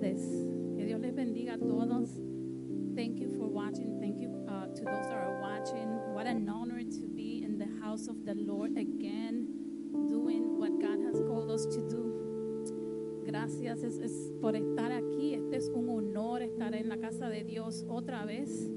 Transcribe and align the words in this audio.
tardes. 0.00 0.22
Que 0.76 0.84
Dios 0.84 1.00
les 1.00 1.14
bendiga 1.14 1.54
a 1.54 1.58
todos. 1.58 2.10
Thank 2.94 3.18
you 3.18 3.28
for 3.36 3.46
watching. 3.46 3.98
Thank 4.00 4.20
you 4.20 4.44
uh, 4.48 4.66
to 4.74 4.84
those 4.84 5.06
that 5.08 5.18
are 5.18 5.40
watching. 5.40 5.88
What 6.14 6.26
an 6.26 6.48
honor 6.48 6.82
to 6.82 7.08
be 7.08 7.42
in 7.44 7.58
the 7.58 7.68
house 7.84 8.08
of 8.08 8.24
the 8.24 8.34
Lord 8.34 8.76
again, 8.76 9.46
doing 10.08 10.58
what 10.58 10.80
God 10.80 10.98
has 11.04 11.20
called 11.20 11.50
us 11.50 11.66
to 11.66 11.88
do. 11.88 12.16
Gracias 13.24 13.84
es, 13.84 13.98
es 13.98 14.32
por 14.40 14.54
estar 14.54 14.90
aquí. 14.90 15.34
Este 15.34 15.56
es 15.56 15.68
un 15.68 15.88
honor 15.88 16.42
estar 16.42 16.74
en 16.74 16.88
la 16.88 16.96
casa 16.96 17.28
de 17.28 17.44
Dios 17.44 17.84
otra 17.88 18.24
vez, 18.24 18.70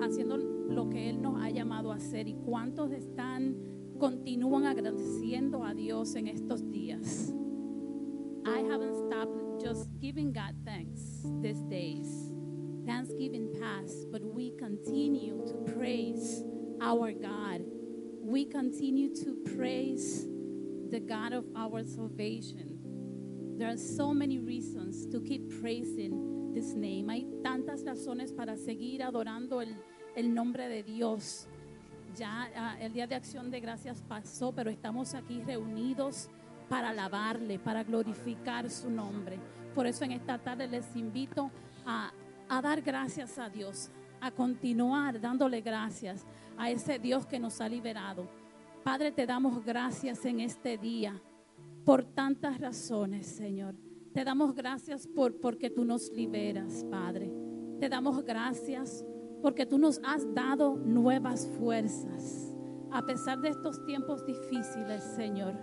haciendo 0.00 0.36
lo 0.36 0.88
que 0.88 1.10
Él 1.10 1.20
nos 1.20 1.40
ha 1.42 1.50
llamado 1.50 1.92
a 1.92 1.96
hacer. 1.96 2.26
¿Y 2.26 2.34
cuántos 2.34 2.90
están, 2.90 3.56
continúan 3.98 4.66
agradeciendo 4.66 5.62
a 5.62 5.74
Dios 5.74 6.16
en 6.16 6.26
estos 6.26 6.68
días? 6.70 7.32
I 8.46 8.62
haven't 8.62 8.94
stopped 8.94 9.49
just 9.62 9.88
giving 10.00 10.32
God 10.32 10.54
thanks 10.64 11.00
these 11.42 11.60
days. 11.62 12.32
Thanksgiving 12.86 13.54
passed, 13.60 14.10
but 14.10 14.22
we 14.22 14.52
continue 14.58 15.46
to 15.46 15.72
praise 15.74 16.42
our 16.80 17.12
God. 17.12 17.62
We 18.22 18.46
continue 18.46 19.14
to 19.16 19.36
praise 19.56 20.26
the 20.90 21.00
God 21.00 21.32
of 21.32 21.44
our 21.54 21.84
salvation. 21.84 22.78
There 23.58 23.68
are 23.68 23.76
so 23.76 24.14
many 24.14 24.38
reasons 24.38 25.06
to 25.12 25.20
keep 25.20 25.60
praising 25.60 26.52
this 26.54 26.74
name. 26.74 27.10
Hay 27.10 27.26
tantas 27.42 27.84
razones 27.84 28.32
para 28.32 28.56
seguir 28.56 29.02
adorando 29.02 29.60
el, 29.60 29.76
el 30.16 30.32
nombre 30.32 30.68
de 30.68 30.82
Dios. 30.82 31.46
Ya 32.16 32.48
ah, 32.56 32.76
el 32.80 32.92
día 32.92 33.06
de 33.06 33.14
acción 33.14 33.50
de 33.50 33.60
gracias 33.60 34.02
pasó, 34.08 34.52
pero 34.52 34.70
estamos 34.70 35.14
aquí 35.14 35.42
reunidos 35.42 36.28
para 36.70 36.90
alabarle, 36.90 37.58
para 37.58 37.82
glorificar 37.82 38.70
su 38.70 38.88
nombre. 38.90 39.38
Por 39.74 39.86
eso 39.86 40.04
en 40.04 40.12
esta 40.12 40.38
tarde 40.38 40.66
les 40.66 40.96
invito 40.96 41.50
a, 41.86 42.12
a 42.48 42.62
dar 42.62 42.80
gracias 42.82 43.38
a 43.38 43.48
Dios, 43.48 43.90
a 44.20 44.30
continuar 44.30 45.20
dándole 45.20 45.60
gracias 45.60 46.26
a 46.56 46.70
ese 46.70 46.98
Dios 46.98 47.26
que 47.26 47.38
nos 47.38 47.60
ha 47.60 47.68
liberado. 47.68 48.28
Padre, 48.82 49.12
te 49.12 49.26
damos 49.26 49.64
gracias 49.64 50.24
en 50.24 50.40
este 50.40 50.78
día 50.78 51.20
por 51.84 52.04
tantas 52.04 52.58
razones, 52.58 53.26
Señor. 53.26 53.74
Te 54.12 54.24
damos 54.24 54.54
gracias 54.54 55.06
por 55.06 55.40
porque 55.40 55.70
tú 55.70 55.84
nos 55.84 56.10
liberas, 56.12 56.84
Padre. 56.90 57.32
Te 57.78 57.88
damos 57.88 58.24
gracias 58.24 59.04
porque 59.40 59.66
tú 59.66 59.78
nos 59.78 60.00
has 60.04 60.32
dado 60.34 60.76
nuevas 60.76 61.46
fuerzas. 61.58 62.54
A 62.90 63.02
pesar 63.06 63.40
de 63.40 63.50
estos 63.50 63.84
tiempos 63.86 64.26
difíciles, 64.26 65.02
Señor, 65.14 65.54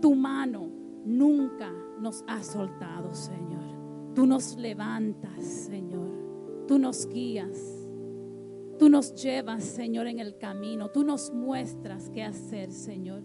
tu 0.00 0.14
mano 0.14 0.83
nunca 1.04 1.72
nos 2.00 2.24
ha 2.26 2.42
soltado, 2.42 3.14
Señor. 3.14 4.14
Tú 4.14 4.26
nos 4.26 4.56
levantas, 4.56 5.44
Señor. 5.44 6.64
Tú 6.66 6.78
nos 6.78 7.06
guías. 7.08 7.58
Tú 8.78 8.88
nos 8.88 9.14
llevas, 9.14 9.64
Señor, 9.64 10.06
en 10.06 10.18
el 10.18 10.36
camino. 10.38 10.90
Tú 10.90 11.04
nos 11.04 11.32
muestras 11.32 12.10
qué 12.10 12.22
hacer, 12.22 12.70
Señor. 12.72 13.22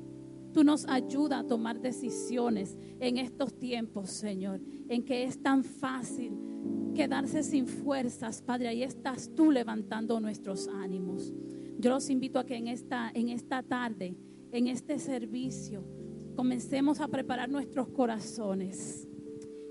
Tú 0.54 0.64
nos 0.64 0.88
ayudas 0.88 1.44
a 1.44 1.48
tomar 1.48 1.80
decisiones 1.80 2.78
en 3.00 3.18
estos 3.18 3.54
tiempos, 3.58 4.10
Señor, 4.10 4.62
en 4.88 5.04
que 5.06 5.24
es 5.24 5.42
tan 5.42 5.64
fácil 5.64 6.34
quedarse 6.96 7.44
sin 7.44 7.68
fuerzas, 7.68 8.42
Padre. 8.42 8.68
Ahí 8.70 8.84
estás 8.84 9.32
tú 9.36 9.52
levantando 9.52 10.20
nuestros 10.20 10.68
ánimos. 10.68 11.34
Yo 11.78 11.92
los 11.92 12.10
invito 12.10 12.40
a 12.40 12.46
que 12.46 12.56
en 12.56 12.68
esta, 12.68 13.12
en 13.14 13.30
esta 13.30 13.64
tarde, 13.64 14.18
en 14.52 14.68
este 14.68 14.98
servicio, 14.98 15.84
comencemos 16.40 17.02
a 17.02 17.10
preparar 17.10 17.50
nuestros 17.50 17.90
corazones 17.90 19.06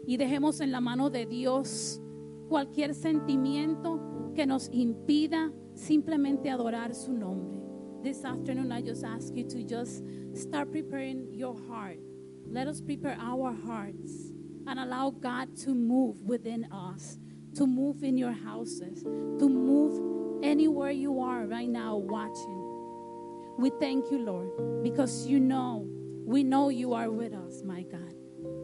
y 0.07 0.19
dejemos 0.19 0.61
en 0.61 0.71
la 0.71 0.83
mano 0.83 1.09
de 1.09 1.25
Dios 1.25 1.99
cualquier 2.47 2.95
sentimiento 2.95 4.33
que 4.35 4.45
nos 4.45 4.69
impida 4.71 5.51
simplemente 5.73 6.51
adorar 6.51 6.95
su 6.95 7.15
nombre. 7.15 7.59
This 8.03 8.23
afternoon, 8.23 8.71
I 8.71 8.83
just 8.83 9.03
ask 9.03 9.35
you 9.35 9.45
to 9.45 9.63
just 9.63 10.05
start 10.35 10.71
preparing 10.71 11.33
your 11.33 11.57
heart. 11.71 12.01
Let 12.47 12.69
us 12.69 12.83
prepare 12.83 13.17
our 13.19 13.55
hearts 13.55 14.31
and 14.67 14.79
allow 14.79 15.09
God 15.09 15.57
to 15.65 15.75
move 15.75 16.23
within 16.27 16.71
us, 16.71 17.19
to 17.55 17.67
move 17.67 18.05
in 18.05 18.19
your 18.19 18.35
houses, 18.45 19.05
to 19.05 19.49
move 19.49 20.45
anywhere 20.45 20.91
you 20.91 21.19
are 21.23 21.47
right 21.47 21.71
now 21.71 21.97
watching. 21.97 23.57
We 23.59 23.71
thank 23.81 24.11
you, 24.11 24.19
Lord, 24.19 24.83
because 24.83 25.27
you 25.27 25.41
know, 25.41 25.98
we 26.29 26.45
know 26.45 26.69
you 26.69 26.93
are 26.93 27.11
with 27.11 27.33
us, 27.33 27.63
my 27.65 27.83
God. 27.85 28.13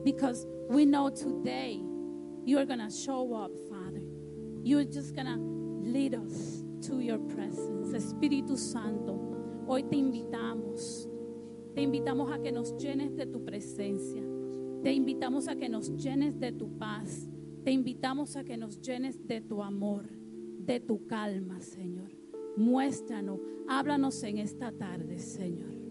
Because 0.05 0.47
we 0.69 0.85
know 0.85 1.09
today 1.09 1.81
you 2.45 2.59
are 2.59 2.67
going 2.67 2.79
to 2.87 2.91
show 2.91 3.35
up, 3.35 3.53
Father. 3.71 4.03
You're 4.63 4.85
just 4.85 5.15
going 5.15 5.27
to 5.27 5.39
lead 5.91 6.15
us 6.15 6.63
to 6.87 7.01
your 7.01 7.17
presence. 7.17 7.95
Espíritu 7.95 8.59
Santo, 8.59 9.19
hoy 9.67 9.83
te 9.85 9.97
invitamos. 9.97 11.09
Te 11.75 11.81
invitamos 11.81 12.31
a 12.31 12.39
que 12.39 12.53
nos 12.53 12.73
llenes 12.73 13.17
de 13.17 13.25
tu 13.25 13.43
presencia. 13.43 14.23
Te 14.83 14.93
invitamos 14.93 15.49
a 15.49 15.57
que 15.57 15.71
nos 15.71 15.89
llenes 15.97 16.39
de 16.39 16.53
tu 16.53 16.69
paz. 16.79 17.31
Te 17.65 17.71
invitamos 17.71 18.37
a 18.37 18.45
que 18.45 18.59
nos 18.59 18.79
llenes 18.83 19.27
de 19.27 19.41
tu 19.41 19.63
amor, 19.63 20.05
de 20.59 20.81
tu 20.81 21.07
calma, 21.07 21.63
Señor. 21.63 22.11
Muéstranos, 22.59 23.41
háblanos 23.67 24.23
en 24.23 24.37
esta 24.37 24.71
tarde, 24.71 25.19
Señor. 25.19 25.84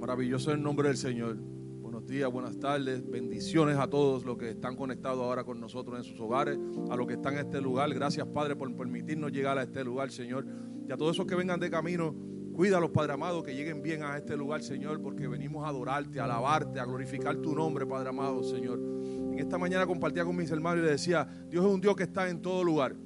Maravilloso 0.00 0.50
el 0.50 0.62
nombre 0.62 0.88
del 0.88 0.96
Señor. 0.96 1.36
Buenos 1.36 2.06
días, 2.06 2.32
buenas 2.32 2.58
tardes, 2.58 3.06
bendiciones 3.06 3.76
a 3.76 3.86
todos 3.86 4.24
los 4.24 4.38
que 4.38 4.48
están 4.48 4.74
conectados 4.74 5.20
ahora 5.20 5.44
con 5.44 5.60
nosotros 5.60 5.98
en 5.98 6.04
sus 6.04 6.18
hogares, 6.18 6.58
a 6.88 6.96
los 6.96 7.06
que 7.06 7.12
están 7.14 7.34
en 7.34 7.40
este 7.40 7.60
lugar. 7.60 7.92
Gracias, 7.92 8.26
Padre, 8.28 8.56
por 8.56 8.74
permitirnos 8.74 9.30
llegar 9.30 9.58
a 9.58 9.62
este 9.62 9.84
lugar, 9.84 10.10
Señor. 10.10 10.46
Y 10.88 10.90
a 10.90 10.96
todos 10.96 11.14
esos 11.14 11.26
que 11.26 11.34
vengan 11.34 11.60
de 11.60 11.70
camino, 11.70 12.14
cuídalos, 12.54 12.90
Padre 12.92 13.12
amado, 13.12 13.42
que 13.42 13.54
lleguen 13.54 13.82
bien 13.82 14.02
a 14.02 14.16
este 14.16 14.38
lugar, 14.38 14.62
Señor, 14.62 15.02
porque 15.02 15.28
venimos 15.28 15.66
a 15.66 15.68
adorarte, 15.68 16.18
a 16.18 16.24
alabarte, 16.24 16.80
a 16.80 16.86
glorificar 16.86 17.36
tu 17.36 17.54
nombre, 17.54 17.84
Padre 17.84 18.08
amado, 18.08 18.42
Señor. 18.42 18.80
En 18.80 19.38
esta 19.38 19.58
mañana 19.58 19.86
compartía 19.86 20.24
con 20.24 20.34
mis 20.34 20.50
hermanos 20.50 20.78
y 20.78 20.82
les 20.86 20.92
decía, 20.92 21.28
Dios 21.50 21.62
es 21.62 21.70
un 21.70 21.80
Dios 21.82 21.94
que 21.94 22.04
está 22.04 22.26
en 22.30 22.40
todo 22.40 22.64
lugar. 22.64 22.96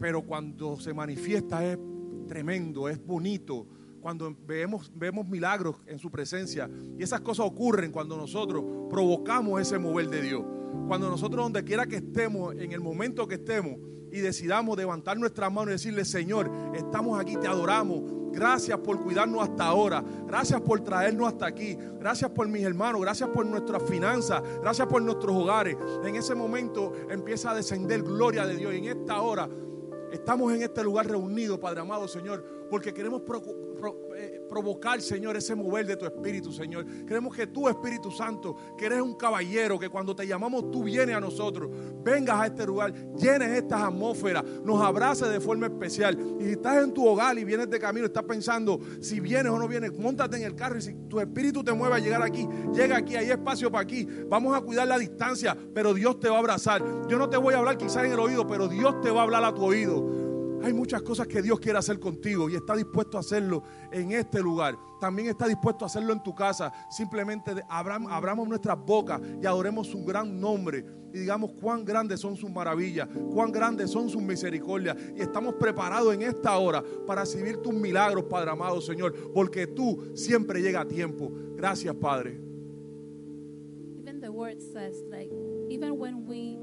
Pero 0.00 0.22
cuando 0.22 0.80
se 0.80 0.94
manifiesta 0.94 1.70
es 1.70 1.78
tremendo, 2.26 2.88
es 2.88 2.98
bonito 3.04 3.75
cuando 4.06 4.32
vemos, 4.46 4.88
vemos 4.94 5.26
milagros 5.26 5.78
en 5.84 5.98
su 5.98 6.12
presencia. 6.12 6.70
Y 6.96 7.02
esas 7.02 7.22
cosas 7.22 7.44
ocurren 7.44 7.90
cuando 7.90 8.16
nosotros 8.16 8.64
provocamos 8.88 9.60
ese 9.60 9.80
mover 9.80 10.08
de 10.08 10.22
Dios. 10.22 10.44
Cuando 10.86 11.10
nosotros, 11.10 11.42
donde 11.42 11.64
quiera 11.64 11.86
que 11.86 11.96
estemos, 11.96 12.54
en 12.54 12.70
el 12.70 12.78
momento 12.78 13.26
que 13.26 13.34
estemos, 13.34 13.74
y 14.12 14.20
decidamos 14.20 14.78
levantar 14.78 15.18
nuestras 15.18 15.52
manos 15.52 15.70
y 15.70 15.72
decirle, 15.72 16.04
Señor, 16.04 16.48
estamos 16.76 17.18
aquí, 17.18 17.36
te 17.36 17.48
adoramos. 17.48 18.04
Gracias 18.30 18.78
por 18.78 19.02
cuidarnos 19.02 19.42
hasta 19.42 19.64
ahora. 19.64 20.04
Gracias 20.24 20.60
por 20.60 20.82
traernos 20.82 21.26
hasta 21.26 21.46
aquí. 21.46 21.76
Gracias 21.98 22.30
por 22.30 22.46
mis 22.46 22.62
hermanos. 22.62 23.00
Gracias 23.00 23.28
por 23.30 23.44
nuestras 23.44 23.82
finanzas. 23.82 24.40
Gracias 24.62 24.86
por 24.86 25.02
nuestros 25.02 25.34
hogares. 25.34 25.76
En 26.04 26.14
ese 26.14 26.36
momento 26.36 26.92
empieza 27.10 27.50
a 27.50 27.54
descender 27.56 28.04
gloria 28.04 28.46
de 28.46 28.54
Dios. 28.54 28.72
En 28.72 28.84
esta 28.84 29.20
hora 29.20 29.48
estamos 30.12 30.52
en 30.52 30.62
este 30.62 30.82
lugar 30.82 31.06
reunidos, 31.06 31.58
Padre 31.58 31.80
amado 31.80 32.08
Señor, 32.08 32.44
porque 32.70 32.92
queremos 32.92 33.22
eh, 34.16 34.40
provocar, 34.48 35.00
Señor, 35.00 35.36
ese 35.36 35.54
mover 35.54 35.86
de 35.86 35.96
tu 35.96 36.06
Espíritu, 36.06 36.52
Señor. 36.52 36.86
Queremos 37.06 37.34
que 37.34 37.46
tú, 37.46 37.68
Espíritu 37.68 38.10
Santo, 38.10 38.56
que 38.76 38.86
eres 38.86 39.00
un 39.00 39.14
caballero, 39.14 39.78
que 39.78 39.88
cuando 39.88 40.14
te 40.14 40.26
llamamos 40.26 40.70
tú 40.70 40.84
vienes 40.84 41.14
a 41.14 41.20
nosotros, 41.20 41.70
vengas 42.02 42.40
a 42.40 42.46
este 42.46 42.66
lugar, 42.66 42.92
llenes 43.16 43.50
estas 43.50 43.82
atmósferas, 43.82 44.44
nos 44.64 44.82
abraces 44.82 45.28
de 45.28 45.40
forma 45.40 45.66
especial. 45.66 46.18
Y 46.40 46.44
si 46.44 46.50
estás 46.52 46.82
en 46.82 46.92
tu 46.92 47.06
hogar 47.06 47.38
y 47.38 47.44
vienes 47.44 47.68
de 47.70 47.78
camino, 47.78 48.06
estás 48.06 48.24
pensando 48.24 48.80
si 49.00 49.20
vienes 49.20 49.52
o 49.52 49.58
no 49.58 49.68
vienes, 49.68 49.96
montate 49.98 50.36
en 50.36 50.44
el 50.44 50.54
carro 50.54 50.78
y 50.78 50.82
si 50.82 50.94
tu 51.08 51.20
Espíritu 51.20 51.62
te 51.62 51.72
mueve 51.72 51.96
a 51.96 51.98
llegar 51.98 52.22
aquí, 52.22 52.48
llega 52.72 52.96
aquí, 52.96 53.16
hay 53.16 53.30
espacio 53.30 53.70
para 53.70 53.82
aquí. 53.82 54.06
Vamos 54.28 54.56
a 54.56 54.60
cuidar 54.60 54.88
la 54.88 54.98
distancia, 54.98 55.56
pero 55.74 55.94
Dios 55.94 56.18
te 56.20 56.28
va 56.28 56.36
a 56.36 56.38
abrazar. 56.38 56.82
Yo 57.08 57.18
no 57.18 57.28
te 57.28 57.36
voy 57.36 57.54
a 57.54 57.58
hablar 57.58 57.76
quizás 57.76 58.04
en 58.04 58.12
el 58.12 58.18
oído, 58.18 58.46
pero 58.46 58.68
Dios 58.68 59.00
te 59.00 59.10
va 59.10 59.20
a 59.20 59.24
hablar 59.24 59.44
a 59.44 59.54
tu 59.54 59.62
oído. 59.62 60.25
Hay 60.62 60.72
muchas 60.72 61.02
cosas 61.02 61.26
que 61.26 61.42
Dios 61.42 61.60
quiere 61.60 61.78
hacer 61.78 62.00
contigo 62.00 62.48
y 62.48 62.54
está 62.54 62.74
dispuesto 62.74 63.16
a 63.16 63.20
hacerlo 63.20 63.62
en 63.92 64.12
este 64.12 64.40
lugar. 64.40 64.76
También 65.00 65.28
está 65.28 65.46
dispuesto 65.46 65.84
a 65.84 65.86
hacerlo 65.86 66.12
en 66.12 66.22
tu 66.22 66.34
casa. 66.34 66.72
Simplemente 66.90 67.52
abramos 67.68 68.48
nuestras 68.48 68.78
bocas 68.78 69.20
y 69.40 69.46
adoremos 69.46 69.86
su 69.86 70.04
gran 70.04 70.40
nombre 70.40 70.84
y 71.12 71.20
digamos 71.20 71.52
cuán 71.52 71.84
grandes 71.84 72.20
son 72.20 72.36
sus 72.36 72.50
maravillas, 72.50 73.08
cuán 73.32 73.50
grandes 73.50 73.90
son 73.90 74.08
sus 74.10 74.22
misericordias. 74.22 74.96
Y 75.16 75.22
estamos 75.22 75.54
preparados 75.54 76.14
en 76.14 76.22
esta 76.22 76.56
hora 76.58 76.82
para 77.06 77.22
recibir 77.22 77.58
tus 77.58 77.72
milagros, 77.72 78.24
Padre 78.24 78.50
amado 78.50 78.80
Señor, 78.80 79.32
porque 79.32 79.66
tú 79.66 80.12
siempre 80.14 80.60
llega 80.60 80.80
a 80.80 80.88
tiempo. 80.88 81.30
Gracias, 81.56 81.94
Padre. 81.94 82.40
Even 83.98 84.20
the 84.20 84.30
word 84.30 84.60
says, 84.60 85.02
like, 85.10 85.30
even 85.70 85.98
when 85.98 86.26
we, 86.26 86.58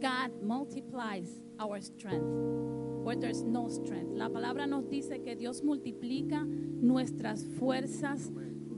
God 0.00 0.30
multiplies 0.42 1.40
our 1.58 1.80
strength. 1.80 2.89
Where 3.02 3.16
there's 3.16 3.42
no 3.42 3.68
strength. 3.68 4.10
La 4.14 4.28
palabra 4.28 4.66
nos 4.66 4.84
dice 4.88 5.22
que 5.22 5.36
Dios 5.36 5.62
multiplica 5.62 6.44
nuestras 6.44 7.44
fuerzas 7.58 8.30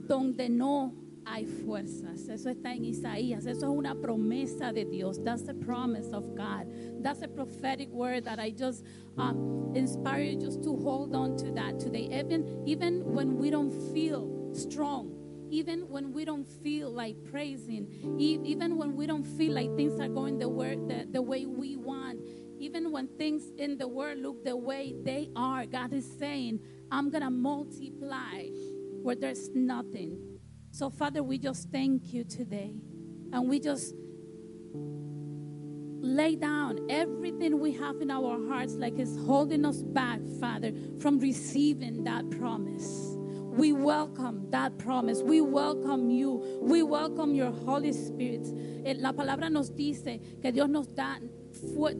donde 0.07 0.49
no 0.49 0.93
hay 1.25 1.45
fuerzas. 1.45 2.27
Eso 2.29 2.49
está 2.49 2.73
en 2.73 2.85
Isaías. 2.85 3.45
Eso 3.45 3.71
es 3.71 3.77
una 3.77 3.95
promesa 3.95 4.73
de 4.73 4.85
Dios. 4.85 5.19
That's 5.23 5.43
the 5.43 5.53
promise 5.53 6.11
of 6.13 6.35
God. 6.35 6.67
That's 7.01 7.21
a 7.21 7.27
prophetic 7.27 7.89
word 7.89 8.25
that 8.25 8.39
I 8.39 8.51
just 8.51 8.83
um, 9.17 9.71
inspire 9.75 10.21
you 10.23 10.39
just 10.39 10.63
to 10.63 10.75
hold 10.75 11.15
on 11.15 11.37
to 11.37 11.51
that 11.51 11.79
today. 11.79 12.09
Even 12.11 12.63
even 12.65 13.13
when 13.13 13.37
we 13.37 13.49
don't 13.49 13.71
feel 13.93 14.27
strong, 14.53 15.11
even 15.49 15.81
when 15.89 16.13
we 16.13 16.25
don't 16.25 16.47
feel 16.63 16.91
like 16.91 17.15
praising, 17.31 17.87
even 18.17 18.77
when 18.77 18.95
we 18.95 19.05
don't 19.05 19.25
feel 19.25 19.53
like 19.53 19.73
things 19.75 19.99
are 19.99 20.07
going 20.07 20.39
the 20.39 20.49
way 20.49 20.75
the, 20.75 21.07
the 21.11 21.21
way 21.21 21.45
we 21.45 21.75
want, 21.77 22.19
even 22.63 22.91
when 22.93 23.07
things 23.17 23.51
in 23.57 23.77
the 23.77 23.87
world 23.87 24.19
look 24.19 24.43
the 24.45 24.55
way 24.55 24.95
they 25.03 25.29
are, 25.35 25.65
God 25.65 25.91
is 25.91 26.09
saying, 26.17 26.61
"I'm 26.89 27.09
gonna 27.09 27.29
multiply 27.29 28.47
where 29.01 29.15
there's 29.15 29.49
nothing." 29.53 30.39
So, 30.71 30.89
Father, 30.89 31.21
we 31.21 31.37
just 31.37 31.69
thank 31.71 32.13
you 32.13 32.23
today. 32.23 32.73
And 33.33 33.49
we 33.49 33.59
just 33.59 33.93
lay 36.01 36.35
down 36.35 36.79
everything 36.89 37.59
we 37.59 37.73
have 37.73 38.01
in 38.01 38.09
our 38.09 38.47
hearts, 38.47 38.75
like 38.75 38.97
it's 38.97 39.17
holding 39.17 39.65
us 39.65 39.83
back, 39.83 40.21
Father, 40.39 40.71
from 40.99 41.19
receiving 41.19 42.03
that 42.05 42.29
promise. 42.31 43.17
We 43.57 43.73
welcome 43.73 44.49
that 44.51 44.77
promise. 44.77 45.21
We 45.21 45.41
welcome 45.41 46.09
you. 46.09 46.59
We 46.61 46.81
welcome 46.81 47.35
your 47.35 47.51
Holy 47.51 47.91
Spirit. 47.91 48.47
Eh, 48.85 48.95
La 48.99 49.11
palabra 49.13 49.49
nos 49.51 49.69
dice 49.69 50.19
que 50.41 50.51
Dios 50.51 50.69
nos 50.69 50.87
da. 50.87 51.17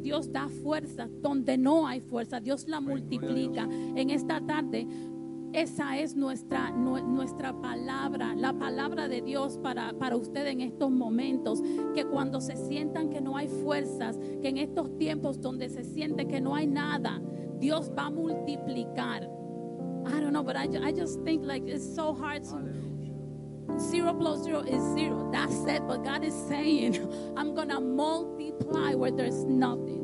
Dios 0.02 0.32
da 0.32 0.48
fuerza 0.50 1.08
donde 1.22 1.58
no 1.58 1.88
hay 1.88 2.00
fuerza, 2.02 2.40
Dios 2.40 2.68
la 2.68 2.80
multiplica. 2.82 3.68
En 3.96 4.10
esta 4.10 4.40
tarde 4.46 4.88
esa 5.54 6.00
es 6.00 6.16
nuestra, 6.16 6.72
nue- 6.72 7.06
nuestra 7.06 7.54
palabra, 7.62 8.34
la 8.36 8.54
palabra 8.54 9.08
de 9.08 9.22
Dios 9.22 9.58
para, 9.60 9.94
para 9.94 10.16
usted 10.16 10.48
en 10.48 10.62
estos 10.62 10.90
momentos. 10.92 11.62
Que 11.94 12.06
cuando 12.06 12.42
se 12.42 12.56
sientan 12.56 13.10
que 13.10 13.22
no 13.22 13.38
hay 13.38 13.48
fuerzas, 13.48 14.18
que 14.42 14.50
en 14.50 14.58
estos 14.58 14.98
tiempos 14.98 15.40
donde 15.40 15.70
se 15.70 15.84
siente 15.84 16.28
que 16.28 16.42
no 16.42 16.56
hay 16.56 16.66
nada, 16.68 17.22
Dios 17.60 17.92
va 17.98 18.08
a 18.08 18.10
multiplicar. 18.10 19.24
I 20.06 20.20
don't 20.20 20.32
know, 20.32 20.44
but 20.44 20.56
I, 20.58 20.66
I 20.90 20.92
just 20.92 21.24
think 21.24 21.46
like 21.46 21.66
it's 21.72 21.86
so 21.96 22.14
hard 22.14 22.44
to. 22.46 22.58
Zero 23.80 24.14
plus 24.14 24.44
zero 24.44 24.60
is 24.62 24.82
zero. 24.94 25.30
That's 25.32 25.66
it. 25.66 25.88
But 25.88 26.04
God 26.04 26.24
is 26.24 26.36
saying, 26.48 26.96
I'm 27.38 27.56
going 27.56 27.70
to 27.70 27.80
multiply 27.80 28.94
where 28.94 29.12
there's 29.12 29.44
nothing. 29.44 30.02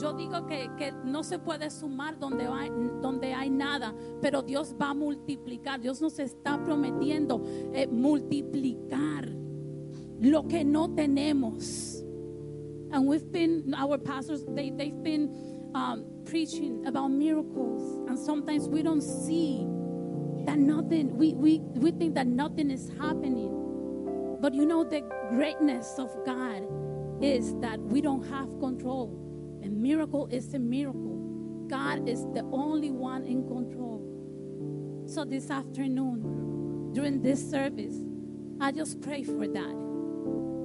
Yo 0.00 0.14
digo 0.14 0.48
que, 0.48 0.70
que 0.78 0.92
no 1.04 1.22
se 1.22 1.38
puede 1.38 1.70
sumar 1.70 2.18
donde 2.18 2.46
hay, 2.46 2.70
donde 3.02 3.34
hay 3.34 3.50
nada, 3.50 3.92
pero 4.22 4.40
Dios 4.40 4.74
va 4.80 4.90
a 4.90 4.94
multiplicar. 4.94 5.78
Dios 5.80 6.00
nos 6.00 6.18
está 6.18 6.58
prometiendo 6.64 7.42
eh, 7.74 7.86
multiplicar 7.86 9.28
lo 10.20 10.48
que 10.48 10.64
no 10.64 10.88
tenemos. 10.94 12.02
And 12.92 13.06
we've 13.06 13.30
been, 13.30 13.74
our 13.76 13.98
pastors, 13.98 14.44
they, 14.48 14.70
they've 14.70 15.02
been 15.02 15.70
um, 15.74 16.04
preaching 16.24 16.86
about 16.86 17.08
miracles. 17.08 18.08
And 18.08 18.18
sometimes 18.18 18.68
we 18.68 18.82
don't 18.82 19.02
see 19.02 19.66
that 20.46 20.58
nothing, 20.58 21.16
we, 21.16 21.34
we, 21.34 21.58
we 21.74 21.90
think 21.92 22.14
that 22.14 22.26
nothing 22.26 22.70
is 22.70 22.90
happening. 22.98 24.38
But 24.40 24.54
you 24.54 24.66
know, 24.66 24.84
the 24.84 25.02
greatness 25.30 25.98
of 25.98 26.10
God 26.24 26.66
is 27.22 27.54
that 27.60 27.78
we 27.80 28.00
don't 28.00 28.26
have 28.28 28.48
control. 28.58 29.16
A 29.62 29.68
miracle 29.68 30.28
is 30.30 30.54
a 30.54 30.58
miracle. 30.58 31.66
God 31.68 32.08
is 32.08 32.22
the 32.34 32.48
only 32.52 32.90
one 32.90 33.24
in 33.24 33.46
control. 33.46 35.04
So 35.06 35.24
this 35.24 35.50
afternoon, 35.50 36.92
during 36.92 37.22
this 37.22 37.48
service, 37.48 37.96
I 38.60 38.72
just 38.72 39.00
pray 39.00 39.24
for 39.24 39.46
that. 39.46 39.76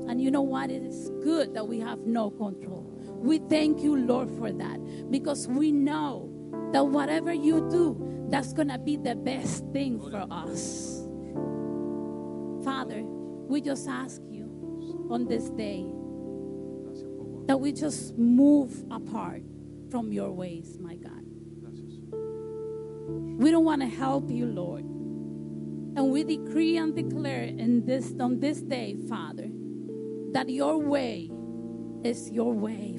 And 0.07 0.21
you 0.21 0.31
know 0.31 0.41
what? 0.41 0.69
It 0.69 0.83
is 0.83 1.09
good 1.23 1.53
that 1.55 1.67
we 1.67 1.79
have 1.79 1.99
no 2.01 2.29
control. 2.29 2.83
We 3.17 3.39
thank 3.39 3.81
you, 3.81 3.97
Lord, 3.97 4.29
for 4.37 4.51
that 4.51 5.11
because 5.11 5.47
we 5.47 5.71
know 5.71 6.29
that 6.71 6.85
whatever 6.85 7.33
you 7.33 7.67
do, 7.69 8.14
that's 8.29 8.53
going 8.53 8.69
to 8.69 8.77
be 8.77 8.97
the 8.97 9.15
best 9.15 9.63
thing 9.71 9.99
for 9.99 10.25
us. 10.31 11.07
Father, 12.63 13.03
we 13.03 13.61
just 13.61 13.87
ask 13.87 14.21
you 14.29 15.07
on 15.11 15.27
this 15.27 15.49
day 15.51 15.85
that 17.47 17.57
we 17.57 17.71
just 17.71 18.17
move 18.17 18.83
apart 18.89 19.43
from 19.91 20.11
your 20.11 20.31
ways, 20.31 20.77
my 20.79 20.95
God. 20.95 21.21
We 23.37 23.51
don't 23.51 23.65
want 23.65 23.81
to 23.81 23.87
help 23.87 24.31
you, 24.31 24.47
Lord. 24.47 24.83
And 24.83 26.11
we 26.11 26.23
decree 26.23 26.77
and 26.77 26.95
declare 26.95 27.43
in 27.43 27.85
this 27.85 28.13
on 28.19 28.39
this 28.39 28.61
day, 28.61 28.97
Father, 29.07 29.49
that 30.33 30.49
your 30.49 30.77
way 30.77 31.29
is 32.03 32.29
your 32.31 32.53
way, 32.53 32.97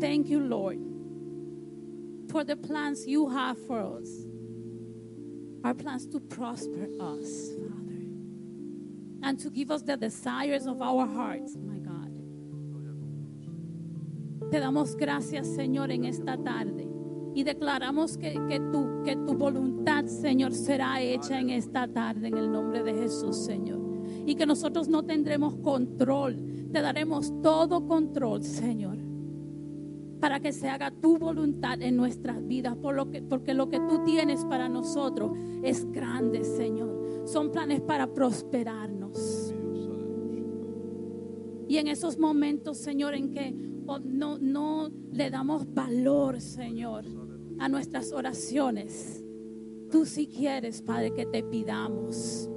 thank 0.00 0.28
you, 0.28 0.40
Lord, 0.40 0.78
for 2.30 2.44
the 2.44 2.56
plans 2.56 3.06
you 3.06 3.28
have 3.28 3.56
for 3.66 3.80
us. 3.80 4.08
Our 5.64 5.74
plans 5.74 6.06
to 6.08 6.20
prosper 6.20 6.88
us, 7.00 7.50
Father, 7.68 8.06
and 9.22 9.38
to 9.40 9.50
give 9.50 9.70
us 9.70 9.82
the 9.82 9.96
desires 9.96 10.66
of 10.66 10.80
our 10.80 11.06
hearts, 11.06 11.56
my 11.56 11.78
God. 11.78 12.14
Te 14.50 14.60
damos 14.60 14.96
gracias, 14.96 15.48
Señor, 15.48 15.90
en 15.90 16.04
esta 16.04 16.36
tarde. 16.36 16.86
Y 17.34 17.44
declaramos 17.44 18.16
que, 18.16 18.32
que, 18.48 18.60
tu, 18.72 19.02
que 19.04 19.14
tu 19.14 19.34
voluntad, 19.34 20.06
Señor, 20.06 20.52
será 20.52 21.00
hecha 21.00 21.38
en 21.38 21.50
esta 21.50 21.86
tarde 21.86 22.28
en 22.28 22.36
el 22.36 22.50
nombre 22.50 22.82
de 22.82 22.94
Jesús, 22.94 23.36
Señor. 23.36 23.80
Y 24.26 24.34
que 24.34 24.46
nosotros 24.46 24.88
no 24.88 25.04
tendremos 25.04 25.56
control. 25.56 26.36
Te 26.72 26.80
daremos 26.80 27.32
todo 27.42 27.86
control, 27.86 28.42
Señor. 28.42 28.97
Para 30.20 30.40
que 30.40 30.52
se 30.52 30.68
haga 30.68 30.90
tu 30.90 31.18
voluntad 31.18 31.80
en 31.82 31.96
nuestras 31.96 32.46
vidas. 32.46 32.76
Por 32.76 32.94
lo 32.94 33.10
que, 33.10 33.22
porque 33.22 33.54
lo 33.54 33.68
que 33.68 33.78
tú 33.80 34.04
tienes 34.04 34.44
para 34.44 34.68
nosotros 34.68 35.32
es 35.62 35.90
grande, 35.90 36.44
Señor. 36.44 37.22
Son 37.26 37.50
planes 37.50 37.80
para 37.80 38.12
prosperarnos. 38.12 39.54
Y 41.68 41.76
en 41.76 41.86
esos 41.86 42.18
momentos, 42.18 42.78
Señor, 42.78 43.14
en 43.14 43.30
que 43.30 43.52
no, 44.04 44.38
no 44.38 44.90
le 45.12 45.30
damos 45.30 45.72
valor, 45.72 46.40
Señor, 46.40 47.04
a 47.58 47.68
nuestras 47.68 48.12
oraciones, 48.12 49.22
tú 49.90 50.06
sí 50.06 50.26
quieres, 50.26 50.82
Padre, 50.82 51.12
que 51.12 51.26
te 51.26 51.42
pidamos. 51.42 52.50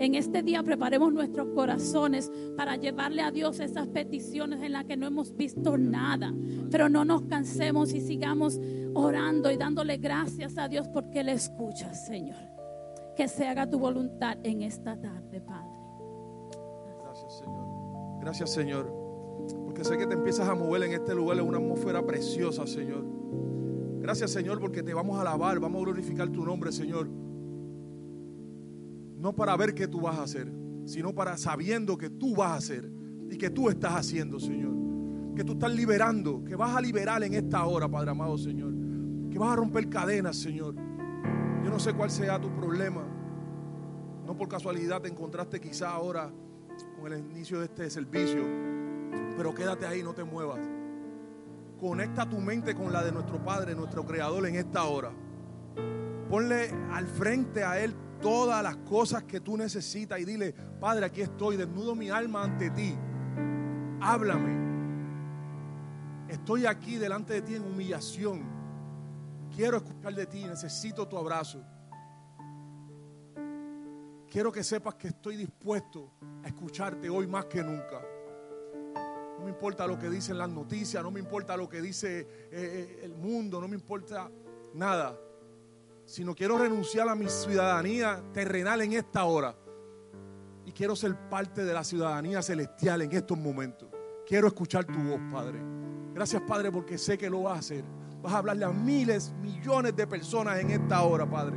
En 0.00 0.14
este 0.14 0.42
día 0.42 0.62
preparemos 0.62 1.12
nuestros 1.12 1.48
corazones 1.54 2.30
para 2.56 2.76
llevarle 2.76 3.22
a 3.22 3.32
Dios 3.32 3.58
esas 3.58 3.88
peticiones 3.88 4.62
en 4.62 4.72
las 4.72 4.84
que 4.84 4.96
no 4.96 5.06
hemos 5.06 5.36
visto 5.36 5.76
nada. 5.76 6.32
Pero 6.70 6.88
no 6.88 7.04
nos 7.04 7.22
cansemos 7.22 7.92
y 7.92 8.00
sigamos 8.00 8.60
orando 8.94 9.50
y 9.50 9.56
dándole 9.56 9.96
gracias 9.96 10.56
a 10.56 10.68
Dios 10.68 10.88
porque 10.88 11.20
Él 11.20 11.28
escucha, 11.30 11.94
Señor. 11.94 12.38
Que 13.16 13.26
se 13.26 13.48
haga 13.48 13.68
tu 13.68 13.80
voluntad 13.80 14.38
en 14.44 14.62
esta 14.62 14.96
tarde, 15.00 15.40
Padre. 15.40 15.78
Gracias, 17.02 17.38
Señor. 17.38 18.20
Gracias, 18.20 18.52
Señor. 18.52 19.08
Porque 19.64 19.84
sé 19.84 19.98
que 19.98 20.06
te 20.06 20.14
empiezas 20.14 20.48
a 20.48 20.54
mover 20.54 20.84
en 20.84 20.92
este 20.92 21.14
lugar, 21.14 21.38
en 21.38 21.44
una 21.44 21.58
atmósfera 21.58 22.06
preciosa, 22.06 22.66
Señor. 22.68 23.04
Gracias, 24.00 24.30
Señor, 24.30 24.60
porque 24.60 24.84
te 24.84 24.94
vamos 24.94 25.18
a 25.18 25.22
alabar, 25.22 25.58
vamos 25.58 25.82
a 25.82 25.84
glorificar 25.86 26.28
tu 26.28 26.44
nombre, 26.44 26.70
Señor. 26.70 27.08
No 29.18 29.34
para 29.34 29.56
ver 29.56 29.74
qué 29.74 29.88
tú 29.88 30.00
vas 30.00 30.16
a 30.18 30.22
hacer, 30.22 30.50
sino 30.84 31.14
para 31.14 31.36
sabiendo 31.36 31.98
que 31.98 32.08
tú 32.08 32.36
vas 32.36 32.52
a 32.52 32.54
hacer 32.54 32.90
y 33.28 33.36
que 33.36 33.50
tú 33.50 33.68
estás 33.68 33.94
haciendo, 33.94 34.38
Señor. 34.38 35.34
Que 35.34 35.44
tú 35.44 35.52
estás 35.52 35.74
liberando, 35.74 36.44
que 36.44 36.56
vas 36.56 36.76
a 36.76 36.80
liberar 36.80 37.22
en 37.24 37.34
esta 37.34 37.64
hora, 37.66 37.88
Padre 37.88 38.12
amado, 38.12 38.38
Señor. 38.38 38.72
Que 39.30 39.38
vas 39.38 39.52
a 39.52 39.56
romper 39.56 39.88
cadenas, 39.88 40.36
Señor. 40.36 40.74
Yo 41.64 41.70
no 41.70 41.78
sé 41.80 41.92
cuál 41.94 42.10
sea 42.10 42.40
tu 42.40 42.48
problema. 42.54 43.02
No 44.24 44.36
por 44.36 44.48
casualidad 44.48 45.02
te 45.02 45.08
encontraste 45.08 45.60
quizá 45.60 45.90
ahora 45.90 46.30
con 47.00 47.12
el 47.12 47.20
inicio 47.20 47.58
de 47.58 47.64
este 47.66 47.90
servicio, 47.90 48.42
pero 49.36 49.54
quédate 49.54 49.86
ahí, 49.86 50.02
no 50.02 50.14
te 50.14 50.22
muevas. 50.22 50.60
Conecta 51.80 52.28
tu 52.28 52.38
mente 52.38 52.74
con 52.74 52.92
la 52.92 53.02
de 53.04 53.12
nuestro 53.12 53.42
Padre, 53.42 53.74
nuestro 53.74 54.04
Creador 54.04 54.46
en 54.46 54.56
esta 54.56 54.84
hora. 54.84 55.10
Ponle 56.28 56.70
al 56.92 57.06
frente 57.06 57.64
a 57.64 57.80
Él 57.80 57.94
todas 58.20 58.62
las 58.62 58.76
cosas 58.76 59.24
que 59.24 59.40
tú 59.40 59.56
necesitas 59.56 60.18
y 60.20 60.24
dile, 60.24 60.52
Padre, 60.80 61.06
aquí 61.06 61.20
estoy, 61.20 61.56
desnudo 61.56 61.94
mi 61.94 62.10
alma 62.10 62.44
ante 62.44 62.70
ti. 62.70 62.94
Háblame. 64.00 64.68
Estoy 66.28 66.66
aquí 66.66 66.96
delante 66.96 67.34
de 67.34 67.42
ti 67.42 67.54
en 67.54 67.64
humillación. 67.64 68.42
Quiero 69.54 69.78
escuchar 69.78 70.14
de 70.14 70.26
ti, 70.26 70.44
necesito 70.44 71.08
tu 71.08 71.16
abrazo. 71.16 71.64
Quiero 74.30 74.52
que 74.52 74.62
sepas 74.62 74.94
que 74.96 75.08
estoy 75.08 75.36
dispuesto 75.36 76.12
a 76.44 76.48
escucharte 76.48 77.08
hoy 77.08 77.26
más 77.26 77.46
que 77.46 77.62
nunca. 77.62 78.02
No 79.38 79.44
me 79.44 79.50
importa 79.50 79.86
lo 79.86 79.98
que 79.98 80.10
dicen 80.10 80.36
las 80.36 80.50
noticias, 80.50 81.02
no 81.02 81.10
me 81.10 81.20
importa 81.20 81.56
lo 81.56 81.68
que 81.68 81.80
dice 81.80 82.20
eh, 82.20 82.26
eh, 82.52 83.00
el 83.04 83.14
mundo, 83.14 83.60
no 83.60 83.68
me 83.68 83.76
importa 83.76 84.30
nada. 84.74 85.18
Sino 86.08 86.34
quiero 86.34 86.56
renunciar 86.56 87.06
a 87.10 87.14
mi 87.14 87.28
ciudadanía 87.28 88.22
terrenal 88.32 88.80
en 88.80 88.94
esta 88.94 89.24
hora. 89.24 89.54
Y 90.64 90.72
quiero 90.72 90.96
ser 90.96 91.14
parte 91.28 91.64
de 91.64 91.74
la 91.74 91.84
ciudadanía 91.84 92.40
celestial 92.40 93.02
en 93.02 93.12
estos 93.12 93.36
momentos. 93.36 93.90
Quiero 94.26 94.46
escuchar 94.46 94.86
tu 94.86 94.98
voz, 94.98 95.20
Padre. 95.30 95.60
Gracias, 96.14 96.40
Padre, 96.48 96.72
porque 96.72 96.96
sé 96.96 97.18
que 97.18 97.28
lo 97.28 97.42
vas 97.42 97.56
a 97.56 97.58
hacer. 97.58 97.84
Vas 98.22 98.32
a 98.32 98.38
hablarle 98.38 98.64
a 98.64 98.70
miles, 98.70 99.34
millones 99.42 99.94
de 99.94 100.06
personas 100.06 100.58
en 100.60 100.70
esta 100.70 101.02
hora, 101.02 101.28
Padre. 101.28 101.56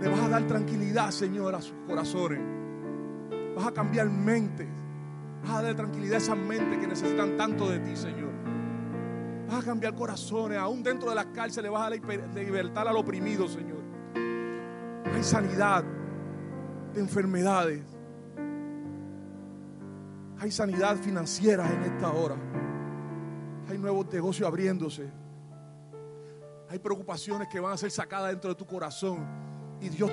Le 0.00 0.08
vas 0.08 0.20
a 0.20 0.28
dar 0.28 0.46
tranquilidad, 0.46 1.10
Señor, 1.10 1.56
a 1.56 1.60
sus 1.60 1.74
corazones. 1.88 2.38
Vas 3.56 3.66
a 3.66 3.72
cambiar 3.72 4.08
mentes. 4.08 4.68
Vas 5.42 5.50
a 5.50 5.62
dar 5.62 5.74
tranquilidad 5.74 6.14
a 6.14 6.18
esas 6.18 6.38
mentes 6.38 6.78
que 6.78 6.86
necesitan 6.86 7.36
tanto 7.36 7.68
de 7.68 7.80
ti, 7.80 7.96
Señor. 7.96 8.25
Vas 9.48 9.62
a 9.62 9.64
cambiar 9.64 9.94
corazones. 9.94 10.58
Aún 10.58 10.82
dentro 10.82 11.10
de 11.10 11.14
las 11.14 11.26
cárceles 11.26 11.70
vas 11.70 11.90
a 11.90 11.90
libertar 11.90 12.88
al 12.88 12.96
oprimido, 12.96 13.48
Señor. 13.48 13.84
Hay 15.14 15.22
sanidad 15.22 15.84
de 16.92 17.00
enfermedades. 17.00 17.82
Hay 20.38 20.50
sanidad 20.50 20.96
financiera 20.96 21.70
en 21.72 21.82
esta 21.84 22.12
hora. 22.12 22.36
Hay 23.68 23.78
nuevos 23.78 24.12
negocios 24.12 24.46
abriéndose. 24.46 25.08
Hay 26.68 26.78
preocupaciones 26.78 27.48
que 27.48 27.60
van 27.60 27.72
a 27.72 27.76
ser 27.76 27.90
sacadas 27.90 28.30
dentro 28.30 28.50
de 28.50 28.56
tu 28.56 28.66
corazón. 28.66 29.24
Y 29.80 29.88
Dios 29.88 30.10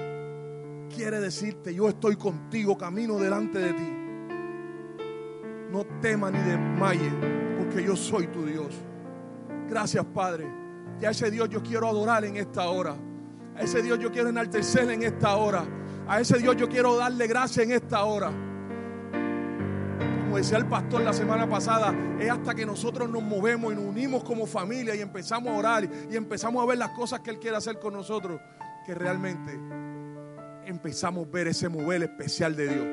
quiere 0.96 1.20
decirte, 1.20 1.74
yo 1.74 1.90
estoy 1.90 2.16
contigo, 2.16 2.78
camino 2.78 3.18
delante 3.18 3.60
de 3.60 3.74
ti. 3.74 3.94
No 5.72 5.86
temas 6.02 6.32
ni 6.32 6.40
desmayes, 6.40 7.14
porque 7.58 7.84
yo 7.84 7.96
soy 7.96 8.28
tu 8.28 8.46
Dios. 8.46 8.76
Gracias, 9.70 10.06
Padre. 10.06 10.48
Y 11.02 11.06
a 11.06 11.12
ese 11.12 11.30
Dios 11.32 11.50
yo 11.50 11.62
quiero 11.62 11.88
adorar 11.88 12.26
en 12.26 12.38
esta 12.38 12.68
hora. 12.70 12.96
A 13.56 13.62
ese 13.62 13.82
Dios 13.82 14.00
yo 14.00 14.12
quiero 14.12 14.30
enaltecer 14.30 14.90
en 14.90 15.04
esta 15.04 15.36
hora. 15.36 15.66
A 16.08 16.20
ese 16.20 16.38
Dios 16.38 16.56
yo 16.58 16.68
quiero 16.68 16.96
darle 16.98 17.28
gracia 17.28 17.64
en 17.64 17.72
esta 17.72 18.04
hora. 18.04 18.32
Como 20.24 20.38
decía 20.38 20.58
el 20.58 20.66
pastor 20.66 21.02
la 21.02 21.14
semana 21.14 21.48
pasada, 21.48 21.94
es 22.20 22.30
hasta 22.30 22.56
que 22.56 22.66
nosotros 22.66 23.10
nos 23.10 23.22
movemos 23.22 23.72
y 23.72 23.76
nos 23.76 23.86
unimos 23.86 24.24
como 24.24 24.48
familia 24.48 24.96
y 24.96 25.02
empezamos 25.02 25.54
a 25.54 25.58
orar 25.58 25.90
y 26.10 26.16
empezamos 26.16 26.64
a 26.64 26.66
ver 26.66 26.78
las 26.78 26.90
cosas 26.92 27.20
que 27.20 27.30
Él 27.30 27.40
quiere 27.40 27.58
hacer 27.58 27.80
con 27.80 27.94
nosotros, 27.94 28.42
que 28.86 28.96
realmente 28.96 29.60
empezamos 30.66 31.28
a 31.28 31.30
ver 31.30 31.50
ese 31.50 31.70
mover 31.70 32.04
especial 32.04 32.56
de 32.56 32.68
Dios. 32.68 32.88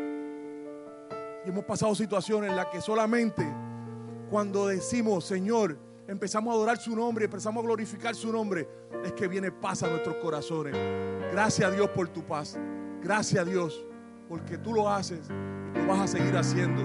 Y 1.46 1.48
hemos 1.48 1.64
pasado 1.64 1.94
situaciones 1.94 2.50
en 2.50 2.56
las 2.56 2.66
que 2.66 2.82
solamente 2.82 3.46
cuando 4.28 4.66
decimos, 4.66 5.24
Señor, 5.24 5.78
empezamos 6.10 6.52
a 6.52 6.56
adorar 6.56 6.76
su 6.76 6.94
nombre, 6.94 7.26
empezamos 7.26 7.62
a 7.62 7.66
glorificar 7.66 8.14
su 8.16 8.32
nombre, 8.32 8.68
es 9.04 9.12
que 9.12 9.28
viene 9.28 9.52
paz 9.52 9.84
a 9.84 9.88
nuestros 9.88 10.16
corazones. 10.16 10.74
Gracias 11.30 11.70
a 11.70 11.72
Dios 11.72 11.88
por 11.90 12.08
tu 12.08 12.22
paz. 12.22 12.58
Gracias 13.00 13.40
a 13.40 13.48
Dios 13.48 13.84
porque 14.28 14.58
tú 14.58 14.74
lo 14.74 14.88
haces 14.88 15.28
y 15.74 15.78
lo 15.78 15.86
vas 15.86 16.00
a 16.00 16.06
seguir 16.08 16.36
haciendo. 16.36 16.82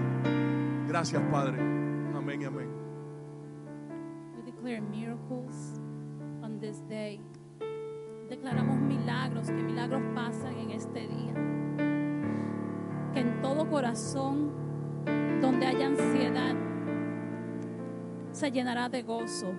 Gracias, 0.88 1.22
Padre. 1.32 1.60
Amén 2.15 2.41
y 2.41 2.46
amén. 2.46 2.70
We 4.38 4.44
declare 4.44 4.82
miracles 4.82 5.79
on 6.44 6.60
this 6.60 6.88
day. 6.88 7.20
Declaramos 8.29 8.77
milagros, 8.77 9.48
que 9.48 9.53
milagros 9.53 10.01
pasan 10.13 10.55
en 10.58 10.72
este 10.72 11.08
día. 11.08 11.34
Que 13.13 13.22
en 13.22 13.41
todo 13.41 13.67
corazón 13.70 14.51
donde 15.41 15.65
haya 15.65 15.88
ansiedad 15.88 16.64
se 18.36 18.51
llenará 18.51 18.89
de 18.89 19.01
gozo. 19.01 19.54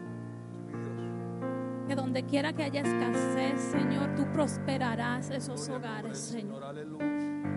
Que 1.89 1.95
donde 1.95 2.25
quiera 2.25 2.53
que 2.53 2.65
haya 2.65 2.83
escasez, 2.83 3.61
Señor, 3.61 4.15
tú 4.17 4.27
prosperarás 4.33 5.31
esos 5.31 5.69
hogares, 5.69 6.19
Señor. 6.19 6.63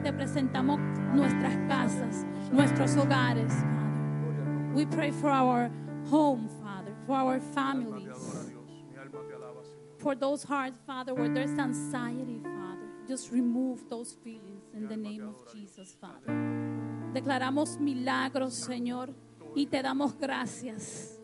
Te 0.03 0.13
presentamos 0.13 0.79
nuestras 1.13 1.57
casas, 1.67 2.25
nuestros 2.51 2.95
hogares, 2.95 3.51
Father. 3.51 4.73
We 4.73 4.85
pray 4.85 5.11
for 5.11 5.29
our 5.29 5.69
home, 6.09 6.47
Father, 6.61 6.93
for 7.05 7.15
our 7.15 7.39
families. 7.39 8.07
For 9.97 10.15
those 10.15 10.43
hearts, 10.43 10.79
Father, 10.87 11.13
where 11.13 11.27
there's 11.27 11.57
anxiety, 11.59 12.39
Father, 12.43 12.87
just 13.07 13.31
remove 13.31 13.89
those 13.89 14.15
feelings 14.23 14.63
in 14.73 14.87
the 14.87 14.95
name 14.95 15.27
of 15.27 15.51
Jesus, 15.51 15.97
Father. 15.99 16.31
Declaramos 17.13 17.79
milagros, 17.79 18.53
Señor, 18.53 19.09
y 19.55 19.67
te 19.67 19.81
damos 19.81 20.17
gracias 20.17 21.19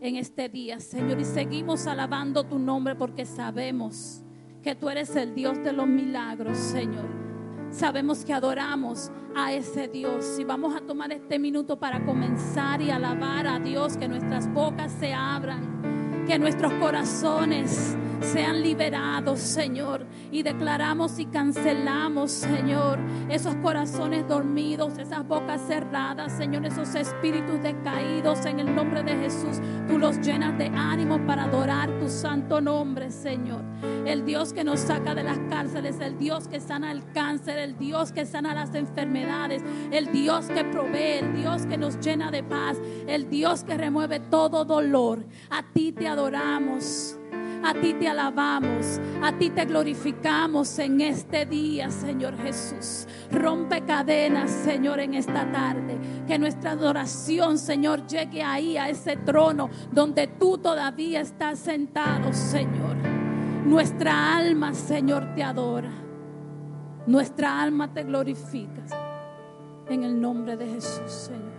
en 0.00 0.16
este 0.16 0.48
día, 0.48 0.80
Señor, 0.80 1.20
y 1.20 1.24
seguimos 1.24 1.86
alabando 1.86 2.44
tu 2.44 2.58
nombre 2.58 2.94
porque 2.94 3.26
sabemos 3.26 4.22
que 4.62 4.74
tú 4.74 4.88
eres 4.88 5.14
el 5.16 5.34
Dios 5.34 5.62
de 5.62 5.72
los 5.72 5.86
milagros, 5.86 6.56
Señor. 6.56 7.08
Sabemos 7.70 8.24
que 8.24 8.32
adoramos 8.32 9.12
a 9.36 9.52
ese 9.52 9.88
Dios 9.88 10.38
y 10.38 10.44
vamos 10.44 10.74
a 10.74 10.80
tomar 10.80 11.12
este 11.12 11.38
minuto 11.38 11.78
para 11.78 12.04
comenzar 12.04 12.82
y 12.82 12.90
alabar 12.90 13.46
a 13.46 13.58
Dios, 13.60 13.96
que 13.96 14.08
nuestras 14.08 14.52
bocas 14.52 14.90
se 14.92 15.12
abran, 15.12 16.24
que 16.26 16.38
nuestros 16.38 16.72
corazones 16.74 17.96
sean 18.20 18.62
liberados, 18.62 19.40
Señor. 19.40 20.06
Y 20.30 20.42
declaramos 20.42 21.18
y 21.18 21.26
cancelamos, 21.26 22.30
Señor, 22.30 22.98
esos 23.28 23.54
corazones 23.56 24.26
dormidos, 24.28 24.98
esas 24.98 25.26
bocas 25.26 25.60
cerradas, 25.66 26.32
Señor, 26.32 26.64
esos 26.66 26.94
espíritus 26.94 27.62
decaídos 27.62 28.46
en 28.46 28.60
el 28.60 28.74
nombre 28.74 29.02
de 29.02 29.16
Jesús. 29.16 29.60
Tú 29.88 29.98
los 29.98 30.20
llenas 30.20 30.56
de 30.58 30.66
ánimo 30.66 31.24
para 31.26 31.44
adorar 31.44 31.90
tu 31.98 32.08
santo 32.08 32.60
nombre, 32.60 33.10
Señor. 33.10 33.62
El 34.06 34.24
Dios 34.24 34.52
que 34.52 34.64
nos 34.64 34.80
saca 34.80 35.14
de 35.14 35.22
las 35.22 35.38
cárceles, 35.50 36.00
el 36.00 36.18
Dios 36.18 36.48
que 36.48 36.60
sana 36.60 36.92
el 36.92 37.02
cáncer, 37.12 37.58
el 37.58 37.78
Dios 37.78 38.12
que 38.12 38.26
sana 38.26 38.54
las 38.54 38.74
enfermedades, 38.74 39.62
el 39.90 40.10
Dios 40.12 40.46
que 40.46 40.64
provee, 40.64 41.18
el 41.20 41.34
Dios 41.34 41.66
que 41.66 41.76
nos 41.76 41.98
llena 42.00 42.30
de 42.30 42.42
paz, 42.42 42.78
el 43.06 43.28
Dios 43.28 43.64
que 43.64 43.76
remueve 43.76 44.20
todo 44.20 44.64
dolor. 44.64 45.24
A 45.50 45.62
ti 45.72 45.92
te 45.92 46.08
adoramos. 46.08 47.19
A 47.62 47.74
ti 47.74 47.94
te 47.94 48.08
alabamos, 48.08 49.00
a 49.22 49.32
ti 49.32 49.50
te 49.50 49.66
glorificamos 49.66 50.78
en 50.78 51.02
este 51.02 51.44
día, 51.44 51.90
Señor 51.90 52.36
Jesús. 52.38 53.06
Rompe 53.30 53.82
cadenas, 53.82 54.50
Señor, 54.50 54.98
en 55.00 55.14
esta 55.14 55.50
tarde. 55.52 55.98
Que 56.26 56.38
nuestra 56.38 56.72
adoración, 56.72 57.58
Señor, 57.58 58.06
llegue 58.06 58.42
ahí, 58.42 58.78
a 58.78 58.88
ese 58.88 59.16
trono 59.16 59.68
donde 59.92 60.26
tú 60.26 60.56
todavía 60.56 61.20
estás 61.20 61.58
sentado, 61.58 62.32
Señor. 62.32 62.96
Nuestra 63.66 64.36
alma, 64.36 64.72
Señor, 64.72 65.34
te 65.34 65.42
adora. 65.42 65.92
Nuestra 67.06 67.60
alma 67.60 67.92
te 67.92 68.04
glorifica. 68.04 68.82
En 69.88 70.04
el 70.04 70.18
nombre 70.20 70.56
de 70.56 70.66
Jesús, 70.66 71.10
Señor. 71.10 71.49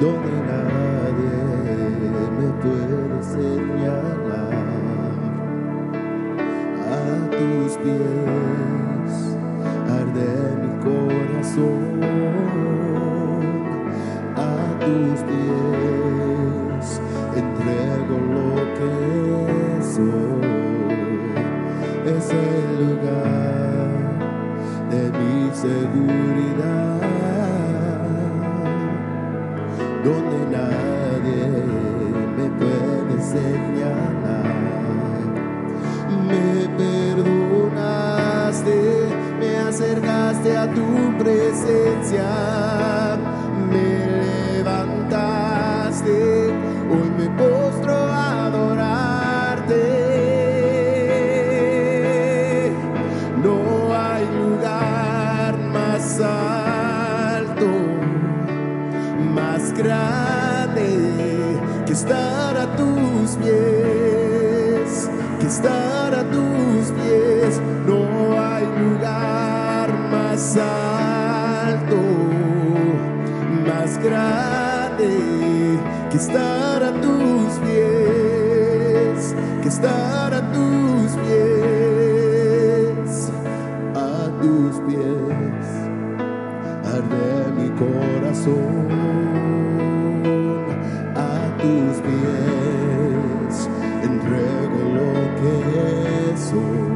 donde 0.00 0.30
nadie 0.46 1.38
me 2.38 2.48
puede 2.62 3.22
señalar. 3.22 4.52
A 6.88 7.30
tus 7.30 7.76
pies 7.78 9.12
arde 9.98 10.30
mi 10.62 10.72
corazón, 10.84 12.00
a 14.36 14.38
tus 14.84 15.18
pies 15.28 16.86
entrego 17.34 18.16
lo 18.34 18.50
que 18.78 18.92
soy. 19.82 20.48
Es 22.06 22.26
el 22.30 22.66
lugar 22.86 23.90
de 24.90 25.02
mi 25.18 25.34
seguridad. 25.52 26.97
señalar. 33.32 34.46
Me 36.28 36.46
perdonaste, 36.78 38.78
me 39.38 39.50
acercaste 39.68 40.50
a 40.56 40.64
tu 40.72 40.88
presencia. 41.18 42.57
que 76.10 76.16
estar 76.16 76.82
a 76.82 76.92
tus 77.02 77.58
pies, 77.58 79.34
que 79.62 79.68
estar 79.68 80.32
a 80.32 80.40
tus 80.52 81.12
pies, 81.24 83.10
a 83.94 84.30
tus 84.40 84.80
pies, 84.86 85.66
arde 86.94 87.52
mi 87.58 87.68
corazón, 87.82 88.88
a 91.14 91.56
tus 91.60 91.96
pies, 92.06 93.68
entrego 94.02 94.80
lo 94.98 95.12
que 95.40 95.56
soy, 96.48 96.88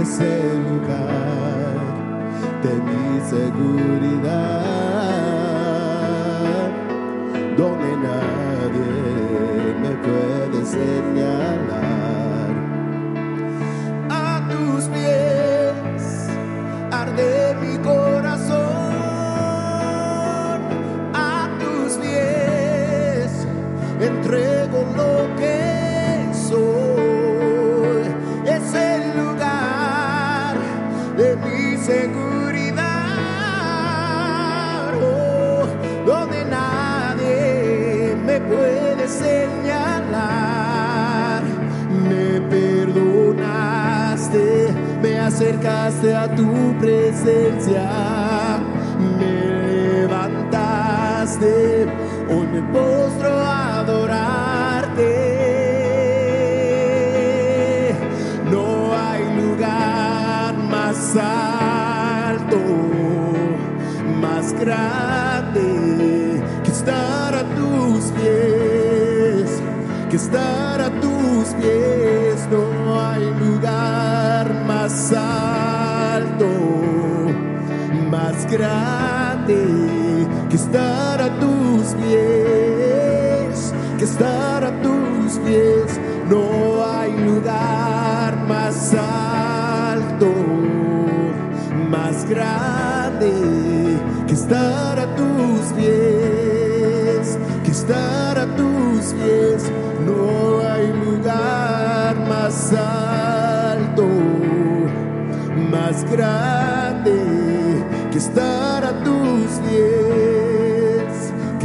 ese 0.00 0.32
lugar 0.68 1.78
de 2.62 2.72
mi 2.86 3.20
seguro. 3.28 3.87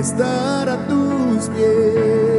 Estar 0.04 0.68
a 0.68 0.78
tus 0.88 1.48
pies. 1.50 2.33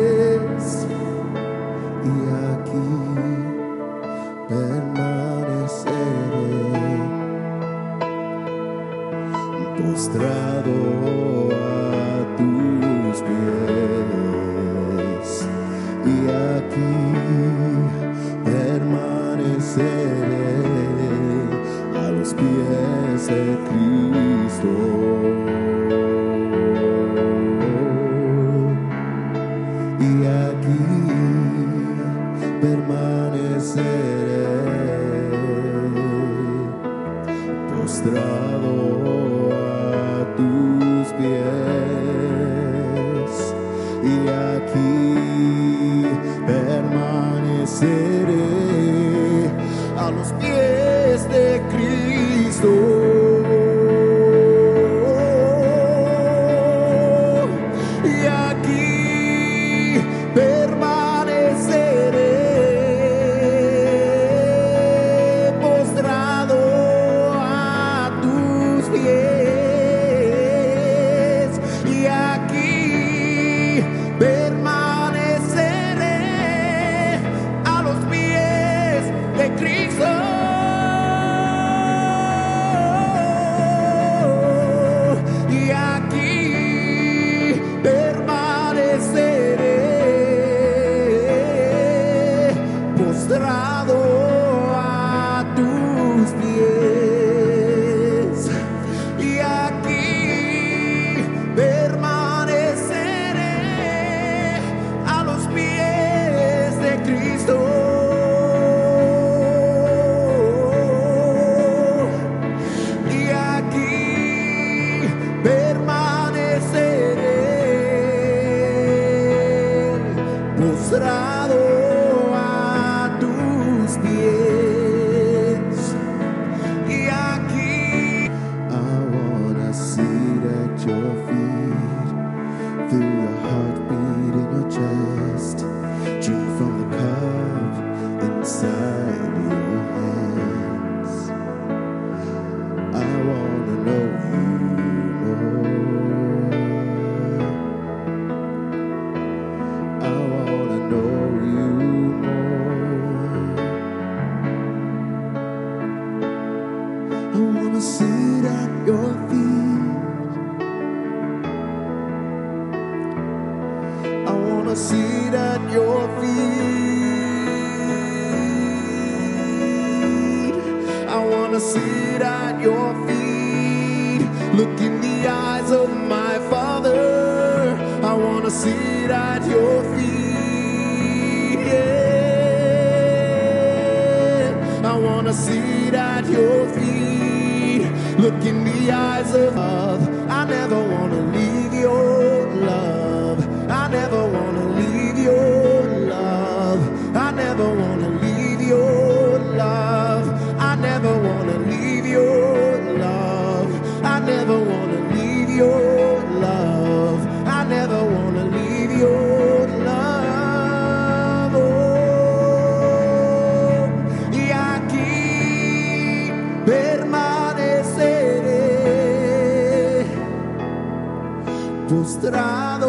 estrada. 222.15 222.84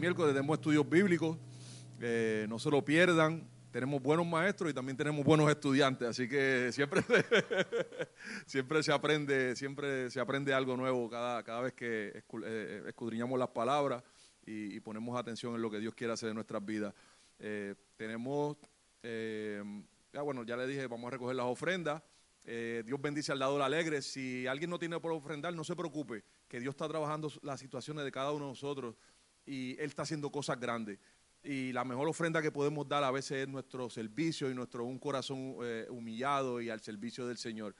Miércoles 0.00 0.34
tenemos 0.34 0.58
estudios 0.58 0.88
bíblicos. 0.88 1.36
eh, 2.00 2.46
no 2.48 2.58
se 2.58 2.70
lo 2.70 2.84
pierdan. 2.84 3.46
Tenemos 3.70 4.02
buenos 4.02 4.26
maestros 4.26 4.68
y 4.70 4.74
también 4.74 4.96
tenemos 4.96 5.24
buenos 5.24 5.48
estudiantes, 5.48 6.08
así 6.08 6.28
que 6.28 6.70
siempre, 6.72 7.02
siempre 8.46 8.82
se 8.82 8.90
aprende, 8.90 9.54
siempre 9.54 10.10
se 10.10 10.18
aprende 10.18 10.52
algo 10.52 10.76
nuevo 10.76 11.08
cada, 11.08 11.42
cada 11.44 11.60
vez 11.60 11.74
que 11.74 12.12
escu- 12.26 12.42
eh, 12.44 12.82
escudriñamos 12.88 13.38
las 13.38 13.50
palabras 13.50 14.02
y, 14.44 14.80
ponemos 14.80 15.16
atención 15.16 15.54
en 15.54 15.62
lo 15.62 15.70
que 15.70 15.78
Dios 15.78 15.94
quiere 15.94 16.12
hacer 16.12 16.30
en 16.30 16.34
nuestras 16.34 16.64
vidas. 16.64 16.92
Eh, 17.38 17.76
tenemos, 17.96 18.56
eh, 19.04 19.62
ya 20.12 20.22
bueno, 20.22 20.42
ya 20.42 20.56
le 20.56 20.66
dije, 20.66 20.88
vamos 20.88 21.06
a 21.06 21.10
recoger 21.10 21.36
las 21.36 21.46
ofrendas. 21.46 22.02
Eh, 22.46 22.82
Dios 22.84 23.00
bendice 23.00 23.30
al 23.30 23.38
dador 23.38 23.62
alegre. 23.62 24.02
Si 24.02 24.48
alguien 24.48 24.70
no 24.70 24.80
tiene 24.80 24.98
por 24.98 25.12
ofrendar, 25.12 25.54
no 25.54 25.62
se 25.62 25.76
preocupe, 25.76 26.24
que 26.48 26.58
Dios 26.58 26.72
está 26.72 26.88
trabajando 26.88 27.30
las 27.42 27.60
situaciones 27.60 28.04
de 28.04 28.10
cada 28.10 28.32
uno 28.32 28.46
de 28.46 28.50
nosotros 28.52 28.96
y 29.46 29.72
Él 29.78 29.86
está 29.86 30.02
haciendo 30.02 30.30
cosas 30.30 30.58
grandes. 30.58 30.98
Y 31.42 31.72
la 31.72 31.84
mejor 31.84 32.08
ofrenda 32.08 32.42
que 32.42 32.52
podemos 32.52 32.86
dar 32.86 33.02
a 33.02 33.10
veces 33.10 33.42
es 33.42 33.48
nuestro 33.48 33.88
servicio 33.88 34.50
y 34.50 34.54
nuestro 34.54 34.84
un 34.84 34.98
corazón 34.98 35.56
eh, 35.62 35.86
humillado 35.88 36.60
y 36.60 36.68
al 36.68 36.80
servicio 36.80 37.26
del 37.26 37.38
Señor. 37.38 37.74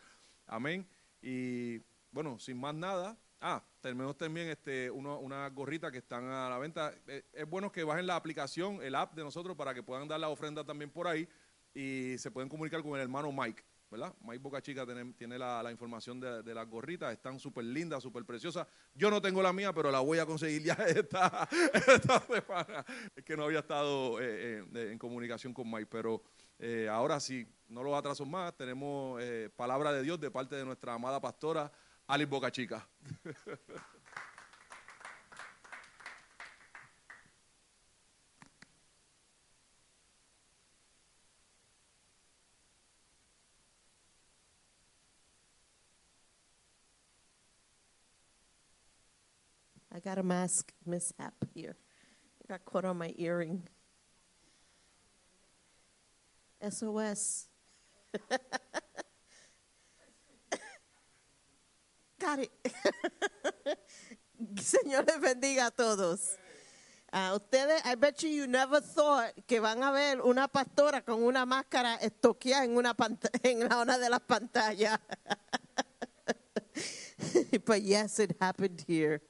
Amén. 0.47 0.87
Y 1.21 1.79
bueno, 2.11 2.39
sin 2.39 2.59
más 2.59 2.75
nada. 2.75 3.19
Ah, 3.43 3.63
tenemos 3.81 4.17
también 4.19 4.49
este, 4.49 4.91
uno, 4.91 5.19
unas 5.19 5.53
gorritas 5.55 5.91
que 5.91 5.99
están 5.99 6.25
a 6.25 6.49
la 6.49 6.59
venta. 6.59 6.95
Eh, 7.07 7.25
es 7.33 7.49
bueno 7.49 7.71
que 7.71 7.85
bajen 7.85 8.07
la 8.07 8.17
aplicación, 8.17 8.83
el 8.83 8.95
app 8.95 9.15
de 9.15 9.23
nosotros, 9.23 9.57
para 9.57 9.75
que 9.75 9.83
puedan 9.83 10.09
dar 10.09 10.21
la 10.21 10.29
ofrenda 10.29 10.65
también 10.65 10.91
por 10.91 11.07
ahí 11.07 11.29
y 11.75 12.17
se 12.19 12.31
pueden 12.31 12.49
comunicar 12.49 12.83
con 12.83 12.95
el 12.95 13.01
hermano 13.01 13.33
Mike, 13.33 13.63
¿verdad? 13.91 14.15
Mike 14.23 14.39
Boca 14.39 14.63
Chica 14.63 14.87
tiene, 15.17 15.39
la, 15.39 15.69
información 15.71 16.21
de, 16.21 16.55
las 16.55 16.69
gorritas, 16.69 17.13
están 17.13 17.39
súper 17.39 17.65
lindas, 17.65 18.03
súper 18.03 18.25
preciosas. 18.25 18.67
Yo 18.95 19.11
no 19.11 19.21
tengo 19.21 19.43
la 19.43 19.53
mía, 19.53 19.73
pero 19.73 19.91
la 19.91 20.01
voy 20.01 20.19
a 20.19 20.27
conseguir 20.27 20.63
ya 20.63 20.75
esta, 20.89 21.49
esta 21.73 22.21
semana. 22.21 22.85
Es 23.17 23.25
que 23.25 23.37
no 23.37 23.45
había 23.45 23.61
estado 23.61 24.21
eh, 24.21 24.65
eh, 24.75 24.89
en 24.93 24.99
comunicación 24.99 25.53
con 25.53 25.71
Mike, 25.71 25.89
pero 25.91 26.23
eh, 26.63 26.89
ahora 26.91 27.19
sí, 27.21 27.47
no 27.69 27.83
los 27.83 27.95
atraso 27.95 28.27
más, 28.27 28.55
tenemos 28.55 29.19
eh, 29.23 29.49
palabra 29.57 29.93
de 29.93 30.03
Dios 30.03 30.21
de 30.21 30.31
parte 30.31 30.57
de 30.57 30.65
nuestra 30.65 30.93
amada 30.93 31.19
pastora 31.19 31.73
Alice 32.07 32.29
Boca 32.29 32.51
Chica. 32.51 32.87
I 50.01 50.03
got 50.03 50.17
a 50.17 50.23
mask 50.23 50.73
mishap 50.87 51.35
here. 51.53 51.77
I 52.43 52.49
got 52.49 52.65
caught 52.65 52.87
on 52.87 52.97
my 52.97 53.13
earring. 53.19 53.63
SOS. 56.67 57.49
got 62.19 62.39
it. 62.39 62.51
Señor 64.55 65.05
bendiga 65.21 65.67
a 65.67 65.71
todos. 65.71 66.39
A 67.13 67.35
ustedes, 67.35 67.83
I 67.85 67.95
bet 67.95 68.23
you 68.23 68.31
you 68.31 68.47
never 68.47 68.81
thought 68.81 69.35
que 69.47 69.61
van 69.61 69.83
a 69.83 69.93
ver 69.93 70.23
una 70.23 70.49
pastora 70.49 71.05
con 71.05 71.23
una 71.23 71.45
máscara 71.45 71.99
estoqueada 72.01 72.65
en 72.65 72.75
una 72.75 72.97
en 73.43 73.71
una 73.71 73.99
de 73.99 74.09
las 74.09 74.21
pantallas. 74.21 74.99
But 77.67 77.83
yes, 77.83 78.19
it 78.19 78.35
happened 78.41 78.83
here. 78.89 79.21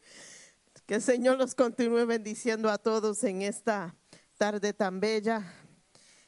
Que 0.90 0.96
el 0.96 1.02
Señor 1.02 1.38
los 1.38 1.54
continúe 1.54 2.04
bendiciendo 2.04 2.68
a 2.68 2.76
todos 2.76 3.22
en 3.22 3.42
esta 3.42 3.94
tarde 4.36 4.72
tan 4.72 4.98
bella. 4.98 5.44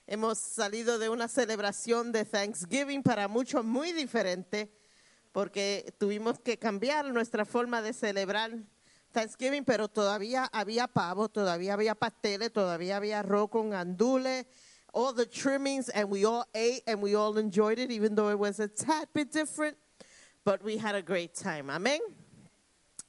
Hemos 0.06 0.38
salido 0.38 1.00
de 1.00 1.08
una 1.08 1.26
celebración 1.26 2.12
de 2.12 2.24
Thanksgiving 2.24 3.02
para 3.02 3.26
muchos 3.26 3.64
muy 3.64 3.90
diferente, 3.90 4.72
porque 5.32 5.92
tuvimos 5.98 6.38
que 6.38 6.60
cambiar 6.60 7.06
nuestra 7.06 7.44
forma 7.44 7.82
de 7.82 7.92
celebrar 7.92 8.52
Thanksgiving, 9.10 9.64
pero 9.64 9.88
todavía 9.88 10.48
había 10.52 10.86
pavo, 10.86 11.28
todavía 11.28 11.74
había 11.74 11.96
pasteles, 11.96 12.52
todavía 12.52 12.98
había 12.98 13.18
arroz 13.18 13.50
con 13.50 13.74
andules, 13.74 14.46
all 14.92 15.12
the 15.12 15.26
trimmings, 15.26 15.88
and 15.88 16.08
we 16.08 16.24
all 16.24 16.44
ate 16.54 16.84
and 16.86 17.02
we 17.02 17.16
all 17.16 17.36
enjoyed 17.36 17.80
it, 17.80 17.90
even 17.90 18.14
though 18.14 18.30
it 18.30 18.38
was 18.38 18.60
a 18.60 18.68
tad 18.68 19.08
bit 19.12 19.32
different, 19.32 19.76
but 20.44 20.62
we 20.62 20.78
had 20.78 20.94
a 20.94 21.02
great 21.02 21.34
time. 21.34 21.68
Amén. 21.68 21.98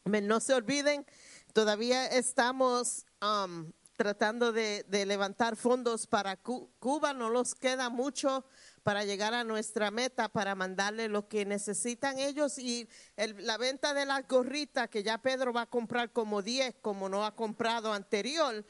No 0.06 0.40
se 0.40 0.54
olviden, 0.54 1.06
todavía 1.54 2.08
estamos 2.08 3.06
um, 3.22 3.72
tratando 3.96 4.52
de, 4.52 4.86
levantar 5.06 5.56
fondos 5.56 6.08
para 6.08 6.36
Cu- 6.36 6.70
Cuba. 6.80 7.14
No 7.14 7.30
los 7.30 7.56
queda 7.56 7.90
mucho 7.90 8.44
para 8.82 9.06
llegar 9.06 9.34
a 9.34 9.44
nuestra 9.44 9.92
meta, 9.92 10.30
para 10.30 10.56
mandarle 10.56 11.08
lo 11.08 11.28
que 11.28 11.46
necesitan 11.46 12.18
ellos. 12.20 12.58
Y 12.58 12.90
el- 13.16 13.46
la 13.46 13.58
venta 13.58 13.94
de 13.94 14.06
las 14.06 14.28
gorritas, 14.28 14.90
que 14.90 15.04
ya 15.04 15.20
Pedro 15.20 15.54
va 15.54 15.62
a 15.62 15.70
comprar 15.70 16.12
como 16.12 16.42
10, 16.42 16.76
como 16.82 17.08
no 17.08 17.24
ha 17.26 17.36
comprado 17.36 17.94
anterior, 17.94 18.66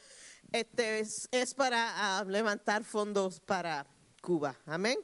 este 0.51 0.99
es, 0.99 1.27
es 1.31 1.53
para 1.55 2.19
ah, 2.19 2.23
levantar 2.25 2.83
fondos 2.83 3.39
para 3.39 3.87
Cuba. 4.21 4.55
Amén. 4.65 4.99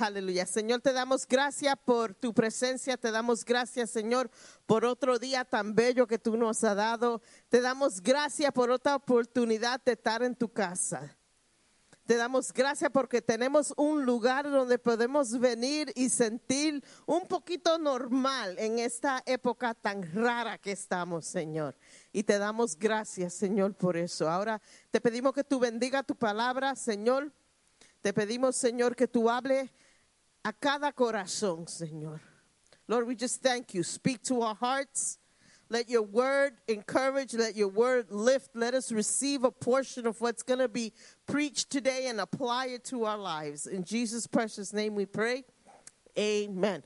Aleluya. 0.00 0.46
Señor, 0.46 0.80
te 0.80 0.92
damos 0.92 1.26
gracias 1.26 1.74
por 1.84 2.14
tu 2.14 2.32
presencia. 2.32 2.96
Te 2.96 3.10
damos 3.10 3.44
gracias, 3.44 3.90
Señor, 3.90 4.30
por 4.64 4.84
otro 4.84 5.18
día 5.18 5.44
tan 5.44 5.74
bello 5.74 6.06
que 6.06 6.20
tú 6.20 6.36
nos 6.36 6.62
has 6.62 6.76
dado. 6.76 7.20
Te 7.48 7.60
damos 7.60 8.00
gracias 8.00 8.52
por 8.52 8.70
otra 8.70 8.94
oportunidad 8.94 9.80
de 9.84 9.92
estar 9.92 10.22
en 10.22 10.36
tu 10.36 10.52
casa. 10.52 11.16
Te 12.06 12.16
damos 12.16 12.52
gracias 12.52 12.90
porque 12.92 13.20
tenemos 13.20 13.74
un 13.76 14.06
lugar 14.06 14.48
donde 14.48 14.78
podemos 14.78 15.36
venir 15.36 15.92
y 15.96 16.10
sentir 16.10 16.82
un 17.04 17.26
poquito 17.26 17.76
normal 17.76 18.56
en 18.60 18.78
esta 18.78 19.22
época 19.26 19.74
tan 19.74 20.14
rara 20.14 20.58
que 20.58 20.70
estamos, 20.70 21.26
Señor. 21.26 21.76
Y 22.12 22.22
te 22.22 22.38
damos 22.38 22.78
gracias, 22.78 23.34
Señor, 23.34 23.74
por 23.74 23.96
eso. 23.96 24.30
Ahora 24.30 24.62
te 24.92 25.00
pedimos 25.00 25.32
que 25.32 25.42
tú 25.42 25.58
bendiga 25.58 26.04
tu 26.04 26.14
palabra, 26.14 26.76
Señor. 26.76 27.32
Te 28.00 28.12
pedimos, 28.12 28.54
Señor, 28.54 28.94
que 28.94 29.08
tú 29.08 29.28
hables 29.28 29.70
a 30.44 30.52
cada 30.52 30.92
corazón, 30.92 31.66
Señor. 31.66 32.20
Lord, 32.86 33.06
we 33.06 33.14
just 33.14 33.42
thank 33.42 33.74
you. 33.74 33.82
Speak 33.82 34.22
to 34.24 34.40
our 34.42 34.54
hearts. 34.54 35.18
Let 35.70 35.90
your 35.90 36.02
word 36.02 36.54
encourage, 36.66 37.34
let 37.34 37.54
your 37.54 37.68
word 37.68 38.06
lift. 38.10 38.56
Let 38.56 38.72
us 38.72 38.90
receive 38.90 39.44
a 39.44 39.50
portion 39.50 40.06
of 40.06 40.18
what's 40.20 40.42
going 40.42 40.60
to 40.60 40.68
be 40.68 40.94
preached 41.26 41.68
today 41.68 42.06
and 42.06 42.20
apply 42.20 42.68
it 42.68 42.84
to 42.86 43.04
our 43.04 43.18
lives. 43.18 43.66
In 43.66 43.84
Jesus' 43.84 44.26
precious 44.26 44.72
name 44.72 44.94
we 44.94 45.04
pray. 45.04 45.44
Amen. 46.18 46.82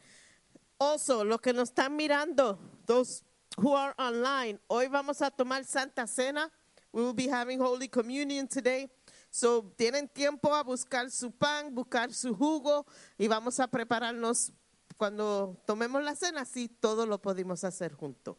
Also, 0.80 1.22
lo 1.22 1.38
que 1.38 1.52
nos 1.52 1.70
están 1.70 1.96
mirando, 1.96 2.58
those 2.86 3.22
who 3.60 3.72
are 3.72 3.94
online, 3.96 4.58
hoy 4.68 4.88
vamos 4.88 5.20
a 5.20 5.30
tomar 5.30 5.64
Santa 5.64 6.08
Cena. 6.08 6.50
We 6.92 7.02
will 7.02 7.14
be 7.14 7.28
having 7.28 7.60
Holy 7.60 7.86
Communion 7.86 8.48
today. 8.48 8.88
So, 9.34 9.72
tienen 9.78 10.10
tiempo 10.10 10.54
a 10.54 10.62
buscar 10.62 11.10
su 11.10 11.32
pan, 11.32 11.74
buscar 11.74 12.12
su 12.12 12.34
jugo 12.34 12.84
y 13.16 13.28
vamos 13.28 13.58
a 13.60 13.66
prepararnos 13.66 14.52
cuando 14.98 15.58
tomemos 15.66 16.04
la 16.04 16.14
cena, 16.14 16.42
así 16.42 16.68
todo 16.68 17.06
lo 17.06 17.18
podemos 17.18 17.64
hacer 17.64 17.94
juntos. 17.94 18.36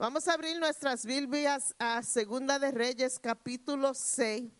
Vamos 0.00 0.26
a 0.26 0.32
abrir 0.32 0.58
nuestras 0.58 1.06
Biblias 1.06 1.76
a 1.78 2.02
Segunda 2.02 2.58
de 2.58 2.72
Reyes, 2.72 3.20
capítulo 3.20 3.94
6. 3.94 4.50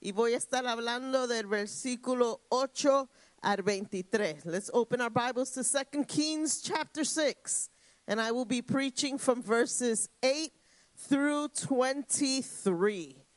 Y 0.00 0.12
voy 0.12 0.32
a 0.32 0.38
estar 0.38 0.66
hablando 0.66 1.28
del 1.28 1.46
versículo 1.46 2.40
8 2.48 3.10
al 3.42 3.62
23. 3.62 4.46
Let's 4.46 4.70
open 4.72 5.02
our 5.02 5.10
Bibles 5.10 5.50
to 5.50 5.62
2 5.62 6.06
Kings 6.06 6.62
chapter 6.62 7.04
6. 7.04 7.68
And 8.06 8.18
I 8.22 8.32
will 8.32 8.46
be 8.46 8.62
preaching 8.62 9.18
from 9.18 9.42
verses 9.42 10.08
8 10.22 10.50
through 10.96 11.48
23. 11.48 13.27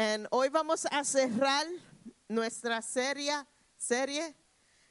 And 0.00 0.28
hoy 0.30 0.48
vamos 0.48 0.86
a 0.92 1.02
cerrar 1.02 1.66
nuestra 2.28 2.80
serie, 2.82 3.32
serie 3.76 4.32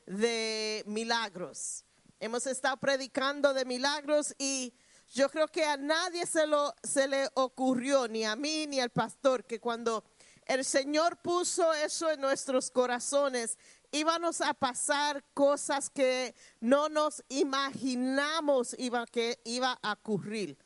de 0.06 0.84
milagros. 0.86 1.86
Hemos 2.20 2.46
estado 2.46 2.76
predicando 2.76 3.54
de 3.54 3.64
milagros 3.64 4.36
y 4.38 4.74
yo 5.14 5.30
creo 5.30 5.48
que 5.48 5.64
a 5.64 5.78
nadie 5.78 6.26
se, 6.26 6.46
lo, 6.46 6.76
se 6.84 7.08
le 7.08 7.30
ocurrió, 7.36 8.10
ni 8.10 8.26
a 8.26 8.36
mí 8.36 8.68
ni 8.68 8.82
al 8.82 8.90
pastor, 8.90 9.46
que 9.46 9.62
cuando 9.62 10.04
el 10.46 10.66
Señor 10.66 11.16
puso 11.22 11.72
eso 11.72 12.12
en 12.12 12.20
nuestros 12.20 12.70
corazones, 12.70 13.58
íbamos 13.94 14.42
a 14.42 14.54
pasar 14.54 15.24
cosas 15.34 15.90
que 15.90 16.36
no 16.60 16.90
nos 16.90 17.24
imaginamos 17.30 18.76
iba, 18.78 19.06
que 19.06 19.40
iba 19.46 19.80
a 19.82 19.94
ocurrir. 19.94 20.58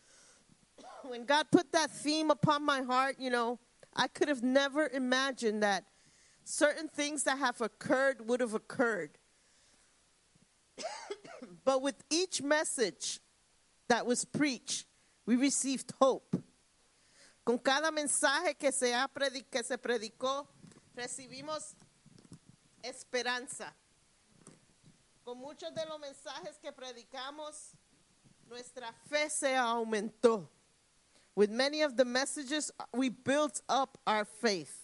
When 1.03 1.27
God 1.27 1.45
put 1.51 1.71
that 1.73 1.91
theme 1.91 2.31
upon 2.31 2.65
my 2.65 2.81
heart, 2.81 3.19
you 3.19 3.29
know, 3.29 3.59
I 3.95 4.07
could 4.07 4.29
have 4.29 4.43
never 4.43 4.87
imagined 4.87 5.63
that 5.63 5.85
certain 6.43 6.87
things 6.87 7.23
that 7.23 7.37
have 7.37 7.61
occurred 7.61 8.27
would 8.27 8.39
have 8.39 8.53
occurred. 8.53 9.17
but 11.63 11.81
with 11.81 12.03
each 12.09 12.41
message 12.41 13.19
that 13.89 14.05
was 14.05 14.25
preached, 14.25 14.85
we 15.25 15.35
received 15.35 15.93
hope. 15.99 16.41
Con 17.43 17.57
cada 17.57 17.91
mensaje 17.91 18.57
que 18.57 18.71
se, 18.71 18.93
ha 18.93 19.07
que 19.51 19.63
se 19.63 19.77
predicó, 19.77 20.45
recibimos 20.95 21.73
esperanza. 22.83 23.73
Con 25.25 25.37
muchos 25.39 25.73
de 25.73 25.81
los 25.87 25.99
mensajes 25.99 26.57
que 26.61 26.71
predicamos, 26.71 27.75
nuestra 28.47 28.93
fe 29.09 29.29
se 29.29 29.55
aumentó. 29.55 30.49
With 31.35 31.49
many 31.49 31.81
of 31.81 31.95
the 31.95 32.05
messages, 32.05 32.71
uh, 32.79 32.83
we 32.93 33.09
built 33.09 33.61
up 33.69 33.97
our 34.05 34.25
faith. 34.25 34.77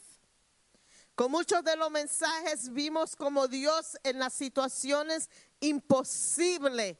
Con 1.16 1.32
muchos 1.32 1.64
de 1.64 1.76
los 1.76 1.89
mensajes 1.89 2.70
vimos 2.70 3.16
como 3.18 3.48
Dios 3.48 3.95
en 4.06 4.20
las 4.20 4.34
situaciones 4.34 5.28
imposibles 5.62 6.95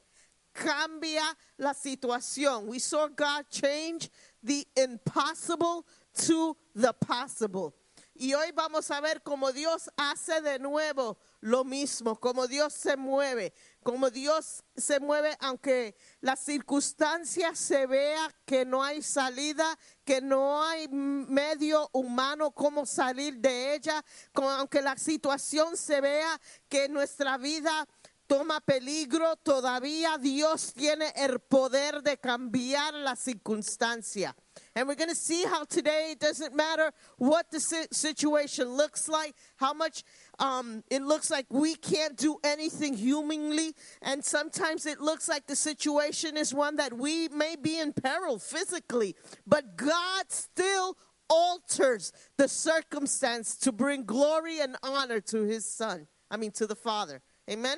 cambia 0.58 1.22
la 1.58 1.74
situación. 1.74 2.66
We 2.66 2.80
saw 2.80 3.08
God 3.08 3.46
change 3.50 4.10
the 4.44 4.66
impossible 4.76 5.86
to 6.26 6.58
the 6.76 6.94
possible. 6.94 7.74
Y 8.20 8.34
hoy 8.34 8.52
vamos 8.56 8.90
a 8.90 9.00
ver 9.00 9.22
cómo 9.24 9.54
Dios 9.54 9.88
hace 9.96 10.42
de 10.42 10.58
nuevo 10.58 11.18
lo 11.42 11.64
mismo, 11.64 12.20
cómo 12.20 12.48
Dios 12.48 12.74
se 12.74 12.96
mueve, 12.98 13.54
cómo 13.88 14.10
Dios 14.10 14.66
se 14.76 15.00
mueve 15.00 15.38
aunque 15.40 15.96
la 16.20 16.36
circunstancia 16.36 17.56
se 17.56 17.88
vea 17.88 18.30
que 18.44 18.66
no 18.66 18.84
hay 18.84 19.02
salida, 19.02 19.80
que 20.04 20.20
no 20.20 20.62
hay 20.62 20.90
medio 20.90 21.90
humano 21.94 22.52
cómo 22.52 22.86
salir 22.86 23.38
de 23.38 23.76
ella, 23.76 24.04
como 24.34 24.50
aunque 24.50 24.82
la 24.82 24.98
situación 24.98 25.78
se 25.78 26.02
vea 26.02 26.38
que 26.68 26.90
nuestra 26.90 27.38
vida 27.38 27.88
toma 28.28 28.60
peligro, 28.60 29.38
todavía 29.38 30.18
Dios 30.18 30.74
tiene 30.74 31.14
el 31.16 31.40
poder 31.40 32.04
de 32.04 32.18
cambiar 32.18 32.94
la 32.94 33.16
circunstancia. 33.16 34.36
And 34.76 34.88
we're 34.88 34.96
going 34.96 35.10
to 35.10 35.16
see 35.16 35.44
how 35.44 35.64
today 35.64 36.12
it 36.12 36.20
doesn't 36.20 36.54
matter 36.54 36.92
what 37.18 37.50
the 37.52 37.60
si- 37.60 37.88
situation 37.92 38.68
looks 38.76 39.08
like, 39.08 39.34
how 39.56 39.74
much 39.74 40.04
um, 40.40 40.84
it 40.90 41.02
looks 41.02 41.32
like 41.32 41.46
we 41.50 41.76
can't 41.76 42.16
do 42.16 42.38
anything 42.44 42.94
humanly. 42.94 43.74
And 44.02 44.24
sometimes 44.24 44.86
it 44.86 45.00
looks 45.00 45.28
like 45.28 45.48
the 45.48 45.56
situation 45.56 46.38
is 46.38 46.54
one 46.54 46.76
that 46.76 46.94
we 46.94 47.28
may 47.30 47.56
be 47.56 47.80
in 47.80 47.94
peril 47.94 48.38
physically, 48.40 49.16
but 49.46 49.76
God 49.76 50.26
still 50.30 50.98
alters 51.30 52.14
the 52.38 52.48
circumstance 52.48 53.58
to 53.58 53.72
bring 53.72 54.06
glory 54.06 54.60
and 54.60 54.78
honor 54.84 55.20
to 55.22 55.44
his 55.44 55.66
son. 55.66 56.08
I 56.30 56.38
mean, 56.38 56.52
to 56.52 56.68
the 56.68 56.76
Father. 56.76 57.22
Amen. 57.50 57.78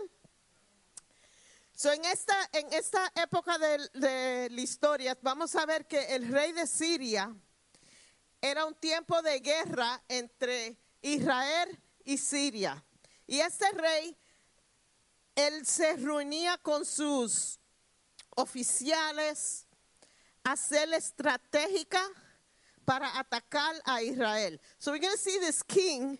So, 1.75 1.91
en, 1.91 2.03
esta, 2.03 2.33
en 2.53 2.65
esta 2.73 3.09
época 3.15 3.57
de, 3.57 3.99
de 3.99 4.49
la 4.51 4.61
historia, 4.61 5.15
vamos 5.23 5.55
a 5.55 5.65
ver 5.65 5.87
que 5.87 5.99
el 6.09 6.27
rey 6.27 6.51
de 6.51 6.67
Siria 6.67 7.33
era 8.41 8.65
un 8.65 8.73
tiempo 8.73 9.21
de 9.21 9.39
guerra 9.39 10.01
entre 10.09 10.75
Israel 11.01 11.69
y 12.09 12.17
Siria. 12.17 12.83
Y 13.27 13.39
este 13.39 13.71
rey, 13.73 14.17
él 15.35 15.65
se 15.65 15.95
reunía 15.97 16.57
con 16.61 16.83
sus 16.83 17.59
oficiales, 18.35 19.65
a 20.43 20.53
hacer 20.53 20.91
estratégica 20.93 22.01
para 22.85 23.07
atacar 23.19 23.75
a 23.85 24.01
Israel. 24.01 24.59
So 24.79 24.91
we're 24.91 24.99
going 24.99 25.13
to 25.13 25.19
see 25.19 25.37
this 25.39 25.61
king 25.61 26.17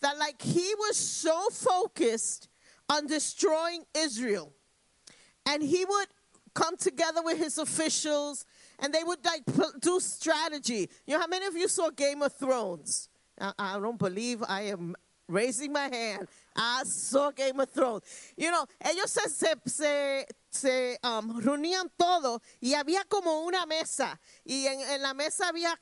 that 0.00 0.18
like 0.18 0.42
he 0.42 0.74
was 0.78 0.96
so 0.96 1.48
focused 1.50 2.48
on 2.88 3.06
destroying 3.06 3.84
Israel 3.94 4.52
and 5.46 5.62
he 5.62 5.84
would 5.84 6.08
come 6.52 6.76
together 6.76 7.22
with 7.22 7.38
his 7.38 7.56
officials 7.58 8.44
and 8.80 8.92
they 8.92 9.02
would 9.02 9.24
like 9.24 9.42
do 9.80 9.98
strategy. 10.00 10.90
You 11.06 11.14
know 11.14 11.20
how 11.20 11.26
many 11.26 11.46
of 11.46 11.56
you 11.56 11.68
saw 11.68 11.88
Game 11.90 12.22
of 12.22 12.34
Thrones? 12.34 13.08
I, 13.40 13.52
I 13.58 13.78
don't 13.78 13.98
believe 13.98 14.42
I 14.46 14.62
am 14.62 14.96
raising 15.28 15.72
my 15.72 15.88
hand. 15.88 16.28
I 16.54 16.82
saw 16.84 17.30
Game 17.30 17.60
of 17.60 17.70
Thrones. 17.70 18.02
You 18.36 18.50
know, 18.50 18.64
ellos 18.80 19.10
se, 19.10 19.28
se, 19.28 19.54
se, 19.66 20.26
se, 20.50 20.98
um, 21.02 21.40
reunían 21.40 21.90
todo 21.98 22.40
y 22.60 22.74
había 22.74 23.04
como 23.08 23.44
una 23.44 23.66
mesa 23.66 24.18
y 24.44 24.66
en, 24.66 24.80
en 24.80 25.02
la 25.02 25.12
mesa 25.14 25.48
había 25.48 25.78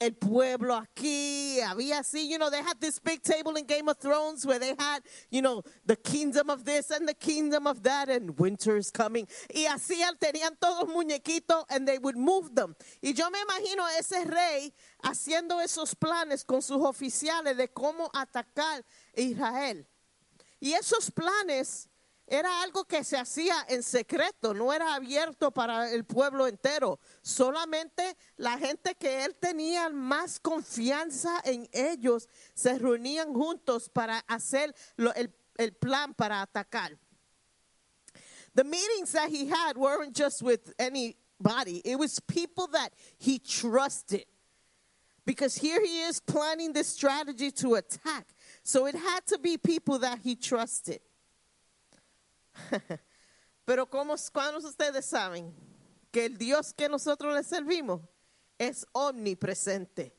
el 0.00 0.12
pueblo 0.12 0.74
aquí, 0.74 1.60
había 1.60 2.00
así, 2.00 2.28
you 2.28 2.38
know, 2.38 2.50
they 2.50 2.62
had 2.62 2.78
this 2.80 2.98
big 2.98 3.22
table 3.22 3.56
in 3.56 3.64
Game 3.64 3.88
of 3.88 3.98
Thrones 3.98 4.44
where 4.44 4.58
they 4.58 4.74
had, 4.78 5.02
you 5.30 5.40
know, 5.40 5.62
the 5.84 5.96
kingdom 5.96 6.50
of 6.50 6.64
this 6.64 6.90
and 6.90 7.08
the 7.08 7.14
kingdom 7.14 7.66
of 7.66 7.82
that 7.82 8.08
and 8.08 8.38
winter 8.38 8.76
is 8.76 8.90
coming. 8.90 9.26
Y 9.54 9.66
así 9.66 10.02
tenían 10.20 10.58
todos 10.60 10.88
muñequitos 10.88 11.64
and 11.70 11.88
they 11.88 11.98
would 11.98 12.16
move 12.16 12.54
them. 12.54 12.76
Y 13.02 13.12
yo 13.12 13.30
me 13.30 13.38
imagino 13.40 13.86
ese 13.98 14.24
rey 14.24 14.72
haciendo 15.02 15.60
esos 15.62 15.94
planes 15.94 16.44
con 16.44 16.60
sus 16.60 16.78
oficiales 16.82 17.56
de 17.56 17.68
cómo 17.68 18.10
atacar 18.12 18.84
Israel. 19.14 19.86
Y 20.60 20.72
esos 20.72 21.10
planes 21.10 21.88
era 22.26 22.62
algo 22.62 22.84
que 22.84 23.04
se 23.04 23.16
hacía 23.16 23.54
en 23.68 23.82
secreto, 23.82 24.52
no 24.52 24.72
era 24.72 24.94
abierto 24.94 25.52
para 25.52 25.90
el 25.92 26.04
pueblo 26.04 26.46
entero. 26.46 26.98
Solamente 27.22 28.16
la 28.36 28.58
gente 28.58 28.96
que 28.96 29.24
él 29.24 29.36
tenía 29.36 29.88
más 29.90 30.40
confianza 30.40 31.40
en 31.44 31.68
ellos 31.72 32.28
se 32.54 32.78
reunían 32.78 33.32
juntos 33.32 33.88
para 33.88 34.18
hacer 34.26 34.74
el, 34.96 35.32
el 35.56 35.72
plan 35.74 36.14
para 36.14 36.42
atacar. 36.42 36.98
The 38.54 38.64
meetings 38.64 39.12
that 39.12 39.28
he 39.28 39.46
had 39.46 39.76
weren't 39.76 40.16
just 40.16 40.42
with 40.42 40.72
anybody, 40.78 41.82
it 41.84 41.96
was 41.96 42.18
people 42.20 42.66
that 42.68 42.92
he 43.18 43.38
trusted. 43.38 44.24
Because 45.26 45.56
here 45.56 45.84
he 45.84 46.02
is 46.02 46.20
planning 46.20 46.72
this 46.72 46.86
strategy 46.86 47.50
to 47.50 47.74
attack. 47.74 48.28
So 48.62 48.86
it 48.86 48.94
had 48.94 49.26
to 49.26 49.38
be 49.38 49.58
people 49.58 49.98
that 49.98 50.20
he 50.22 50.36
trusted. 50.36 51.00
Pero 53.64 53.88
como 53.88 54.14
cuántos 54.32 54.62
de 54.62 54.68
ustedes 54.68 55.04
saben 55.04 55.54
que 56.10 56.26
el 56.26 56.38
Dios 56.38 56.72
que 56.72 56.88
nosotros 56.88 57.34
le 57.34 57.42
servimos 57.42 58.00
es 58.58 58.86
omnipresente. 58.92 60.16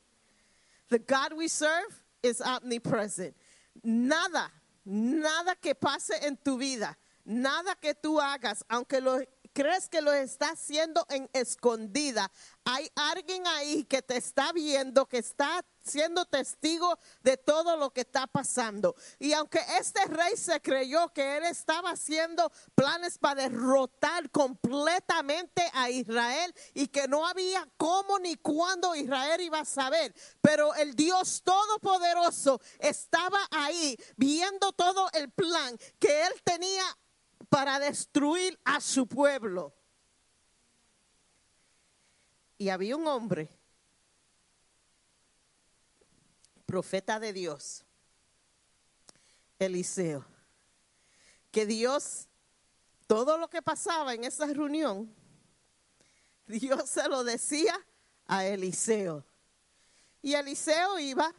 The 0.88 0.98
God 0.98 1.34
we 1.36 1.48
serve 1.48 1.94
is 2.22 2.40
omnipresent. 2.40 3.34
Nada, 3.82 4.52
nada 4.84 5.54
que 5.56 5.74
pase 5.74 6.14
en 6.26 6.36
tu 6.36 6.58
vida, 6.58 6.98
nada 7.24 7.74
que 7.74 7.94
tú 7.94 8.20
hagas, 8.20 8.64
aunque 8.68 9.00
lo 9.00 9.18
crees 9.52 9.88
que 9.88 10.00
lo 10.00 10.12
estás 10.12 10.52
haciendo 10.52 11.04
en 11.10 11.28
escondida, 11.32 12.30
hay 12.64 12.88
alguien 12.94 13.46
ahí 13.46 13.84
que 13.84 14.02
te 14.02 14.16
está 14.16 14.52
viendo, 14.52 15.06
que 15.06 15.18
está 15.18 15.64
siendo 15.88 16.24
testigo 16.26 16.98
de 17.22 17.36
todo 17.36 17.76
lo 17.76 17.90
que 17.90 18.02
está 18.02 18.26
pasando. 18.26 18.94
Y 19.18 19.32
aunque 19.32 19.60
este 19.80 20.04
rey 20.04 20.36
se 20.36 20.60
creyó 20.60 21.08
que 21.12 21.38
él 21.38 21.44
estaba 21.44 21.90
haciendo 21.90 22.52
planes 22.74 23.18
para 23.18 23.42
derrotar 23.42 24.30
completamente 24.30 25.62
a 25.72 25.90
Israel 25.90 26.54
y 26.74 26.88
que 26.88 27.08
no 27.08 27.26
había 27.26 27.68
cómo 27.76 28.18
ni 28.18 28.36
cuándo 28.36 28.94
Israel 28.94 29.40
iba 29.40 29.60
a 29.60 29.64
saber, 29.64 30.14
pero 30.40 30.74
el 30.74 30.94
Dios 30.94 31.42
Todopoderoso 31.42 32.60
estaba 32.78 33.38
ahí 33.50 33.98
viendo 34.16 34.72
todo 34.72 35.08
el 35.14 35.30
plan 35.30 35.76
que 35.98 36.26
él 36.26 36.32
tenía 36.44 36.84
para 37.48 37.78
destruir 37.78 38.58
a 38.64 38.80
su 38.80 39.06
pueblo. 39.06 39.74
Y 42.58 42.70
había 42.70 42.96
un 42.96 43.06
hombre, 43.06 43.48
profeta 46.68 47.18
de 47.18 47.32
Dios, 47.32 47.82
Eliseo, 49.58 50.22
que 51.50 51.64
Dios, 51.64 52.28
todo 53.06 53.38
lo 53.38 53.48
que 53.48 53.62
pasaba 53.62 54.12
en 54.12 54.24
esa 54.24 54.44
reunión, 54.46 55.10
Dios 56.46 56.90
se 56.90 57.08
lo 57.08 57.24
decía 57.24 57.74
a 58.26 58.44
Eliseo. 58.44 59.24
Y 60.20 60.34
Eliseo 60.34 60.98
iba 60.98 61.32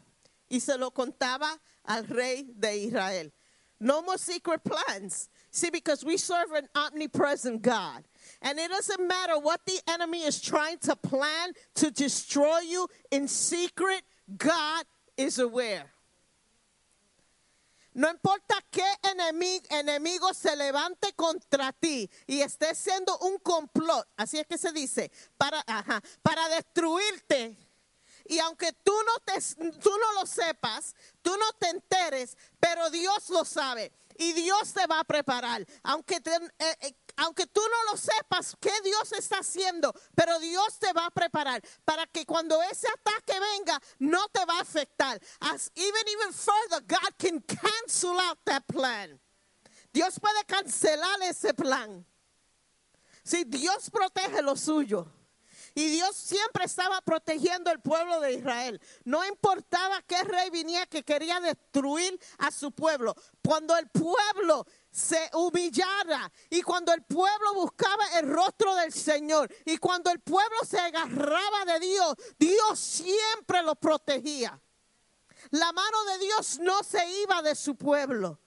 y 0.50 0.60
se 0.60 0.78
lo 0.80 0.90
contaba 0.92 1.62
al 1.84 2.08
rey 2.08 2.52
de 2.56 2.78
Israel. 2.78 3.32
No 3.80 4.02
more 4.02 4.18
secret 4.18 4.64
plans. 4.64 5.30
See, 5.52 5.70
because 5.70 6.04
we 6.04 6.18
serve 6.18 6.52
an 6.54 6.68
omnipresent 6.76 7.62
God. 7.62 8.04
And 8.42 8.58
it 8.58 8.70
doesn't 8.70 9.08
matter 9.08 9.38
what 9.38 9.62
the 9.66 9.80
enemy 9.88 10.24
is 10.24 10.42
trying 10.42 10.80
to 10.80 10.96
plan 10.96 11.54
to 11.76 11.92
destroy 11.92 12.60
you 12.60 12.88
in 13.12 13.28
secret, 13.28 14.02
God 14.38 14.86
is 15.20 15.38
aware. 15.38 15.86
No 17.94 18.10
importa 18.10 18.56
qué 18.72 18.86
enemigo, 19.12 19.66
enemigo 19.72 20.34
se 20.34 20.56
levante 20.56 21.12
contra 21.14 21.74
ti 21.74 22.10
y 22.28 22.42
esté 22.42 22.74
siendo 22.74 23.18
un 23.20 23.40
complot, 23.40 24.08
así 24.16 24.40
es 24.40 24.48
que 24.48 24.58
se 24.58 24.72
dice, 24.72 25.12
para, 25.38 26.50
destruirte. 26.50 27.58
Y 28.26 28.40
aunque 28.40 28.72
tú 28.84 28.94
no, 29.06 29.72
tú 29.82 29.90
no 29.90 30.22
lo 30.22 30.26
sepas, 30.26 30.96
tú 31.22 31.36
no 31.36 31.52
te 31.60 31.70
enteres, 31.70 32.38
pero 32.60 32.90
Dios 32.90 33.30
lo 33.30 33.44
sabe. 33.44 33.92
Y 34.18 34.34
Dios 34.34 34.74
te 34.74 34.86
va 34.86 35.00
a 35.00 35.04
preparar. 35.04 35.66
Aunque, 35.82 36.18
eh, 36.18 36.78
eh, 36.82 36.96
aunque 37.20 37.46
tú 37.48 37.62
no 37.62 37.92
lo 37.92 37.98
sepas 37.98 38.56
qué 38.60 38.72
Dios 38.84 39.12
está 39.14 39.40
haciendo, 39.40 39.94
pero 40.16 40.40
Dios 40.40 40.80
te 40.80 40.94
va 40.94 41.06
a 41.06 41.12
preparar 41.12 41.62
para 41.84 42.08
que 42.08 42.26
cuando 42.26 42.62
ese 42.64 42.88
ataque 42.88 43.40
venga, 43.58 43.80
no 44.00 44.28
te 44.30 44.46
va 44.46 44.58
a 44.58 44.62
afectar. 44.62 45.20
As 45.40 45.72
even, 45.76 46.08
even 46.08 46.34
further, 46.34 46.82
God 46.88 47.14
can 47.18 47.42
cancel 47.42 48.18
out 48.20 48.40
that 48.46 48.64
plan. 48.68 49.20
Dios 49.92 50.20
puede 50.20 50.46
cancelar 50.46 51.22
ese 51.24 51.54
plan. 51.54 52.06
Si 53.24 53.44
Dios 53.44 53.90
protege 53.90 54.42
lo 54.42 54.56
suyo. 54.56 55.12
Y 55.76 55.88
Dios 55.90 56.16
siempre 56.16 56.66
estaba 56.66 57.02
protegiendo 57.02 57.72
el 57.72 57.80
pueblo 57.80 58.20
de 58.20 58.34
Israel. 58.34 58.82
No 59.04 59.26
importaba 59.26 60.02
qué 60.02 60.24
rey 60.24 60.50
venía 60.50 60.86
que 60.88 61.04
quería 61.04 61.40
destruir 61.40 62.20
a 62.38 62.52
su 62.52 62.72
pueblo. 62.72 63.16
Cuando 63.44 63.78
el 63.78 63.88
pueblo 63.88 64.66
se 64.92 65.30
humillara 65.34 66.32
y 66.50 66.62
cuando 66.62 66.94
el 66.94 67.04
pueblo 67.04 67.54
buscaba 67.54 68.04
el 68.20 68.30
rostro 68.30 68.76
del 68.76 68.92
Señor 68.92 69.54
y 69.66 69.78
cuando 69.78 70.12
el 70.12 70.20
pueblo 70.20 70.58
se 70.68 70.80
agarraba 70.80 71.66
de 71.66 71.80
Dios, 71.80 72.16
Dios 72.38 72.80
siempre 72.80 73.62
lo 73.62 73.76
protegía. 73.76 74.60
La 75.52 75.72
mano 75.72 76.04
de 76.06 76.20
Dios 76.20 76.60
no 76.60 76.84
se 76.84 77.08
iba 77.22 77.42
de 77.42 77.56
su 77.56 77.76
pueblo. 77.76 78.40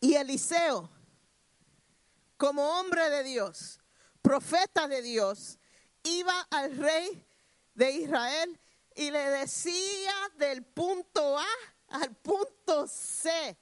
Y 0.00 0.14
Eliseo, 0.14 0.90
como 2.36 2.80
hombre 2.80 3.08
de 3.08 3.22
Dios, 3.22 3.78
profeta 4.20 4.88
de 4.88 5.00
Dios, 5.00 5.58
iba 6.02 6.40
al 6.50 6.76
rey 6.76 7.24
de 7.74 7.90
Israel 7.92 8.60
y 8.96 9.10
le 9.10 9.30
decía 9.30 10.12
del 10.36 10.64
punto 10.64 11.38
A 11.38 11.46
al 11.92 12.08
punto 12.22 12.86
C. 12.86 13.56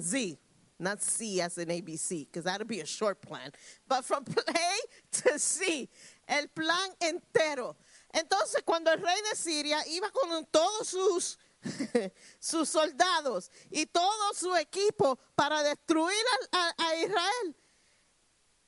Z, 0.00 0.38
not 0.78 1.00
C 1.02 1.40
as 1.40 1.58
in 1.58 1.68
ABC, 1.68 2.26
because 2.26 2.44
that'd 2.44 2.66
be 2.66 2.80
a 2.80 2.86
short 2.86 3.20
plan. 3.20 3.50
But 3.86 4.04
from 4.04 4.24
A 4.48 5.20
to 5.22 5.38
C, 5.38 5.88
el 6.28 6.48
plan 6.48 6.90
entero. 7.00 7.76
Entonces, 8.12 8.62
cuando 8.64 8.92
el 8.92 9.00
rey 9.00 9.20
de 9.30 9.36
Siria 9.36 9.78
iba 9.88 10.10
con 10.10 10.46
todos 10.46 10.88
sus, 10.88 11.38
soldados 12.68 13.50
y 13.70 13.86
todo 13.86 14.34
su 14.34 14.54
equipo 14.56 15.18
para 15.34 15.62
destruir 15.62 16.24
a 16.52 16.96
Israel, 16.96 17.56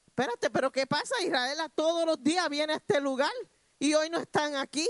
espérate, 0.06 0.48
pero 0.50 0.72
¿qué 0.72 0.86
pasa? 0.86 1.14
Israel 1.22 1.60
a 1.60 1.68
todos 1.68 2.06
los 2.06 2.22
días 2.22 2.48
viene 2.48 2.72
a 2.72 2.76
este 2.76 3.00
lugar 3.00 3.32
y 3.78 3.92
hoy 3.94 4.08
no 4.08 4.18
están 4.18 4.56
aquí. 4.56 4.88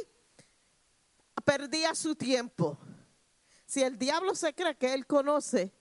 Perdía 1.44 1.94
su 1.94 2.16
tiempo. 2.16 2.78
Si 3.66 3.82
el 3.82 3.98
diablo 3.98 4.34
se 4.34 4.54
cree 4.54 4.76
que 4.76 4.94
él 4.94 5.06
conoce 5.06 5.72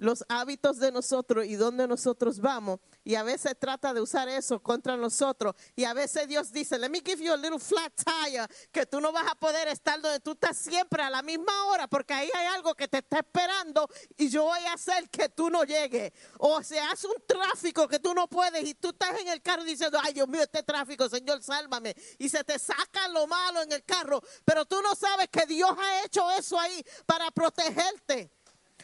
los 0.00 0.24
hábitos 0.28 0.78
de 0.78 0.90
nosotros 0.90 1.44
y 1.44 1.56
dónde 1.56 1.86
nosotros 1.86 2.40
vamos. 2.40 2.80
Y 3.04 3.14
a 3.16 3.22
veces 3.22 3.54
trata 3.58 3.92
de 3.92 4.00
usar 4.00 4.28
eso 4.28 4.60
contra 4.62 4.96
nosotros. 4.96 5.54
Y 5.76 5.84
a 5.84 5.92
veces 5.92 6.26
Dios 6.26 6.50
dice, 6.52 6.78
let 6.78 6.88
me 6.88 7.02
give 7.04 7.22
you 7.22 7.32
a 7.32 7.36
little 7.36 7.58
flat 7.58 7.92
tire, 7.94 8.46
que 8.72 8.86
tú 8.86 9.00
no 9.00 9.12
vas 9.12 9.30
a 9.30 9.34
poder 9.34 9.68
estar 9.68 10.00
donde 10.00 10.20
tú 10.20 10.32
estás 10.32 10.56
siempre 10.56 11.02
a 11.02 11.10
la 11.10 11.22
misma 11.22 11.52
hora, 11.66 11.86
porque 11.86 12.14
ahí 12.14 12.30
hay 12.34 12.46
algo 12.46 12.74
que 12.74 12.88
te 12.88 12.98
está 12.98 13.18
esperando 13.18 13.88
y 14.16 14.30
yo 14.30 14.44
voy 14.44 14.60
a 14.60 14.72
hacer 14.72 15.08
que 15.10 15.28
tú 15.28 15.50
no 15.50 15.64
llegues. 15.64 16.12
O 16.38 16.62
se 16.62 16.80
hace 16.80 17.06
un 17.06 17.22
tráfico 17.26 17.86
que 17.86 17.98
tú 17.98 18.14
no 18.14 18.26
puedes 18.26 18.66
y 18.66 18.74
tú 18.74 18.88
estás 18.88 19.20
en 19.20 19.28
el 19.28 19.42
carro 19.42 19.64
diciendo, 19.64 19.98
ay 20.02 20.14
Dios 20.14 20.28
mío, 20.28 20.42
este 20.42 20.62
tráfico, 20.62 21.08
Señor, 21.10 21.42
sálvame. 21.42 21.94
Y 22.18 22.30
se 22.30 22.42
te 22.42 22.58
saca 22.58 23.06
lo 23.08 23.26
malo 23.26 23.60
en 23.62 23.72
el 23.72 23.84
carro, 23.84 24.22
pero 24.46 24.64
tú 24.64 24.80
no 24.80 24.94
sabes 24.94 25.28
que 25.30 25.44
Dios 25.44 25.70
ha 25.78 26.04
hecho 26.04 26.30
eso 26.30 26.58
ahí 26.58 26.82
para 27.04 27.30
protegerte. 27.30 28.30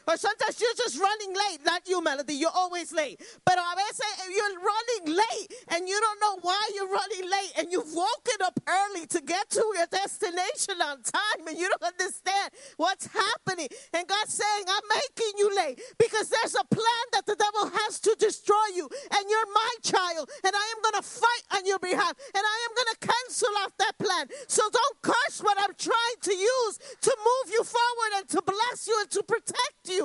Or 0.06 0.16
sometimes 0.16 0.60
you're 0.60 0.78
just 0.78 0.98
running 1.00 1.34
late. 1.34 1.58
Not 1.64 1.82
you, 1.88 2.02
Melody. 2.02 2.34
You're 2.34 2.54
always 2.54 2.92
late. 2.92 3.18
Pero 3.44 3.58
a 3.58 3.74
veces 3.74 4.06
eh, 4.22 4.30
you're 4.30 4.56
running 4.62 5.18
late 5.18 5.48
and 5.74 5.88
you 5.88 5.98
don't 5.98 6.20
know 6.20 6.38
why 6.42 6.62
you're 6.74 6.90
running 6.90 7.26
late 7.30 7.52
and 7.58 7.72
you've 7.72 7.90
woken 7.92 8.38
up 8.44 8.58
early 8.68 9.06
to 9.06 9.20
get 9.20 9.50
to 9.50 9.64
your 9.74 9.86
destination 9.90 10.80
on 10.80 11.02
time 11.02 11.42
and 11.46 11.58
you 11.58 11.68
don't 11.68 11.82
understand 11.82 12.54
what's 12.76 13.06
happening. 13.10 13.66
And 13.92 14.06
God's 14.06 14.34
saying, 14.34 14.64
I'm 14.68 14.86
making 14.94 15.34
you 15.38 15.50
late 15.56 15.80
because 15.98 16.28
there's 16.30 16.54
a 16.54 16.64
plan 16.70 17.04
that 17.12 17.26
the 17.26 17.34
devil 17.34 17.70
has 17.82 17.98
to 18.06 18.14
destroy 18.18 18.68
you. 18.74 18.88
And 19.10 19.24
you're 19.28 19.50
my 19.52 19.72
child. 19.82 20.30
And 20.44 20.54
I 20.54 20.66
am 20.76 20.82
going 20.82 21.02
to 21.02 21.06
fight 21.06 21.44
on 21.58 21.66
your 21.66 21.78
behalf. 21.78 22.14
And 22.34 22.44
I 22.46 22.56
am 22.68 22.72
going 22.78 22.92
to 22.94 22.98
cancel 23.10 23.54
off 23.64 23.72
that 23.78 23.98
plan. 23.98 24.28
So 24.46 24.62
don't 24.70 25.02
curse 25.02 25.42
what 25.42 25.58
I'm 25.58 25.74
trying 25.74 26.18
to 26.22 26.34
use 26.34 26.78
to 27.02 27.12
move 27.18 27.46
you 27.52 27.64
forward 27.64 28.12
and 28.22 28.28
to 28.30 28.42
bless 28.42 28.86
you 28.86 28.96
and 29.00 29.10
to 29.10 29.22
protect 29.22 29.82
you. 29.88 29.95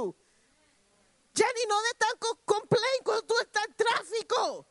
Jenny, 1.33 1.65
no 1.67 1.77
de 1.81 1.93
tan 1.97 2.17
co- 2.19 2.39
complain 2.45 2.99
cuando 3.03 3.23
tú 3.23 3.35
estás 3.39 3.65
en 3.65 3.73
tráfico. 3.75 4.65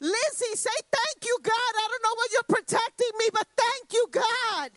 Lizzie, 0.00 0.56
say 0.56 0.80
thank 0.90 1.24
you, 1.26 1.38
God. 1.42 1.72
I 1.76 1.88
don't 1.90 2.02
know 2.02 2.14
what 2.16 2.30
you're 2.32 2.48
protecting 2.56 3.12
me, 3.18 3.26
but 3.32 3.46
thank 3.56 3.92
you, 3.92 4.06
God. 4.10 4.70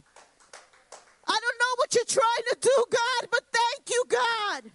I 1.26 1.40
don't 1.40 1.60
know 1.60 1.74
what 1.78 1.96
you're 1.96 2.04
trying 2.06 2.46
to 2.52 2.58
do, 2.60 2.86
God, 2.90 3.30
but 3.32 3.44
thank 3.54 3.90
you, 3.90 4.04
God. 4.10 4.72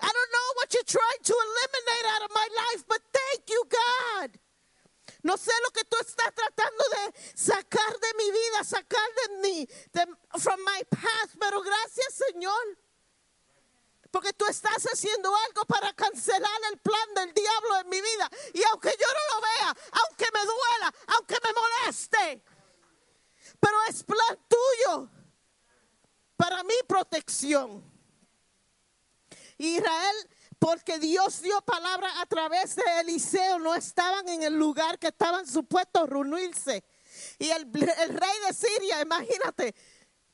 I 0.00 0.10
don't 0.12 0.32
know 0.32 0.48
what 0.54 0.72
you're 0.72 0.86
trying 0.86 1.22
to 1.24 1.34
eliminate 1.34 2.06
out 2.14 2.22
of 2.22 2.30
my 2.34 2.48
life, 2.56 2.84
but 2.88 3.00
thank 3.12 3.48
you, 3.50 3.64
God. 3.68 4.30
No 5.24 5.38
sé 5.38 5.52
lo 5.64 5.70
que 5.70 5.84
tú 5.84 5.96
estás 6.02 6.34
tratando 6.34 6.84
de 6.90 7.14
sacar 7.34 7.98
de 7.98 8.14
mi 8.18 8.30
vida, 8.30 8.62
sacar 8.62 9.08
de 9.26 9.36
mí, 9.38 9.68
de, 9.90 10.06
from 10.38 10.60
my 10.60 10.84
path, 10.84 11.30
pero 11.40 11.62
gracias, 11.62 12.12
Señor. 12.28 12.78
Porque 14.10 14.34
tú 14.34 14.44
estás 14.46 14.84
haciendo 14.84 15.34
algo 15.34 15.64
para 15.64 15.94
cancelar 15.94 16.60
el 16.70 16.78
plan 16.78 17.14
del 17.14 17.32
diablo 17.32 17.78
en 17.80 17.88
mi 17.88 18.02
vida. 18.02 18.28
Y 18.52 18.62
aunque 18.64 18.94
yo 19.00 19.06
no 19.06 19.34
lo 19.34 19.40
vea, 19.40 19.76
aunque 19.92 20.26
me 20.30 20.44
duela, 20.44 20.94
aunque 21.06 21.36
me 21.42 21.52
moleste, 21.54 22.44
pero 23.58 23.76
es 23.88 24.04
plan 24.04 24.46
tuyo 24.46 25.08
para 26.36 26.62
mi 26.64 26.74
protección. 26.86 27.82
Israel, 29.56 30.30
porque 30.58 30.98
Dios 30.98 31.42
dio 31.42 31.60
palabra 31.62 32.08
a 32.20 32.26
través 32.26 32.76
de 32.76 32.82
Eliseo, 33.00 33.58
no 33.58 33.74
estaban 33.74 34.28
en 34.28 34.42
el 34.42 34.54
lugar 34.54 34.98
que 34.98 35.08
estaban 35.08 35.46
supuestos 35.46 36.08
reunirse. 36.08 36.84
Y 37.38 37.50
el, 37.50 37.62
el 37.62 38.08
rey 38.08 38.36
de 38.46 38.54
Siria, 38.54 39.00
imagínate, 39.00 39.74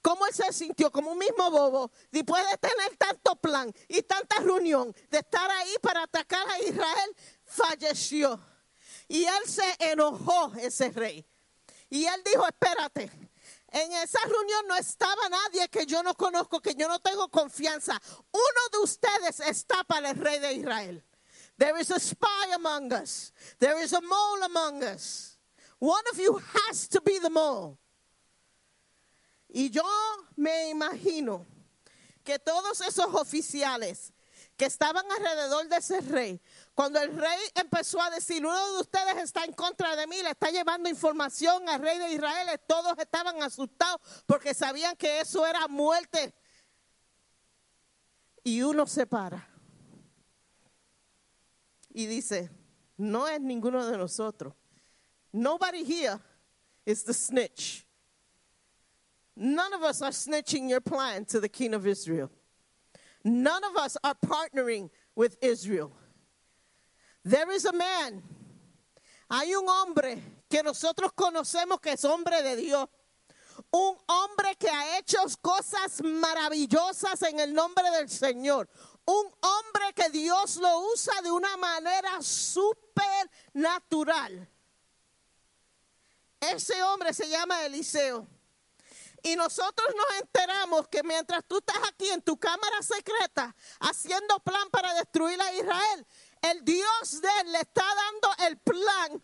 cómo 0.03 0.27
él 0.27 0.35
se 0.35 0.53
sintió 0.53 0.91
como 0.91 1.13
un 1.13 1.19
mismo 1.19 1.51
bobo, 1.51 1.91
después 2.11 2.43
de 2.51 2.57
tener 2.59 2.97
tanto 2.97 3.37
plan 3.37 3.73
y 3.89 4.03
tanta 4.03 4.37
reunión, 4.37 4.95
de 5.11 5.19
estar 5.19 5.51
ahí 5.51 5.75
para 5.83 6.03
atacar 6.03 6.49
a 6.49 6.61
Israel, 6.61 7.17
falleció. 7.45 8.41
Y 9.09 9.25
él 9.25 9.47
se 9.47 9.77
enojó, 9.79 10.53
ese 10.57 10.91
rey. 10.91 11.27
Y 11.89 12.05
él 12.07 12.23
dijo, 12.25 12.47
espérate, 12.47 13.11
en 13.73 13.93
esa 13.93 14.19
reunión 14.21 14.67
no 14.69 14.77
estaba 14.77 15.29
nadie 15.29 15.69
que 15.69 15.87
yo 15.87 16.03
no 16.03 16.15
conozco, 16.15 16.61
que 16.61 16.75
yo 16.75 16.89
no 16.89 16.99
tengo 16.99 17.29
confianza. 17.29 18.01
Uno 18.33 18.69
de 18.73 18.79
ustedes 18.79 19.41
está 19.41 19.85
para 19.85 20.11
el 20.11 20.17
rey 20.17 20.39
de 20.39 20.53
Israel. 20.55 21.05
There 21.57 21.79
is 21.79 21.91
a 21.91 22.01
spy 22.01 22.53
among 22.55 22.93
us. 22.93 23.33
There 23.59 23.79
is 23.83 23.93
a 23.93 24.01
mole 24.01 24.43
among 24.45 24.83
us. 24.83 25.37
One 25.79 26.03
of 26.11 26.19
you 26.19 26.41
has 26.55 26.89
to 26.89 27.01
be 27.01 27.19
the 27.19 27.31
mole. 27.31 27.79
Y 29.53 29.69
yo 29.71 29.83
me 30.37 30.71
imagino 30.71 31.45
que 32.25 32.39
todos 32.39 32.81
esos 32.81 33.07
oficiales 33.15 34.13
que 34.57 34.67
estaban 34.67 35.05
alrededor 35.11 35.69
de 35.69 35.77
ese 35.77 36.01
rey, 36.01 36.41
cuando 36.75 37.01
el 37.01 37.15
rey 37.15 37.41
empezó 37.55 38.01
a 38.01 38.11
decir, 38.11 38.45
uno 38.45 38.75
de 38.75 38.81
ustedes 38.81 39.17
está 39.17 39.45
en 39.45 39.53
contra 39.53 39.97
de 39.97 40.07
mí, 40.07 40.23
le 40.23 40.31
está 40.31 40.51
llevando 40.51 40.89
información 40.89 41.69
al 41.69 41.81
rey 41.81 41.99
de 41.99 42.13
Israel, 42.13 42.49
todos 42.67 42.99
estaban 42.99 43.43
asustados 43.43 44.01
porque 44.27 44.55
sabían 44.55 44.97
que 44.97 45.21
eso 45.21 45.47
era 45.47 45.69
muerte. 45.69 46.35
Y 48.43 48.63
uno 48.63 48.87
se 48.87 49.07
para 49.07 49.47
y 51.93 52.07
dice, 52.07 52.51
no 52.97 53.29
es 53.29 53.41
ninguno 53.41 53.85
de 53.87 53.97
nosotros. 53.97 54.55
Nobody 55.33 55.85
here 55.85 56.19
is 56.87 57.05
the 57.05 57.15
snitch. 57.15 57.87
None 59.37 59.73
of 59.73 59.83
us 59.83 60.03
are 60.03 60.11
snitching 60.13 60.69
your 60.69 60.81
plan 60.81 61.25
to 61.27 61.41
the 61.41 61.49
king 61.49 61.75
of 61.75 61.87
Israel. 61.87 62.31
None 63.25 63.63
of 63.65 63.77
us 63.77 63.97
are 64.03 64.15
partnering 64.15 64.91
with 65.15 65.37
Israel. 65.43 65.93
There 67.23 67.55
is 67.55 67.67
a 67.67 67.73
man. 67.73 68.23
Hay 69.29 69.55
un 69.55 69.69
hombre 69.69 70.43
que 70.49 70.63
nosotros 70.63 71.13
conocemos 71.13 71.81
que 71.81 71.93
es 71.93 72.05
hombre 72.05 72.43
de 72.43 72.57
Dios. 72.57 72.89
Un 73.71 73.97
hombre 74.07 74.57
que 74.57 74.69
ha 74.69 74.99
hecho 74.99 75.19
cosas 75.41 76.03
maravillosas 76.03 77.23
en 77.23 77.39
el 77.41 77.55
nombre 77.55 77.91
del 77.91 78.09
Señor. 78.09 78.69
Un 79.05 79.27
hombre 79.41 79.93
que 79.95 80.09
Dios 80.11 80.57
lo 80.57 80.81
usa 80.93 81.21
de 81.23 81.31
una 81.31 81.57
manera 81.57 82.21
supernatural. 82.23 84.49
Ese 86.41 86.83
hombre 86.83 87.13
se 87.13 87.29
llama 87.29 87.65
Eliseo. 87.65 88.27
Y 89.23 89.37
nosotros 89.37 89.89
nos 89.95 90.21
enteramos 90.21 90.89
que 90.89 91.03
mientras 91.03 91.45
tú 91.47 91.59
estás 91.59 91.77
aquí 91.89 92.09
en 92.09 92.23
tu 92.23 92.39
cámara 92.39 92.83
secreta 92.83 93.55
haciendo 93.81 94.41
plan 94.41 94.71
para 94.71 94.95
destruir 94.95 95.41
a 95.41 95.53
Israel, 95.53 96.07
el 96.43 96.65
Dios 96.65 97.21
de 97.21 97.29
él 97.41 97.53
le 97.53 97.61
está 97.61 97.85
dando 97.85 98.29
el 98.47 98.59
plan, 98.59 99.23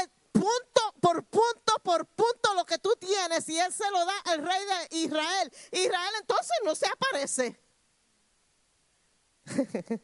el 0.00 0.10
punto 0.32 0.94
por 1.00 1.24
punto 1.24 1.78
por 1.82 2.06
punto 2.06 2.54
lo 2.54 2.64
que 2.64 2.78
tú 2.78 2.94
tienes 2.98 3.48
y 3.48 3.58
él 3.58 3.72
se 3.72 3.90
lo 3.90 4.04
da 4.04 4.18
al 4.26 4.44
rey 4.44 4.64
de 4.64 4.88
Israel. 4.98 5.52
Israel 5.72 6.12
entonces 6.20 6.56
no 6.64 6.74
se 6.74 6.86
aparece. 6.86 7.56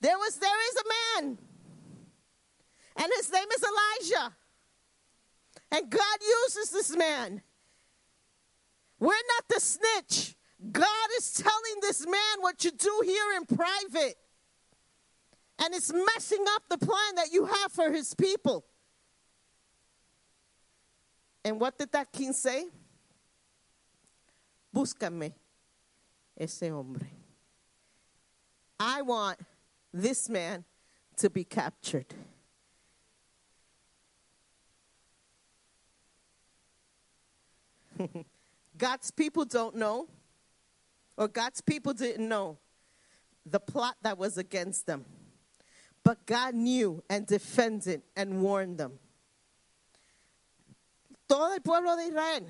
there 0.00 0.18
was 0.18 0.38
there 0.38 0.60
is 0.70 0.76
a 0.76 0.84
man 1.24 1.38
and 2.96 3.12
his 3.16 3.30
name 3.30 3.48
is 3.56 3.64
Elijah. 3.64 4.36
And 5.70 5.90
God 5.90 6.18
uses 6.46 6.70
this 6.70 6.96
man. 6.96 7.42
We're 8.98 9.14
not 9.36 9.48
the 9.48 9.60
snitch. 9.60 10.36
God 10.72 11.08
is 11.18 11.32
telling 11.32 11.80
this 11.82 12.06
man 12.06 12.40
what 12.40 12.64
you 12.64 12.70
do 12.70 13.02
here 13.04 13.32
in 13.36 13.44
private. 13.46 14.16
And 15.62 15.74
it's 15.74 15.92
messing 15.92 16.44
up 16.50 16.62
the 16.68 16.78
plan 16.78 17.14
that 17.16 17.32
you 17.32 17.46
have 17.46 17.72
for 17.72 17.90
his 17.90 18.14
people. 18.14 18.64
And 21.44 21.60
what 21.60 21.78
did 21.78 21.92
that 21.92 22.12
king 22.12 22.32
say? 22.32 22.66
Búscame 24.74 25.32
ese 26.38 26.68
hombre. 26.68 27.06
I 28.78 29.00
want 29.02 29.38
this 29.92 30.28
man 30.28 30.64
to 31.16 31.30
be 31.30 31.44
captured. 31.44 32.14
God's 38.76 39.10
people 39.10 39.44
don't 39.46 39.76
know, 39.76 40.08
or 41.16 41.28
God's 41.28 41.62
people 41.62 41.94
didn't 41.94 42.28
know 42.28 42.58
the 43.46 43.60
plot 43.60 43.96
that 44.02 44.18
was 44.18 44.36
against 44.36 44.86
them. 44.86 45.04
But 46.06 46.24
God 46.24 46.54
knew 46.54 47.02
and 47.10 47.26
defended 47.26 48.00
and 48.14 48.40
warned 48.40 48.78
them. 48.78 48.92
Todo 51.28 51.52
el 51.52 51.58
pueblo 51.58 51.96
de 51.96 52.04
Israel 52.04 52.46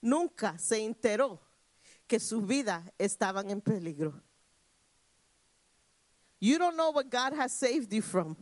nunca 0.00 0.54
se 0.56 0.86
enteró 0.86 1.40
que 2.06 2.20
su 2.20 2.40
vida 2.40 2.84
estaban 2.96 3.50
en 3.50 3.60
peligro. 3.60 4.14
You 6.38 6.58
don't 6.58 6.76
know 6.76 6.92
what 6.92 7.10
God 7.10 7.32
has 7.32 7.50
saved 7.50 7.92
you 7.92 8.02
from. 8.02 8.36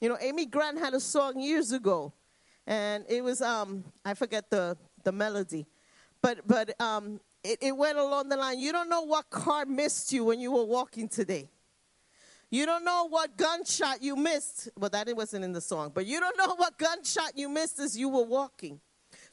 You 0.00 0.08
know, 0.08 0.18
Amy 0.20 0.46
Grant 0.46 0.80
had 0.80 0.94
a 0.94 1.00
song 1.00 1.38
years 1.38 1.70
ago, 1.70 2.12
and 2.66 3.04
it 3.08 3.22
was 3.22 3.40
um 3.40 3.84
I 4.04 4.14
forget 4.14 4.50
the 4.50 4.76
the 5.04 5.12
melody, 5.12 5.64
but 6.20 6.44
but 6.44 6.74
um 6.80 7.20
it, 7.44 7.58
it 7.62 7.76
went 7.76 7.98
along 7.98 8.30
the 8.30 8.36
line. 8.36 8.58
You 8.58 8.72
don't 8.72 8.88
know 8.88 9.02
what 9.02 9.30
car 9.30 9.64
missed 9.64 10.12
you 10.12 10.24
when 10.24 10.40
you 10.40 10.50
were 10.50 10.64
walking 10.64 11.08
today. 11.08 11.48
You 12.50 12.66
don't 12.66 12.84
know 12.84 13.06
what 13.08 13.36
gunshot 13.36 14.02
you 14.02 14.16
missed. 14.16 14.70
Well, 14.76 14.90
that 14.90 15.08
wasn't 15.14 15.44
in 15.44 15.52
the 15.52 15.60
song, 15.60 15.92
but 15.94 16.04
you 16.04 16.18
don't 16.18 16.36
know 16.36 16.56
what 16.56 16.76
gunshot 16.76 17.36
you 17.36 17.48
missed 17.48 17.78
as 17.78 17.96
you 17.96 18.08
were 18.08 18.24
walking. 18.24 18.80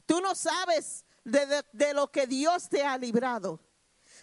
Tú 0.06 0.22
no 0.22 0.34
sabes 0.34 1.02
de, 1.24 1.44
de, 1.46 1.62
de 1.74 1.94
lo 1.94 2.06
que 2.06 2.26
Dios 2.26 2.68
te 2.68 2.82
ha 2.82 2.96
librado. 2.96 3.58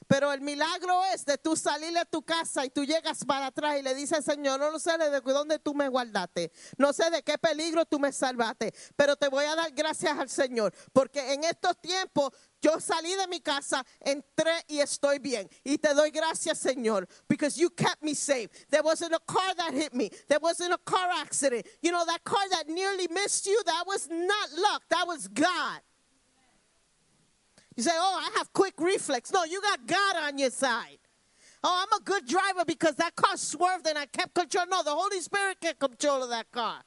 Pero 0.07 0.31
el 0.31 0.41
milagro 0.41 1.03
es 1.13 1.25
de 1.25 1.37
tú 1.37 1.55
salir 1.55 1.93
de 1.93 2.05
tu 2.05 2.21
casa 2.21 2.65
y 2.65 2.69
tú 2.69 2.83
llegas 2.83 3.23
para 3.25 3.47
atrás 3.47 3.79
y 3.79 3.81
le 3.81 3.95
dices, 3.95 4.23
Señor, 4.23 4.59
no 4.59 4.79
sé 4.79 4.97
de 4.97 5.21
dónde 5.21 5.59
tú 5.59 5.73
me 5.73 5.87
guardaste, 5.89 6.51
no 6.77 6.93
sé 6.93 7.09
de 7.09 7.23
qué 7.23 7.37
peligro 7.37 7.85
tú 7.85 7.99
me 7.99 8.11
salvaste, 8.11 8.73
pero 8.95 9.15
te 9.15 9.29
voy 9.29 9.45
a 9.45 9.55
dar 9.55 9.71
gracias 9.71 10.17
al 10.17 10.29
Señor, 10.29 10.73
porque 10.93 11.33
en 11.33 11.43
estos 11.43 11.79
tiempos 11.79 12.31
yo 12.65 12.79
salí 12.79 13.15
de 13.15 13.27
mi 13.27 13.39
casa, 13.39 13.85
entré 14.01 14.63
y 14.67 14.79
estoy 14.79 15.19
bien. 15.19 15.47
Y 15.63 15.77
te 15.77 15.93
doy 15.93 16.09
gracias, 16.09 16.59
Señor, 16.59 17.07
because 17.27 17.57
you 17.57 17.69
kept 17.69 18.01
me 18.01 18.13
safe. 18.13 18.49
There 18.69 18.81
wasn't 18.81 19.13
a 19.13 19.19
car 19.27 19.53
that 19.57 19.73
hit 19.73 19.93
me. 19.93 20.09
There 20.27 20.39
wasn't 20.39 20.73
a 20.73 20.79
car 20.79 21.09
accident. 21.21 21.67
You 21.81 21.91
know, 21.91 22.03
that 22.05 22.23
car 22.23 22.43
that 22.51 22.67
nearly 22.67 23.07
missed 23.11 23.45
you, 23.45 23.61
that 23.65 23.83
was 23.85 24.09
not 24.09 24.49
luck. 24.57 24.83
That 24.89 25.05
was 25.05 25.27
God. 25.27 25.79
You 27.75 27.83
say, 27.83 27.91
oh, 27.93 28.19
I 28.19 28.37
have 28.37 28.51
quick 28.53 28.75
reflex. 28.79 29.31
No, 29.31 29.43
you 29.43 29.61
got 29.61 29.85
God 29.85 30.15
on 30.23 30.37
your 30.37 30.49
side. 30.49 30.97
Oh, 31.63 31.83
I'm 31.83 31.99
a 31.99 32.03
good 32.03 32.25
driver 32.25 32.63
because 32.65 32.95
that 32.95 33.15
car 33.15 33.37
swerved 33.37 33.87
and 33.87 33.97
I 33.97 34.05
kept 34.05 34.33
control. 34.33 34.65
No, 34.69 34.81
the 34.83 34.91
Holy 34.91 35.19
Spirit 35.19 35.59
kept 35.59 35.79
control 35.79 36.23
of 36.23 36.29
that 36.29 36.51
car. 36.51 36.81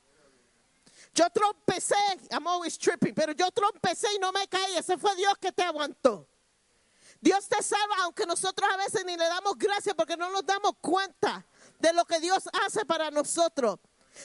Yo 1.15 1.29
trompecé, 1.31 1.97
I'm 2.31 2.47
always 2.47 2.79
tripping, 2.79 3.15
pero 3.15 3.33
yo 3.33 3.51
trompecé 3.51 4.09
y 4.15 4.19
no 4.19 4.33
me 4.33 4.47
caí. 4.47 4.77
Ese 4.77 4.97
fue 4.97 5.15
Dios 5.17 5.35
que 5.41 5.53
te 5.53 5.63
aguantó. 5.63 6.29
Dios 7.21 7.49
te 7.49 7.63
salva, 7.63 7.97
aunque 8.03 8.27
nosotros 8.27 8.69
a 8.73 8.77
veces 8.77 9.05
ni 9.05 9.17
le 9.17 9.25
damos 9.25 9.57
gracias 9.59 9.95
porque 9.95 10.17
no 10.17 10.31
nos 10.31 10.47
damos 10.47 10.73
cuenta 10.81 11.45
de 11.79 11.93
lo 11.93 12.05
que 12.05 12.21
Dios 12.21 12.49
hace 12.65 12.85
para 12.85 13.11
nosotros. 13.11 13.79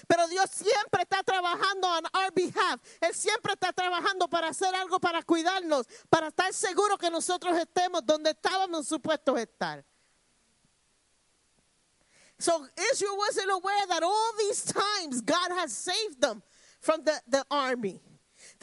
Pero 0.08 0.28
Dios 0.28 0.50
siempre 0.52 1.04
está 1.04 1.24
trabajando 1.24 1.88
on 1.88 2.06
our 2.16 2.32
behalf. 2.34 2.82
Él 3.00 3.14
siempre 3.14 3.54
está 3.54 3.72
trabajando 3.74 4.28
para 4.28 4.50
hacer 4.50 4.74
algo 4.76 5.00
para 5.00 5.22
cuidarnos, 5.24 5.88
para 6.10 6.28
estar 6.28 6.54
seguro 6.54 6.98
que 6.98 7.10
nosotros 7.10 7.58
estemos 7.58 8.06
donde 8.06 8.32
estábamos 8.32 8.88
supuestos 8.88 9.40
estar. 9.40 9.84
So 12.40 12.68
Israel 12.92 13.18
wasn't 13.18 13.52
aware 13.52 13.88
that 13.88 14.04
all 14.04 14.34
these 14.38 14.64
times 14.64 15.22
God 15.22 15.52
has 15.52 15.72
saved 15.72 16.20
them 16.20 16.42
from 16.84 17.04
the, 17.06 17.20
the 17.28 17.44
army. 17.50 18.02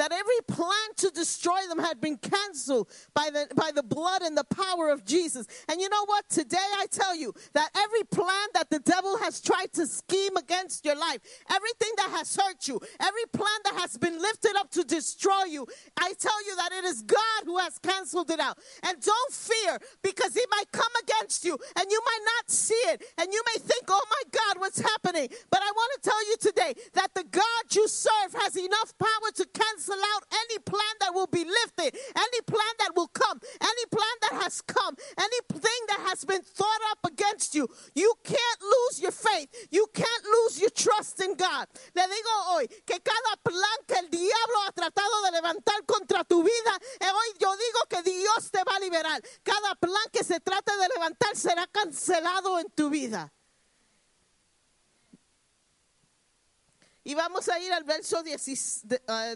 That 0.00 0.12
every 0.12 0.40
plan 0.48 0.94
to 0.96 1.10
destroy 1.10 1.60
them 1.68 1.78
had 1.78 2.00
been 2.00 2.16
canceled 2.16 2.88
by 3.12 3.28
the, 3.30 3.54
by 3.54 3.70
the 3.70 3.82
blood 3.82 4.22
and 4.22 4.34
the 4.34 4.44
power 4.44 4.88
of 4.88 5.04
Jesus. 5.04 5.46
And 5.68 5.78
you 5.78 5.90
know 5.90 6.06
what? 6.06 6.26
Today 6.30 6.56
I 6.56 6.86
tell 6.90 7.14
you 7.14 7.34
that 7.52 7.68
every 7.76 8.04
plan 8.04 8.48
that 8.54 8.70
the 8.70 8.78
devil 8.78 9.18
has 9.18 9.42
tried 9.42 9.74
to 9.74 9.86
scheme 9.86 10.38
against 10.38 10.86
your 10.86 10.96
life, 10.96 11.18
everything 11.50 11.90
that 11.98 12.12
has 12.12 12.34
hurt 12.34 12.66
you, 12.66 12.80
every 12.98 13.26
plan 13.30 13.58
that 13.64 13.74
has 13.74 13.98
been 13.98 14.18
lifted 14.18 14.56
up 14.56 14.70
to 14.70 14.84
destroy 14.84 15.44
you, 15.50 15.66
I 15.98 16.14
tell 16.18 16.46
you 16.46 16.56
that 16.56 16.72
it 16.72 16.84
is 16.84 17.02
God 17.02 17.44
who 17.44 17.58
has 17.58 17.78
canceled 17.78 18.30
it 18.30 18.40
out. 18.40 18.56
And 18.84 18.98
don't 19.02 19.32
fear 19.34 19.78
because 20.02 20.32
he 20.32 20.44
might 20.50 20.72
come 20.72 20.92
against 21.02 21.44
you 21.44 21.58
and 21.76 21.86
you 21.90 22.00
might 22.06 22.24
not 22.38 22.50
see 22.50 22.82
it. 22.88 23.04
And 23.18 23.28
you 23.30 23.42
may 23.54 23.60
think, 23.60 23.82
oh 23.88 24.04
my 24.08 24.22
God, 24.32 24.60
what's 24.60 24.80
happening? 24.80 25.28
But 25.50 25.60
I 25.60 25.70
want 25.70 26.02
to 26.02 26.08
tell 26.08 26.26
you 26.26 26.36
today 26.40 26.72
that 26.94 27.12
the 27.14 27.24
God 27.24 27.74
you 27.76 27.86
serve 27.86 28.32
has 28.38 28.56
enough 28.56 28.96
power 28.98 29.30
to 29.34 29.46
cancel 29.52 29.89
out 29.98 30.22
any 30.32 30.58
plan 30.62 30.94
that 31.00 31.14
will 31.14 31.26
be 31.26 31.44
lifted, 31.44 31.98
any 32.16 32.29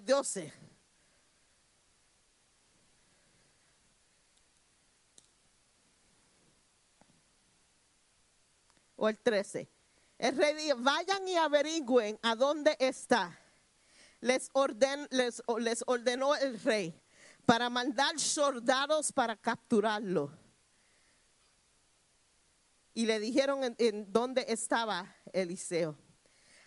10 0.01 0.35
de- 0.35 0.43
eh, 0.43 0.53
12. 0.53 0.53
O 8.97 9.09
el 9.09 9.19
13. 9.19 9.69
El 10.19 10.37
rey 10.37 10.55
dijo, 10.55 10.77
vayan 10.79 11.27
y 11.27 11.37
averigüen 11.37 12.19
a 12.23 12.37
dónde 12.37 12.77
está. 12.79 13.39
Les, 14.21 14.49
orden, 14.53 15.07
les, 15.11 15.43
les 15.59 15.83
ordenó 15.87 16.35
el 16.37 16.59
rey 16.61 16.99
para 17.45 17.69
mandar 17.69 18.19
soldados 18.19 19.13
para 19.13 19.37
capturarlo. 19.37 20.31
Y 22.95 23.07
le 23.07 23.19
dijeron 23.19 23.65
en, 23.65 23.75
en 23.79 24.13
dónde 24.13 24.45
estaba 24.49 25.15
Eliseo. 25.33 25.99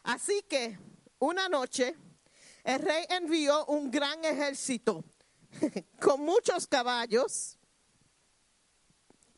Así 0.03 0.43
que 0.43 0.77
una 1.19 1.47
noche 1.47 1.95
el 2.67 2.81
rey 2.81 3.05
envió 3.09 3.65
un 3.67 3.89
gran 3.89 4.25
ejército 4.25 5.01
con 6.01 6.19
muchos 6.19 6.67
caballos 6.67 7.57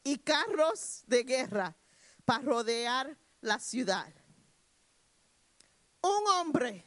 y 0.04 0.18
carros 0.18 1.04
de 1.06 1.24
guerra 1.24 1.78
para 2.26 2.44
rodear 2.44 3.16
la 3.42 3.60
ciudad. 3.60 4.12
Un 6.02 6.28
hombre 6.40 6.84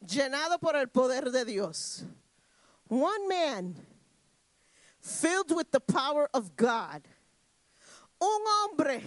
llenado 0.00 0.58
por 0.58 0.74
el 0.74 0.88
poder 0.88 1.30
de 1.30 1.44
Dios. 1.44 2.02
One 2.88 3.28
man 3.28 3.86
filled 5.00 5.52
with 5.52 5.70
the 5.70 5.78
power 5.80 6.28
of 6.32 6.56
God. 6.56 7.06
Un 8.18 8.42
hombre 8.64 9.04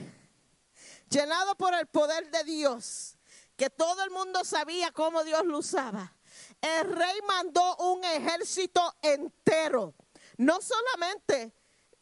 llenado 1.09 1.57
por 1.57 1.73
el 1.73 1.87
poder 1.87 2.31
de 2.31 2.45
Dios, 2.45 3.17
que 3.61 3.69
todo 3.69 4.03
el 4.03 4.09
mundo 4.09 4.43
sabía 4.43 4.91
cómo 4.91 5.23
Dios 5.23 5.45
lo 5.45 5.59
usaba. 5.59 6.11
El 6.59 6.91
rey 6.93 7.19
mandó 7.27 7.75
un 7.75 8.03
ejército 8.03 8.81
entero, 9.03 9.93
no 10.37 10.57
solamente 10.59 11.53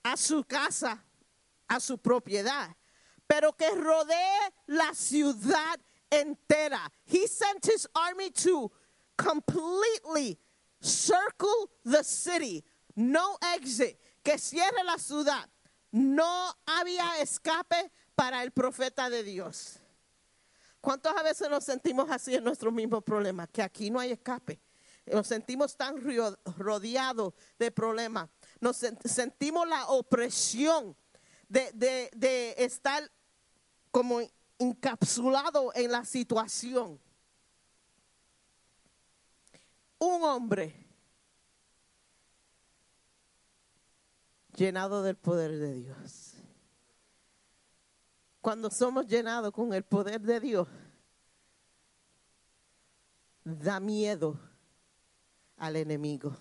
a 0.01 0.15
su 0.15 0.45
casa, 0.45 1.03
a 1.67 1.81
su 1.81 1.97
propiedad, 1.97 2.73
pero 3.27 3.51
que 3.57 3.69
rodee 3.71 4.53
la 4.67 4.93
ciudad 4.93 5.77
entera. 6.09 6.89
He 7.05 7.27
sent 7.27 7.65
his 7.65 7.89
army 7.93 8.31
to 8.45 8.71
completely 9.17 10.39
circle 10.79 11.69
the 11.83 12.05
city, 12.05 12.63
no 12.95 13.37
exit, 13.53 13.99
que 14.23 14.37
cierre 14.37 14.81
la 14.85 14.97
ciudad. 14.97 15.49
No 15.91 16.53
había 16.65 17.19
escape 17.19 17.91
para 18.15 18.43
el 18.43 18.51
profeta 18.51 19.09
de 19.09 19.23
Dios. 19.23 19.78
¿Cuántas 20.81 21.21
veces 21.23 21.49
nos 21.49 21.63
sentimos 21.63 22.09
así 22.09 22.35
en 22.35 22.43
nuestro 22.43 22.71
mismo 22.71 23.01
problema? 23.01 23.47
Que 23.47 23.61
aquí 23.61 23.89
no 23.89 23.99
hay 23.99 24.11
escape. 24.11 24.61
Nos 25.05 25.27
sentimos 25.27 25.75
tan 25.75 25.95
rodeados 26.57 27.33
de 27.57 27.71
problemas. 27.71 28.29
Nos 28.61 28.81
sen- 28.81 28.97
sentimos 29.07 29.67
la 29.67 29.87
opresión 29.87 30.95
de- 31.47 32.09
de 32.15 32.53
estar 32.57 33.09
como 33.91 34.21
encapsulado 34.59 35.71
en 35.73 35.91
la 35.91 36.05
situación. 36.05 36.99
Un 39.97 40.23
hombre 40.23 40.87
llenado 44.55 45.03
del 45.03 45.17
poder 45.17 45.57
de 45.57 45.73
Dios. 45.73 46.28
Cuando 48.49 48.71
somos 48.71 49.05
llenados 49.05 49.53
con 49.53 49.71
el 49.73 49.83
poder 49.83 50.19
de 50.19 50.39
Dios, 50.39 50.67
da 53.45 53.79
miedo 53.79 54.39
al 55.59 55.75
enemigo. 55.75 56.35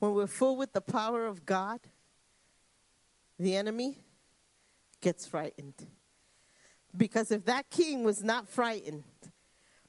When 0.00 0.12
we're 0.12 0.26
full 0.26 0.56
with 0.56 0.72
the 0.72 0.80
power 0.80 1.24
of 1.24 1.46
God, 1.46 1.78
the 3.38 3.54
enemy 3.54 3.98
gets 5.00 5.24
frightened. 5.24 5.86
Because 6.96 7.30
if 7.30 7.44
that 7.44 7.70
king 7.70 8.02
was 8.02 8.24
not 8.24 8.48
frightened 8.48 9.04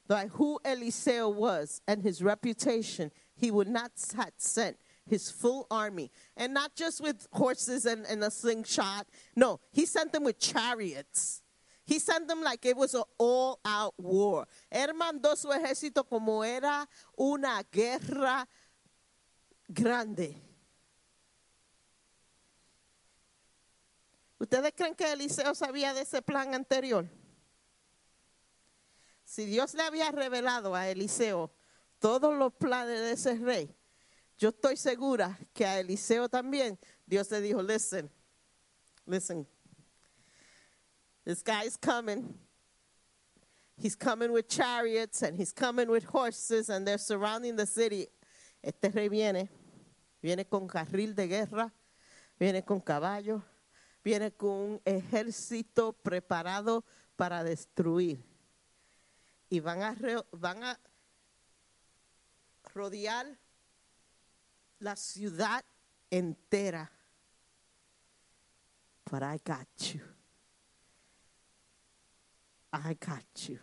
by 0.08 0.28
who 0.28 0.60
Eliseo 0.64 1.34
was 1.34 1.82
and 1.88 2.04
his 2.04 2.22
reputation, 2.22 3.10
he 3.34 3.50
would 3.50 3.68
not 3.68 3.94
have 4.16 4.34
sent 4.38 4.78
his 5.08 5.32
full 5.32 5.68
army. 5.72 6.12
And 6.36 6.54
not 6.54 6.76
just 6.76 7.02
with 7.02 7.28
horses 7.32 7.86
and, 7.86 8.06
and 8.06 8.24
a 8.24 8.32
slingshot. 8.32 9.08
No, 9.36 9.60
he 9.72 9.86
sent 9.86 10.14
them 10.14 10.24
with 10.24 10.40
chariots. 10.40 11.42
He 11.86 12.00
sent 12.00 12.28
them 12.28 12.44
like 12.44 12.66
it 12.66 12.76
was 12.76 12.94
an 12.94 13.04
all 13.18 13.60
out 13.64 13.94
war. 13.98 14.46
Él 14.72 14.90
mandó 14.90 15.38
su 15.38 15.48
ejército 15.48 16.08
como 16.08 16.42
era 16.42 16.86
una 17.18 17.64
guerra 17.72 18.46
grande. 19.72 20.36
¿Ustedes 24.40 24.74
creen 24.76 24.96
que 24.96 25.12
Eliseo 25.12 25.56
sabía 25.56 25.94
de 25.94 26.02
ese 26.02 26.22
plan 26.22 26.54
anterior? 26.54 27.10
Si 29.24 29.46
Dios 29.46 29.74
le 29.74 29.84
había 29.84 30.12
revelado 30.12 30.76
a 30.76 30.90
Eliseo 30.90 31.52
todos 32.00 32.38
los 32.38 32.54
planes 32.54 33.00
de 33.00 33.12
ese 33.14 33.36
rey, 33.36 33.77
yo 34.38 34.50
estoy 34.50 34.78
segura 34.78 35.38
que 35.54 35.66
a 35.66 35.80
Eliseo 35.80 36.30
también 36.30 36.78
Dios 37.06 37.32
le 37.32 37.42
dijo, 37.42 37.62
listen, 37.62 38.10
listen, 39.06 39.48
this 41.26 41.42
guy's 41.42 41.76
coming. 41.78 42.38
He's 43.78 43.96
coming 43.96 44.32
with 44.32 44.48
chariots 44.48 45.24
and 45.24 45.38
he's 45.38 45.54
coming 45.54 45.90
with 45.90 46.06
horses 46.06 46.70
and 46.70 46.86
they're 46.86 46.98
surrounding 46.98 47.56
the 47.56 47.66
city. 47.66 48.08
Este 48.64 48.92
rey 48.94 49.08
viene, 49.08 49.50
viene 50.22 50.46
con 50.46 50.68
carril 50.68 51.16
de 51.16 51.28
guerra, 51.28 51.72
viene 52.40 52.64
con 52.64 52.82
caballo, 52.82 53.44
viene 54.04 54.32
con 54.32 54.50
un 54.50 54.82
ejército 54.86 55.94
preparado 55.94 56.84
para 57.16 57.44
destruir. 57.44 58.24
Y 59.50 59.60
van 59.60 59.82
a, 59.82 59.96
van 60.32 60.64
a 60.64 60.80
rodear 62.74 63.38
la 64.80 64.96
ciudad 64.96 65.64
entera. 66.12 66.90
But 69.10 69.24
I 69.24 69.40
got 69.44 69.68
you. 69.94 70.02
I 72.74 72.94
got 73.00 73.24
you. 73.48 73.60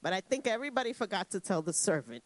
But 0.00 0.12
I 0.12 0.20
think 0.20 0.46
everybody 0.46 0.92
forgot 0.92 1.30
to 1.30 1.40
tell 1.40 1.62
the 1.62 1.72
servant. 1.72 2.22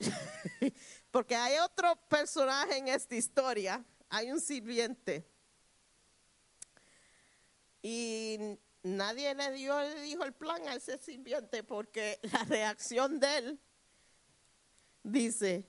Porque 1.12 1.32
hay 1.36 1.58
otro 1.58 1.94
personaje 2.08 2.78
en 2.78 2.88
esta 2.88 3.14
historia. 3.14 3.84
Hay 4.10 4.30
un 4.30 4.40
sirviente. 4.40 5.24
Y 7.82 8.58
nadie 8.82 9.34
le 9.34 9.52
dio, 9.52 9.78
le 9.78 10.00
dijo 10.02 10.24
el 10.24 10.32
plan 10.32 10.66
a 10.68 10.74
ese 10.74 10.98
sirviente 10.98 11.62
porque 11.62 12.18
la 12.32 12.44
reacción 12.44 13.20
de 13.20 13.38
él 13.38 13.60
dice, 15.02 15.68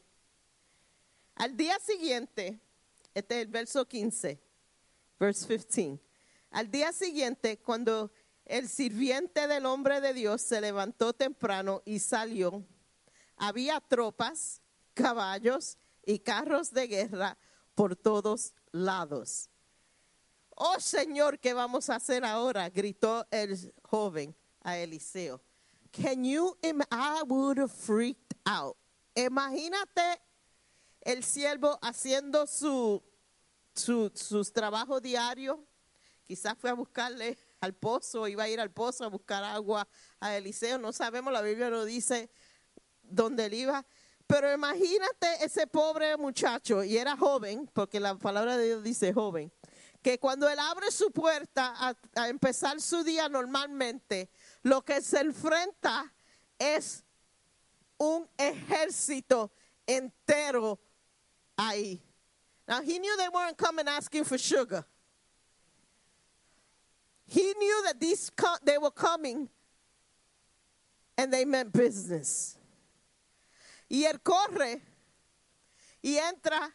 al 1.35 1.55
día 1.55 1.77
siguiente, 1.79 2.59
este 3.13 3.35
es 3.35 3.45
el 3.45 3.51
verso 3.51 3.85
15, 3.87 4.39
verse 5.19 5.47
15. 5.47 5.99
Al 6.51 6.71
día 6.71 6.93
siguiente, 6.93 7.57
cuando 7.59 8.11
el 8.45 8.69
sirviente 8.69 9.47
del 9.47 9.65
hombre 9.65 9.99
de 10.01 10.13
Dios 10.13 10.41
se 10.41 10.61
levantó 10.61 11.13
temprano 11.13 11.81
y 11.85 11.99
salió, 11.99 12.63
había 13.35 13.81
tropas, 13.81 14.61
caballos 14.93 15.77
y 16.05 16.19
carros 16.19 16.71
de 16.71 16.87
guerra 16.87 17.37
por 17.73 17.95
todos 17.95 18.53
lados. 18.71 19.49
Oh 20.55 20.79
Señor, 20.79 21.39
¿qué 21.39 21.53
vamos 21.53 21.89
a 21.89 21.95
hacer 21.95 22.23
ahora? 22.23 22.69
gritó 22.69 23.27
el 23.29 23.73
joven 23.83 24.33
a 24.61 24.77
Eliseo. 24.77 25.41
Can 25.91 26.23
you 26.23 26.57
I 26.91 27.23
would 27.25 27.57
have 27.57 27.71
freaked 27.71 28.35
out. 28.45 28.77
Imagínate 29.15 30.19
el 31.05 31.23
siervo 31.23 31.79
haciendo 31.81 32.47
su, 32.47 33.01
su, 33.73 34.11
sus 34.13 34.51
trabajos 34.51 35.01
diarios. 35.01 35.57
Quizás 36.23 36.55
fue 36.57 36.71
a 36.71 36.73
buscarle 36.73 37.37
al 37.61 37.75
pozo, 37.75 38.27
iba 38.27 38.43
a 38.43 38.49
ir 38.49 38.59
al 38.59 38.71
pozo 38.71 39.05
a 39.05 39.07
buscar 39.07 39.43
agua 39.43 39.87
a 40.19 40.35
Eliseo. 40.35 40.79
No 40.79 40.91
sabemos, 40.91 41.31
la 41.31 41.41
Biblia 41.41 41.69
no 41.69 41.85
dice 41.85 42.31
dónde 43.03 43.45
él 43.45 43.53
iba. 43.53 43.85
Pero 44.25 44.51
imagínate 44.51 45.45
ese 45.45 45.67
pobre 45.67 46.17
muchacho, 46.17 46.83
y 46.83 46.97
era 46.97 47.15
joven, 47.15 47.69
porque 47.71 47.99
la 47.99 48.17
palabra 48.17 48.57
de 48.57 48.65
Dios 48.65 48.83
dice 48.83 49.13
joven, 49.13 49.53
que 50.01 50.19
cuando 50.19 50.49
él 50.49 50.57
abre 50.57 50.89
su 50.89 51.11
puerta 51.11 51.75
a, 51.77 51.95
a 52.15 52.27
empezar 52.27 52.81
su 52.81 53.03
día 53.03 53.29
normalmente, 53.29 54.31
lo 54.63 54.83
que 54.83 54.99
se 55.01 55.19
enfrenta 55.19 56.11
es 56.57 57.03
un 57.99 58.27
ejército 58.37 59.51
entero 59.85 60.79
ahí. 61.57 61.99
Now 62.67 62.81
he 62.81 62.97
knew 62.99 63.15
they 63.17 63.29
weren't 63.29 63.57
coming 63.57 63.87
asking 63.87 64.23
for 64.23 64.37
sugar. 64.37 64.85
He 67.27 67.53
knew 67.57 67.83
that 67.85 67.99
these 67.99 68.31
they 68.63 68.77
were 68.77 68.91
coming 68.91 69.49
and 71.17 71.31
they 71.33 71.45
meant 71.45 71.73
business. 71.73 72.57
Y 73.89 74.03
él 74.05 74.19
corre 74.23 74.81
y 76.03 76.17
entra 76.17 76.71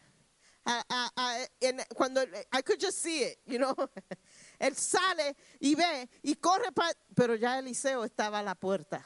cuando 1.95 2.23
I 2.51 2.61
could 2.61 2.79
just 2.79 2.99
see 2.99 3.19
it, 3.23 3.37
you 3.45 3.59
know. 3.59 3.75
Él 4.61 4.75
sale 4.75 5.35
y 5.59 5.73
ve 5.75 6.07
y 6.23 6.35
corre, 6.35 6.71
pa- 6.71 6.93
pero 7.15 7.35
ya 7.35 7.57
Eliseo 7.57 8.03
estaba 8.05 8.39
a 8.39 8.43
la 8.43 8.53
puerta. 8.53 9.03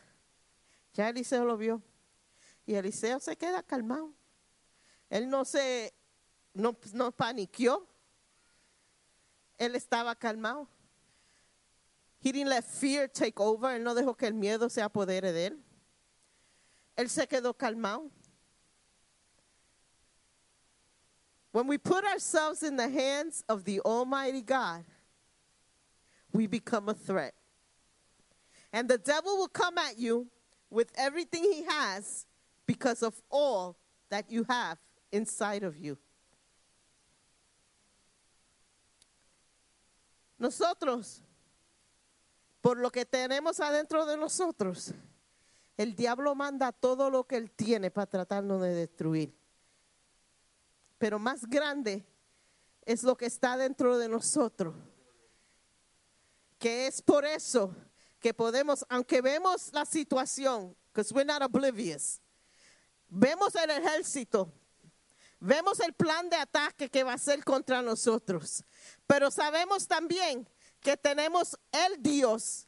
Ya 0.94 1.08
Eliseo 1.10 1.46
lo 1.46 1.56
vio. 1.56 1.82
Y 2.68 2.74
Eliseo 2.74 3.20
se 3.22 3.36
queda 3.38 3.64
calmado. 3.64 4.12
Él 5.10 5.30
no 5.30 5.46
se, 5.46 5.94
no, 6.54 6.76
no 6.94 7.12
paniqueó. 7.12 7.86
Él 9.58 9.76
estaba 9.76 10.16
calmado. 10.16 10.68
He 12.20 12.32
didn't 12.32 12.50
let 12.50 12.66
fear 12.66 13.08
take 13.08 13.40
over. 13.40 13.70
Él 13.70 13.84
no 13.84 13.94
dejó 13.94 14.18
que 14.18 14.28
el 14.28 14.34
miedo 14.34 14.70
se 14.70 14.82
apodere 14.82 15.32
de 15.32 15.48
él. 15.48 15.58
Él 16.98 17.10
se 17.10 17.28
quedó 17.28 17.56
calmado. 17.56 18.10
When 21.52 21.68
we 21.68 21.78
put 21.78 22.04
ourselves 22.04 22.64
in 22.64 22.76
the 22.76 22.90
hands 22.90 23.44
of 23.48 23.64
the 23.64 23.80
Almighty 23.82 24.42
God, 24.42 24.84
we 26.34 26.48
become 26.48 26.90
a 26.90 26.94
threat. 26.94 27.34
And 28.74 28.90
the 28.90 28.98
devil 28.98 29.38
will 29.38 29.48
come 29.48 29.78
at 29.78 29.98
you 29.98 30.28
with 30.70 30.92
everything 30.98 31.44
he 31.44 31.64
has 31.64 32.26
because 32.66 33.04
of 33.04 33.14
all 33.30 33.78
that 34.10 34.30
you 34.30 34.44
have 34.50 34.78
inside 35.16 35.66
of 35.66 35.76
you. 35.76 35.98
Nosotros, 40.38 41.22
por 42.62 42.78
lo 42.78 42.92
que 42.92 43.06
tenemos 43.06 43.60
adentro 43.60 44.06
de 44.06 44.18
nosotros, 44.18 44.94
el 45.78 45.96
diablo 45.96 46.36
manda 46.36 46.72
todo 46.72 47.10
lo 47.10 47.26
que 47.26 47.38
él 47.38 47.52
tiene 47.52 47.90
para 47.92 48.08
tratarnos 48.08 48.62
de 48.62 48.74
destruir. 48.74 49.34
Pero 50.98 51.20
más 51.20 51.46
grande 51.46 52.06
es 52.86 53.04
lo 53.04 53.16
que 53.16 53.26
está 53.26 53.58
dentro 53.58 53.98
de 53.98 54.08
nosotros. 54.08 54.76
Que 56.60 56.88
es 56.88 57.02
por 57.02 57.26
eso 57.26 57.76
que 58.20 58.34
podemos, 58.34 58.86
aunque 58.90 59.22
vemos 59.22 59.72
la 59.74 59.86
situación, 59.86 60.76
because 60.92 61.14
we're 61.14 61.26
not 61.26 61.42
oblivious, 61.42 62.22
vemos 63.10 63.54
el 63.56 63.70
ejército, 63.70 64.52
vemos 65.46 65.80
el 65.80 65.94
plan 65.94 66.30
de 66.30 66.38
ataque 66.38 66.90
que 66.90 67.04
va 67.04 67.14
a 67.14 67.18
ser 67.18 67.44
contra 67.44 67.82
nosotros, 67.82 68.64
pero 69.06 69.30
sabemos 69.30 69.88
también 69.88 70.50
que 70.82 70.98
tenemos 70.98 71.58
el 71.72 72.02
Dios 72.02 72.68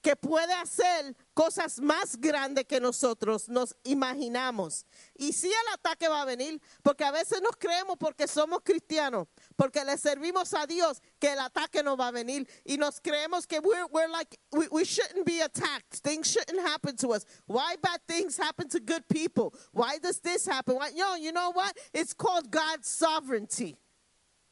que 0.00 0.16
puede 0.16 0.52
hacer 0.54 1.16
cosas 1.38 1.80
más 1.80 2.16
grandes 2.16 2.64
que 2.64 2.80
nosotros 2.80 3.48
nos 3.48 3.76
imaginamos. 3.84 4.84
Y 5.14 5.32
sí 5.32 5.46
el 5.46 5.72
ataque 5.72 6.08
va 6.08 6.22
a 6.22 6.24
venir, 6.24 6.60
porque 6.82 7.04
a 7.04 7.12
veces 7.12 7.40
nos 7.40 7.56
creemos 7.56 7.96
porque 7.96 8.26
somos 8.26 8.58
cristianos, 8.64 9.28
porque 9.54 9.84
le 9.84 9.96
servimos 9.98 10.52
a 10.52 10.66
Dios, 10.66 11.00
que 11.20 11.32
el 11.34 11.38
ataque 11.38 11.84
no 11.84 11.96
va 11.96 12.08
a 12.08 12.10
venir. 12.10 12.48
Y 12.64 12.76
nos 12.76 13.00
creemos 13.00 13.46
que 13.46 13.60
we're, 13.60 13.86
we're 13.92 14.10
like, 14.10 14.36
we, 14.50 14.66
we 14.72 14.84
shouldn't 14.84 15.24
be 15.24 15.40
attacked. 15.40 16.02
Things 16.02 16.26
shouldn't 16.28 16.58
happen 16.58 16.96
to 16.96 17.12
us. 17.12 17.24
Why 17.46 17.76
bad 17.80 18.00
things 18.08 18.36
happen 18.36 18.68
to 18.70 18.80
good 18.80 19.06
people? 19.08 19.54
Why 19.70 19.98
does 19.98 20.18
this 20.18 20.44
happen? 20.44 20.74
Why, 20.74 20.90
no, 20.96 21.14
you 21.14 21.30
know 21.30 21.52
what? 21.52 21.72
It's 21.94 22.14
called 22.14 22.50
God's 22.50 22.88
sovereignty. 22.88 23.76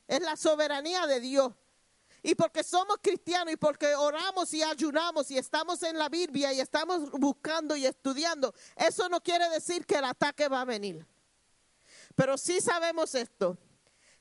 Es 0.08 0.20
la 0.20 0.36
soberanía 0.36 1.08
de 1.08 1.18
Dios. 1.18 1.52
Y 2.26 2.34
porque 2.34 2.64
somos 2.64 2.96
cristianos 3.00 3.54
y 3.54 3.56
porque 3.56 3.94
oramos 3.94 4.52
y 4.52 4.60
ayunamos 4.60 5.30
y 5.30 5.38
estamos 5.38 5.80
en 5.84 5.96
la 5.96 6.08
Biblia 6.08 6.52
y 6.52 6.58
estamos 6.58 7.08
buscando 7.12 7.76
y 7.76 7.86
estudiando, 7.86 8.52
eso 8.74 9.08
no 9.08 9.20
quiere 9.20 9.48
decir 9.50 9.86
que 9.86 9.94
el 9.94 10.06
ataque 10.06 10.48
va 10.48 10.62
a 10.62 10.64
venir. 10.64 11.06
Pero 12.16 12.36
sí 12.36 12.60
sabemos 12.60 13.14
esto, 13.14 13.56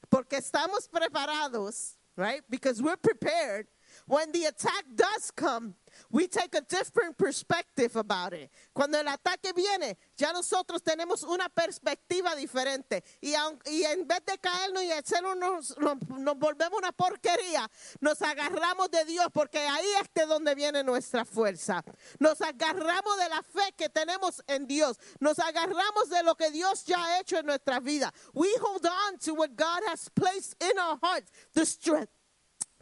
porque 0.08 0.38
estamos 0.38 0.88
preparados, 0.88 1.98
right? 2.16 2.44
Because 2.48 2.80
we're 2.80 2.96
prepared. 2.96 3.66
When 4.06 4.32
the 4.32 4.46
attack 4.46 4.86
does 4.94 5.32
come, 5.32 5.74
we 6.10 6.28
take 6.28 6.56
a 6.56 6.62
different 6.62 7.18
perspective 7.18 7.96
about 7.96 8.34
it. 8.34 8.50
Cuando 8.74 9.00
el 9.00 9.08
ataque 9.08 9.54
viene, 9.54 9.98
ya 10.16 10.32
nosotros 10.32 10.82
tenemos 10.82 11.24
una 11.24 11.50
perspectiva 11.50 12.36
diferente. 12.36 13.04
Y, 13.22 13.34
y 13.66 13.84
en 13.84 14.08
vez 14.08 14.26
de 14.26 14.38
caernos 14.38 14.84
y 14.84 14.92
hacernos, 14.92 15.38
nos, 15.38 15.78
nos 15.78 16.38
volvemos 16.38 16.78
una 16.78 16.92
porquería, 16.92 17.70
nos 18.02 18.22
agarramos 18.22 18.90
de 18.92 19.06
Dios, 19.06 19.28
porque 19.34 19.60
ahí 19.60 19.88
es 20.02 20.10
de 20.14 20.26
donde 20.26 20.56
viene 20.56 20.84
nuestra 20.84 21.26
fuerza. 21.26 21.84
Nos 22.20 22.42
agarramos 22.42 23.18
de 23.18 23.30
la 23.30 23.44
fe 23.44 23.74
que 23.78 23.90
tenemos 23.90 24.44
en 24.48 24.68
Dios. 24.68 24.98
Nos 25.20 25.40
agarramos 25.40 26.10
de 26.10 26.24
lo 26.24 26.36
que 26.36 26.52
Dios 26.52 26.86
ya 26.86 27.04
ha 27.04 27.20
hecho 27.20 27.38
en 27.38 27.46
nuestra 27.46 27.80
vida. 27.80 28.14
We 28.34 28.50
hold 28.62 28.86
on 28.86 29.18
to 29.20 29.34
what 29.34 29.56
God 29.56 29.82
has 29.88 30.10
placed 30.10 30.56
in 30.62 30.78
our 30.80 30.98
hearts, 31.02 31.32
the 31.54 31.66
strength 31.66 32.15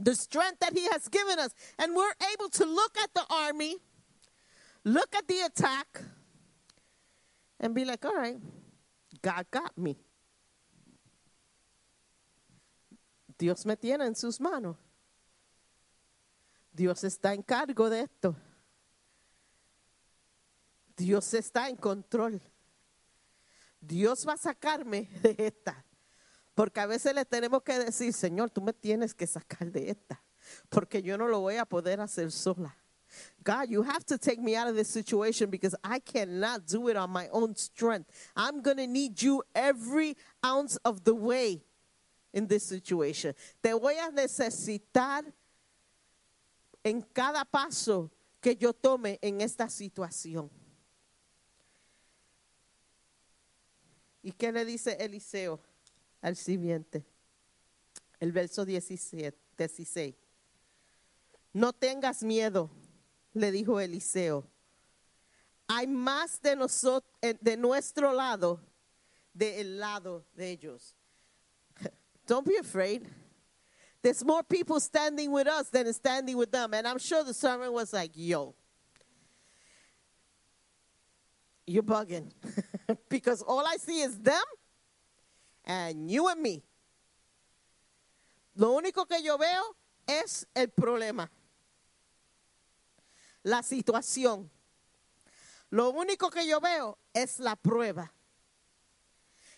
the 0.04 0.16
strength 0.16 0.60
that 0.60 0.74
he 0.74 0.86
has 0.92 1.08
given 1.08 1.40
us. 1.40 1.54
And 1.80 1.96
we're 1.96 2.14
able 2.34 2.50
to 2.50 2.66
look 2.66 2.98
at 2.98 3.14
the 3.14 3.24
army, 3.30 3.78
look 4.84 5.16
at 5.16 5.28
the 5.28 5.40
attack, 5.46 6.02
and 7.60 7.74
be 7.74 7.86
like, 7.86 8.04
all 8.06 8.16
right, 8.16 8.38
God 9.22 9.46
got 9.50 9.78
me. 9.78 9.98
Dios 13.38 13.66
me 13.66 13.76
tiene 13.76 14.02
en 14.06 14.16
sus 14.16 14.40
manos. 14.40 14.76
Dios 16.76 17.04
está 17.04 17.34
en 17.34 17.44
cargo 17.44 17.90
de 17.90 18.02
esto. 18.02 18.36
Dios 20.96 21.34
está 21.34 21.70
en 21.70 21.76
control. 21.76 22.42
Dios 23.80 24.26
va 24.26 24.34
a 24.34 24.38
sacarme 24.38 25.10
de 25.22 25.36
esta. 25.38 25.84
Porque 26.56 26.80
a 26.80 26.86
veces 26.86 27.16
le 27.16 27.26
tenemos 27.26 27.64
que 27.64 27.80
decir, 27.80 28.14
Señor, 28.14 28.50
tú 28.50 28.62
me 28.62 28.74
tienes 28.74 29.14
que 29.14 29.26
sacar 29.26 29.72
de 29.72 29.90
esta. 29.90 30.22
Porque 30.70 31.02
yo 31.02 31.18
no 31.18 31.28
lo 31.28 31.40
voy 31.40 31.58
a 31.58 31.66
poder 31.66 32.00
hacer 32.00 32.32
sola. 32.32 32.76
God, 33.44 33.70
you 33.70 33.84
have 33.84 34.06
to 34.06 34.18
take 34.18 34.40
me 34.40 34.56
out 34.56 34.68
of 34.68 34.76
this 34.76 34.90
situation 34.90 35.50
because 35.50 35.76
I 35.84 36.00
cannot 36.00 36.66
do 36.66 36.88
it 36.88 36.98
on 36.98 37.12
my 37.12 37.28
own 37.30 37.56
strength. 37.56 38.10
I'm 38.36 38.62
going 38.62 38.78
to 38.78 38.88
need 38.88 39.22
you 39.22 39.44
every 39.54 40.18
ounce 40.44 40.78
of 40.78 41.04
the 41.04 41.14
way 41.14 41.62
in 42.34 42.48
this 42.48 42.64
situation. 42.64 43.36
Te 43.62 43.70
voy 43.74 43.96
a 44.00 44.12
necesitar 44.12 45.24
en 46.84 47.02
cada 47.14 47.46
paso 47.46 48.10
que 48.42 48.56
yo 48.56 48.74
tome 48.74 49.20
en 49.22 49.42
esta 49.42 49.70
situación. 49.70 50.50
¿Y 54.24 54.32
qué 54.32 54.52
le 54.52 54.64
dice 54.66 54.96
Eliseo 55.00 55.60
al 56.24 56.36
sirviente? 56.36 57.06
El 58.20 58.32
verso 58.32 58.66
17, 58.66 59.38
16. 59.58 60.16
No 61.54 61.72
tengas 61.74 62.24
miedo, 62.24 62.72
le 63.34 63.52
dijo 63.52 63.80
Eliseo. 63.80 64.48
Hay 65.68 65.86
más 65.88 66.42
de, 66.42 66.56
nosotros, 66.56 67.12
de 67.22 67.58
nuestro 67.58 68.12
lado 68.12 68.60
del 69.34 69.80
lado 69.80 70.26
de 70.36 70.52
ellos. 70.52 70.96
Don't 72.26 72.48
be 72.48 72.58
afraid. 72.58 73.08
There's 74.02 74.24
more 74.24 74.44
people 74.44 74.80
standing 74.80 75.32
with 75.32 75.48
us 75.48 75.70
than 75.70 75.92
standing 75.94 76.38
with 76.38 76.52
them. 76.52 76.74
And 76.74 76.88
I'm 76.88 77.00
sure 77.00 77.24
the 77.24 77.34
servant 77.34 77.72
was 77.72 77.94
like, 77.94 78.12
yo, 78.16 78.56
you're 81.66 81.84
bugging. 81.84 82.32
because 83.10 83.42
all 83.42 83.66
I 83.66 83.78
see 83.78 84.02
is 84.02 84.18
them 84.18 84.44
and 85.66 86.10
you 86.10 86.28
and 86.30 86.42
me. 86.42 86.64
Lo 88.56 88.72
único 88.72 89.06
que 89.06 89.22
yo 89.24 89.38
veo 89.38 89.76
es 90.06 90.48
el 90.54 90.70
problema. 90.70 91.30
La 93.44 93.64
situación. 93.64 94.50
Lo 95.70 95.90
único 95.90 96.30
que 96.30 96.46
yo 96.48 96.60
veo 96.60 96.98
es 97.14 97.40
la 97.40 97.56
prueba. 97.56 98.14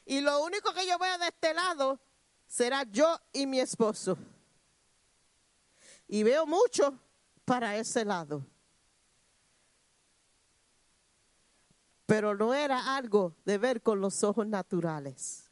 Y 0.05 0.21
lo 0.21 0.43
único 0.43 0.73
que 0.73 0.87
yo 0.87 0.97
veo 0.97 1.17
de 1.17 1.27
este 1.27 1.53
lado 1.53 1.99
será 2.47 2.83
yo 2.83 3.19
y 3.33 3.45
mi 3.45 3.59
esposo. 3.59 4.17
Y 6.07 6.23
veo 6.23 6.45
mucho 6.45 6.97
para 7.43 7.75
ese 7.75 8.05
lado. 8.05 8.45
Pero 12.05 12.35
no 12.35 12.53
era 12.53 12.95
algo 12.95 13.35
de 13.45 13.57
ver 13.57 13.81
con 13.81 13.99
los 13.99 14.23
ojos 14.23 14.45
naturales. 14.45 15.44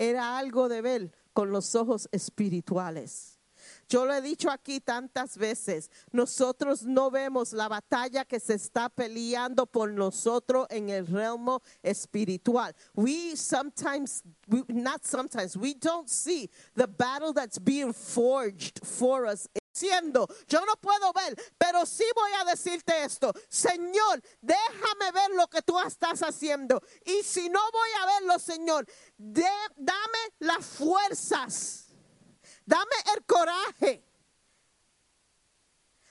Era 0.00 0.38
algo 0.38 0.70
de 0.70 0.80
ver 0.80 1.12
con 1.34 1.52
los 1.52 1.74
ojos 1.74 2.08
espirituales. 2.10 3.38
Yo 3.86 4.06
lo 4.06 4.14
he 4.14 4.22
dicho 4.22 4.50
aquí 4.50 4.80
tantas 4.80 5.36
veces, 5.36 5.90
nosotros 6.10 6.84
no 6.84 7.10
vemos 7.10 7.52
la 7.52 7.68
batalla 7.68 8.24
que 8.24 8.40
se 8.40 8.54
está 8.54 8.88
peleando 8.88 9.66
por 9.66 9.92
nosotros 9.92 10.66
en 10.70 10.88
el 10.88 11.06
realmo 11.06 11.60
espiritual. 11.82 12.74
We 12.94 13.36
sometimes, 13.36 14.22
we, 14.48 14.64
not 14.68 15.04
sometimes, 15.04 15.54
we 15.54 15.74
don't 15.74 16.08
see 16.08 16.48
the 16.74 16.86
battle 16.86 17.34
that's 17.34 17.58
being 17.58 17.92
forged 17.92 18.80
for 18.82 19.26
us. 19.26 19.46
Yo 20.46 20.64
no 20.66 20.76
puedo 20.76 21.12
ver, 21.12 21.36
pero 21.56 21.86
sí 21.86 22.04
voy 22.14 22.30
a 22.40 22.44
decirte 22.44 23.04
esto, 23.04 23.32
Señor, 23.48 24.22
déjame 24.40 25.12
ver 25.12 25.30
lo 25.30 25.48
que 25.48 25.62
tú 25.62 25.78
estás 25.78 26.22
haciendo. 26.22 26.80
Y 27.04 27.22
si 27.22 27.48
no 27.48 27.60
voy 27.72 27.88
a 28.02 28.06
verlo, 28.06 28.38
Señor, 28.38 28.86
dame 29.16 30.18
las 30.38 30.64
fuerzas. 30.66 31.86
Dame 32.64 32.94
el 33.16 33.24
coraje 33.24 34.04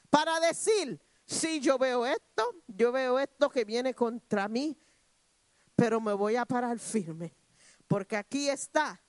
para 0.10 0.40
decir, 0.40 1.00
si 1.26 1.60
yo 1.60 1.78
veo 1.78 2.06
esto, 2.06 2.56
yo 2.68 2.92
veo 2.92 3.20
esto 3.20 3.50
que 3.50 3.64
viene 3.64 3.94
contra 3.94 4.48
mí, 4.48 4.78
pero 5.76 6.02
me 6.02 6.12
voy 6.14 6.36
a 6.36 6.46
parar 6.46 6.80
firme, 6.80 7.34
porque 7.88 8.18
aquí 8.18 8.50
está 8.50 9.02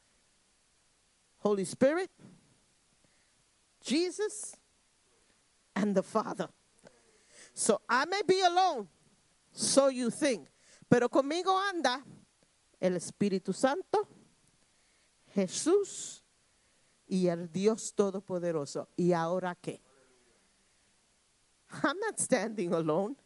Holy 1.42 1.62
Spirit, 1.62 2.12
Jesus, 3.82 4.56
and 5.74 5.94
the 5.94 6.02
Father. 6.02 6.48
So 7.54 7.80
I 7.88 8.04
may 8.06 8.22
be 8.26 8.40
alone, 8.40 8.88
so 9.52 9.88
you 9.88 10.10
think, 10.10 10.48
pero 10.88 11.08
conmigo 11.08 11.58
anda 11.68 12.02
el 12.80 12.92
Espíritu 12.92 13.54
Santo, 13.54 14.06
Jesús, 15.34 16.20
y 17.10 17.26
el 17.26 17.48
Dios 17.48 17.92
Todopoderoso. 17.92 18.88
¿Y 18.96 19.12
ahora 19.12 19.56
qué? 19.60 19.80
I'm 21.82 21.98
not 21.98 22.18
standing 22.18 22.72
alone. 22.72 23.16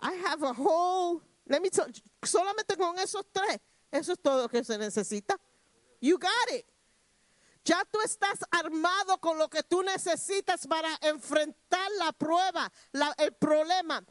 I 0.00 0.12
have 0.12 0.42
a 0.42 0.52
whole, 0.52 1.22
let 1.48 1.62
me 1.62 1.70
tell, 1.70 1.86
solamente 2.22 2.76
con 2.76 2.98
esos 2.98 3.24
tres, 3.32 3.58
eso 3.90 4.12
es 4.12 4.18
todo 4.22 4.48
que 4.48 4.62
se 4.62 4.76
necesita. 4.76 5.36
You 6.00 6.18
got 6.18 6.50
it. 6.50 6.66
Ya 7.66 7.84
tú 7.90 7.98
estás 8.00 8.38
armado 8.52 9.18
con 9.18 9.38
lo 9.38 9.48
que 9.48 9.60
tú 9.64 9.82
necesitas 9.82 10.68
para 10.68 10.88
enfrentar 11.02 11.90
la 11.98 12.12
prueba, 12.12 12.70
el 13.18 13.32
problema, 13.32 14.04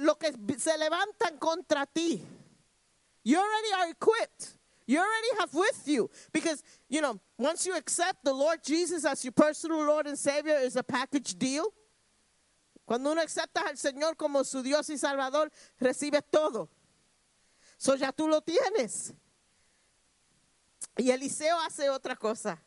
lo 0.00 0.18
que 0.18 0.30
se 0.58 0.76
levantan 0.76 1.38
contra 1.38 1.86
ti. 1.86 2.22
You 3.24 3.38
already 3.38 3.72
are 3.72 3.88
equipped. 3.88 4.54
You 4.86 4.98
already 4.98 5.28
have 5.38 5.54
with 5.54 5.82
you. 5.86 6.10
Because, 6.30 6.62
you 6.90 7.00
know, 7.00 7.18
once 7.38 7.64
you 7.64 7.74
accept 7.74 8.22
the 8.22 8.34
Lord 8.34 8.62
Jesus 8.62 9.06
as 9.06 9.24
your 9.24 9.32
personal 9.32 9.82
Lord 9.82 10.06
and 10.06 10.18
Savior, 10.18 10.56
is 10.56 10.76
a 10.76 10.82
package 10.82 11.38
deal. 11.38 11.72
Cuando 12.84 13.12
uno 13.12 13.22
acepta 13.22 13.66
al 13.66 13.76
Señor 13.76 14.16
como 14.16 14.42
su 14.42 14.62
Dios 14.62 14.90
y 14.90 14.96
Salvador, 14.96 15.50
recibe 15.80 16.20
todo. 16.30 16.68
So 17.78 17.94
ya 17.94 18.10
tú 18.10 18.28
lo 18.28 18.42
tienes. 18.42 19.14
Y 20.96 21.10
Eliseo 21.10 21.58
hace 21.60 21.88
otra 21.88 22.16
cosa. 22.16 22.62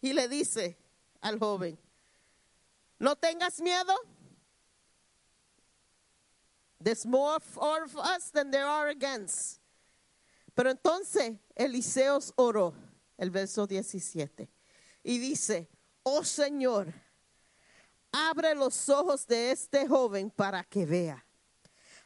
Y 0.00 0.12
le 0.12 0.28
dice 0.28 0.76
al 1.20 1.38
joven, 1.38 1.78
no 2.98 3.16
tengas 3.16 3.60
miedo. 3.60 3.94
There's 6.80 7.04
more 7.04 7.40
for 7.40 7.88
us 7.96 8.30
than 8.30 8.50
there 8.50 8.64
are 8.64 8.88
against. 8.88 9.60
Pero 10.54 10.70
entonces 10.70 11.36
Eliseo 11.54 12.18
oró, 12.36 12.74
el 13.16 13.30
verso 13.30 13.66
17, 13.66 14.48
y 15.04 15.18
dice, 15.18 15.68
oh 16.02 16.24
Señor, 16.24 16.92
abre 18.12 18.54
los 18.54 18.88
ojos 18.88 19.26
de 19.26 19.52
este 19.52 19.86
joven 19.86 20.30
para 20.30 20.64
que 20.64 20.84
vea. 20.84 21.24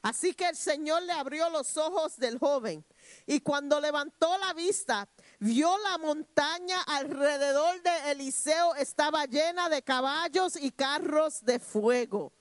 Así 0.03 0.35
que 0.35 0.49
el 0.49 0.57
Señor 0.57 1.03
le 1.05 1.13
abrió 1.13 1.49
los 1.51 1.77
ojos 1.77 2.17
del 2.17 2.39
joven 2.39 2.85
y 3.25 3.41
cuando 3.41 3.81
levantó 3.81 4.37
la 4.39 4.53
vista, 4.53 5.09
vio 5.43 5.77
la 5.79 5.99
montaña 5.99 6.81
alrededor 6.83 7.83
de 7.83 8.13
Eliseo 8.13 8.77
estaba 8.77 9.25
llena 9.27 9.69
de 9.69 9.83
caballos 9.83 10.55
y 10.55 10.71
carros 10.71 11.45
de 11.45 11.59
fuego. 11.59 12.33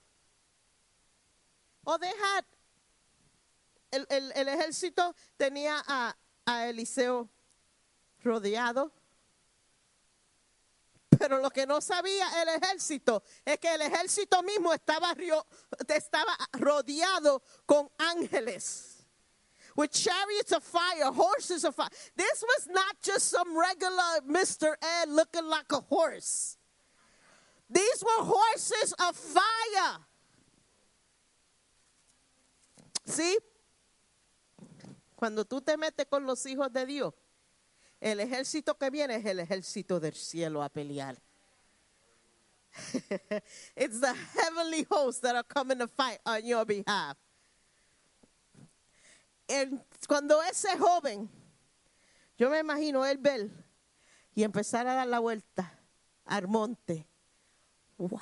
They 2.00 2.10
had 2.10 2.46
el, 3.92 4.08
el- 4.36 4.48
ejército 4.48 5.16
tenía 5.36 5.84
a, 5.88 6.16
a 6.46 6.68
Eliseo 6.68 7.28
rodeado. 8.24 8.92
Pero 11.18 11.40
lo 11.40 11.50
que 11.50 11.66
no 11.68 11.82
sabía 11.82 12.42
el 12.42 12.50
ejército 12.50 13.24
es 13.44 13.60
que 13.60 13.74
el 13.74 13.82
ejército 13.82 14.42
mismo 14.44 14.74
estaba, 14.74 15.14
estaba 15.88 16.38
rodeado 16.54 17.42
con 17.66 17.92
ángeles. 17.98 18.91
With 19.76 19.92
chariots 19.92 20.52
of 20.52 20.64
fire, 20.64 21.12
horses 21.12 21.64
of 21.64 21.76
fire. 21.76 21.90
This 22.16 22.44
was 22.44 22.68
not 22.72 22.96
just 23.02 23.30
some 23.30 23.58
regular 23.58 24.22
Mr. 24.28 24.74
Ed 25.02 25.10
looking 25.10 25.46
like 25.46 25.72
a 25.72 25.80
horse. 25.80 26.58
These 27.70 28.04
were 28.04 28.26
horses 28.26 28.94
of 28.94 29.16
fire. 29.16 29.98
¿Sí? 33.06 33.38
Cuando 35.16 35.44
tú 35.46 35.62
te 35.62 35.78
metes 35.78 36.06
con 36.10 36.26
los 36.26 36.44
hijos 36.46 36.72
de 36.74 36.86
Dios, 36.86 37.14
el 38.02 38.20
ejército 38.20 38.78
que 38.78 38.90
viene 38.90 39.16
es 39.16 39.26
el 39.26 39.40
ejército 39.40 40.00
del 40.00 40.16
cielo 40.16 40.62
a 40.64 40.70
pelear. 40.70 41.16
it's 43.76 44.00
the 44.00 44.14
heavenly 44.14 44.86
hosts 44.90 45.22
that 45.22 45.36
are 45.36 45.44
coming 45.44 45.78
to 45.78 45.88
fight 45.88 46.20
on 46.26 46.46
your 46.46 46.66
behalf. 46.66 47.16
Cuando 50.08 50.42
ese 50.44 50.78
joven, 50.78 51.30
yo 52.38 52.50
me 52.50 52.60
imagino 52.60 53.06
él 53.06 53.18
ver 53.18 53.50
y 54.34 54.44
empezar 54.44 54.88
a 54.88 54.94
dar 54.94 55.08
la 55.08 55.20
vuelta 55.20 55.80
al 56.26 56.48
monte. 56.48 57.08
¡Wow! 57.98 58.20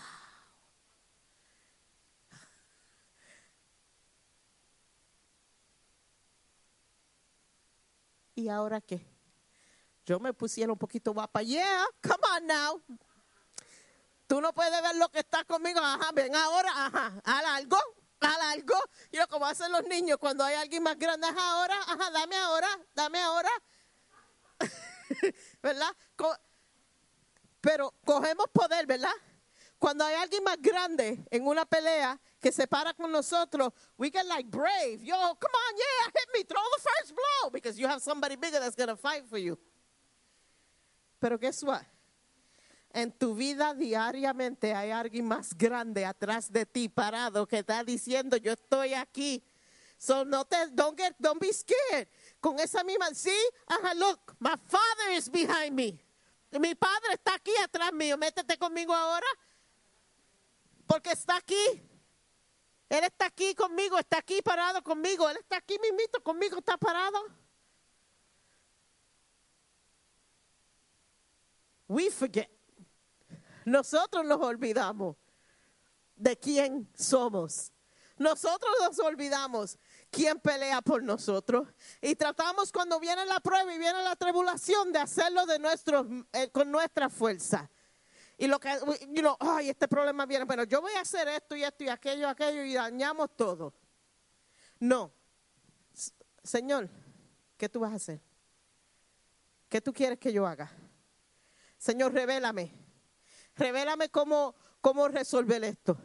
¿Y 8.36 8.48
ahora 8.48 8.80
qué? 8.80 9.06
Yo 10.06 10.20
me 10.20 10.34
pusiera 10.34 10.72
un 10.72 10.80
poquito 10.80 11.14
guapa. 11.14 11.44
Yeah, 11.44 11.86
come 12.02 12.24
on 12.36 12.48
now. 12.48 12.82
Tú 14.28 14.40
no 14.42 14.54
puedes 14.54 14.82
ver 14.82 14.96
lo 14.96 15.10
que 15.10 15.20
está 15.20 15.44
conmigo. 15.44 15.80
Ajá, 15.80 16.12
ven 16.14 16.36
ahora, 16.36 16.72
ajá, 16.86 17.22
haz 17.24 17.46
algo, 17.46 17.78
algo. 18.22 18.76
Y 19.12 19.18
lo 19.18 19.28
como 19.28 19.46
hacen 19.46 19.72
los 19.72 19.84
niños 19.86 20.18
cuando 20.18 20.44
hay 20.44 20.56
alguien 20.56 20.84
más 20.84 20.98
grande, 20.98 21.28
ajá, 21.28 21.52
ahora, 21.52 21.78
ajá, 21.88 22.12
dame 22.12 22.36
ahora, 22.36 22.68
dame 22.96 23.20
ahora. 23.20 23.50
¿Verdad? 25.62 25.96
Pero 27.62 27.94
cogemos 28.06 28.48
poder, 28.54 28.86
¿verdad? 28.86 29.14
Cuando 29.78 30.04
hay 30.04 30.16
alguien 30.16 30.44
más 30.44 30.58
grande 30.62 31.26
en 31.32 31.48
una 31.48 31.66
pelea 31.66 32.20
que 32.42 32.52
se 32.52 32.68
para 32.68 32.94
con 32.94 33.12
nosotros, 33.12 33.72
we 33.98 34.10
get 34.10 34.26
like 34.26 34.50
brave. 34.50 35.00
Yo, 35.02 35.16
come 35.16 35.54
on, 35.54 35.76
yeah, 35.78 36.12
hit 36.14 36.28
me, 36.34 36.44
throw 36.44 36.62
the 36.76 36.82
first 36.82 37.14
blow 37.16 37.50
because 37.50 37.80
you 37.80 37.88
have 37.88 38.02
somebody 38.02 38.36
bigger 38.36 38.60
that's 38.60 38.76
going 38.76 38.90
to 38.90 38.98
fight 38.98 39.26
for 39.30 39.38
you. 39.38 39.58
Pero 41.22 41.38
guess 41.38 41.64
what? 41.64 41.84
En 42.92 43.12
tu 43.12 43.36
vida 43.36 43.74
diariamente 43.74 44.74
hay 44.74 44.92
alguien 44.92 45.28
más 45.28 45.56
grande 45.56 46.06
atrás 46.06 46.52
de 46.52 46.66
ti 46.66 46.90
parado 46.90 47.48
que 47.48 47.60
está 47.60 47.84
diciendo 47.84 48.38
yo 48.38 48.54
estoy 48.54 48.94
aquí. 48.96 49.44
So 49.98 50.26
no 50.26 50.46
te 50.46 50.56
don't 50.72 50.98
get 50.98 51.16
don't 51.20 51.40
be 51.40 51.54
scared. 51.54 52.08
Con 52.40 52.60
esa 52.60 52.84
misma 52.84 53.14
sí, 53.14 53.36
ajá, 53.68 53.94
look, 53.94 54.36
my 54.40 54.56
father 54.66 55.12
is 55.16 55.30
behind 55.30 55.74
me. 55.74 56.00
Mi 56.52 56.74
padre 56.74 57.14
está 57.14 57.36
aquí 57.36 57.52
atrás 57.64 57.94
mío. 57.94 58.18
Métete 58.18 58.58
conmigo 58.58 58.94
ahora. 58.94 59.28
Porque 60.88 61.12
está 61.12 61.36
aquí. 61.36 61.84
Él 62.90 63.04
está 63.04 63.26
aquí 63.28 63.54
conmigo, 63.54 64.00
está 64.00 64.18
aquí 64.18 64.42
parado 64.42 64.82
conmigo. 64.82 65.30
Él 65.30 65.38
está 65.38 65.58
aquí 65.58 65.78
mismito 65.80 66.24
conmigo, 66.24 66.58
está 66.58 66.76
parado. 66.76 67.20
We 71.88 72.10
forget. 72.10 72.59
Nosotros 73.70 74.26
nos 74.26 74.42
olvidamos 74.42 75.16
de 76.16 76.38
quién 76.38 76.90
somos. 76.96 77.72
Nosotros 78.18 78.70
nos 78.82 79.00
olvidamos 79.00 79.78
quién 80.10 80.40
pelea 80.40 80.82
por 80.82 81.04
nosotros 81.04 81.68
y 82.02 82.16
tratamos 82.16 82.72
cuando 82.72 83.00
viene 83.00 83.26
la 83.26 83.40
prueba 83.40 83.74
y 83.74 83.78
viene 83.78 84.04
la 84.04 84.16
tribulación 84.16 84.92
de 84.92 85.00
hacerlo 85.00 85.46
de 85.46 85.60
eh, 86.34 86.50
con 86.52 86.70
nuestra 86.70 87.10
fuerza. 87.10 87.70
Y 88.38 88.48
lo 88.48 88.60
que, 88.60 88.70
ay, 89.40 89.70
este 89.70 89.88
problema 89.88 90.26
viene, 90.26 90.46
pero 90.46 90.64
yo 90.64 90.82
voy 90.82 90.94
a 90.94 91.02
hacer 91.02 91.28
esto 91.28 91.56
y 91.56 91.64
esto 91.64 91.84
y 91.84 91.90
aquello, 91.90 92.28
aquello 92.28 92.64
y 92.64 92.74
dañamos 92.74 93.36
todo. 93.36 93.74
No. 94.80 95.14
Señor, 96.44 96.90
¿qué 97.58 97.70
tú 97.70 97.82
vas 97.82 97.92
a 97.92 97.96
hacer? 97.96 98.22
¿Qué 99.70 99.80
tú 99.80 99.94
quieres 99.94 100.18
que 100.18 100.34
yo 100.34 100.48
haga? 100.48 100.72
Señor, 101.78 102.14
revélame. 102.14 102.89
Revélame 103.60 104.10
cómo, 104.10 104.56
cómo 104.82 105.10
resolver 105.10 105.64
esto. 105.66 105.98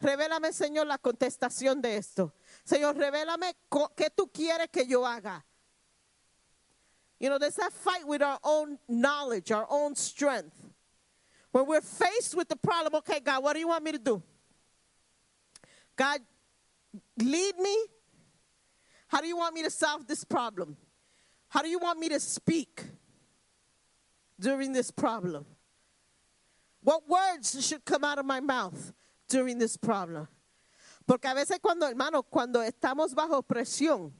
Revélame, 0.00 0.52
Señor, 0.52 0.86
la 0.86 0.98
contestación 0.98 1.80
de 1.80 1.96
esto. 1.96 2.34
Señor, 2.62 2.94
revélame 2.96 3.56
qué 3.96 4.10
tú 4.10 4.30
quieres 4.30 4.68
que 4.70 4.86
yo 4.86 5.04
haga. 5.04 5.44
You 7.18 7.30
know, 7.30 7.38
there's 7.38 7.56
that 7.56 7.72
fight 7.72 8.06
with 8.06 8.22
our 8.22 8.38
own 8.44 8.78
knowledge, 8.86 9.50
our 9.50 9.66
own 9.68 9.96
strength. 9.96 10.54
When 11.50 11.66
we're 11.66 11.80
faced 11.80 12.36
with 12.36 12.48
the 12.48 12.56
problem, 12.56 12.94
okay, 12.96 13.18
God, 13.18 13.42
what 13.42 13.54
do 13.54 13.60
you 13.60 13.68
want 13.68 13.82
me 13.82 13.92
to 13.92 13.98
do? 13.98 14.22
God, 15.96 16.20
lead 17.16 17.58
me. 17.58 17.76
How 19.08 19.20
do 19.20 19.26
you 19.26 19.38
want 19.38 19.54
me 19.54 19.62
to 19.62 19.70
solve 19.70 20.06
this 20.06 20.22
problem? 20.22 20.76
How 21.48 21.62
do 21.62 21.68
you 21.68 21.78
want 21.78 21.98
me 21.98 22.10
to 22.10 22.20
speak 22.20 22.84
during 24.38 24.72
this 24.72 24.90
problem? 24.90 25.46
What 26.82 27.08
words 27.08 27.64
should 27.66 27.84
come 27.84 28.04
out 28.04 28.18
of 28.18 28.24
my 28.24 28.40
mouth 28.40 28.92
during 29.28 29.58
this 29.58 29.76
problem? 29.76 30.28
Porque 31.06 31.26
a 31.26 31.34
veces 31.34 31.58
cuando, 31.60 31.86
hermano, 31.86 32.22
cuando 32.22 32.60
estamos 32.62 33.14
bajo 33.14 33.42
presión 33.42 34.12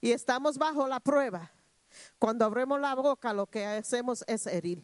y 0.00 0.12
estamos 0.12 0.56
bajo 0.56 0.86
la 0.88 1.00
prueba, 1.00 1.50
cuando 2.18 2.44
abrimos 2.44 2.80
la 2.80 2.94
boca 2.94 3.32
lo 3.32 3.46
que 3.46 3.64
hacemos 3.64 4.24
es 4.26 4.46
herir. 4.46 4.82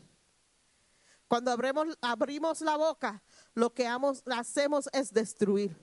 Cuando 1.28 1.50
abrimos, 1.50 2.60
la 2.60 2.76
boca, 2.76 3.22
lo 3.54 3.72
que 3.72 3.86
hacemos 3.86 4.88
es 4.92 5.12
destruir. 5.12 5.76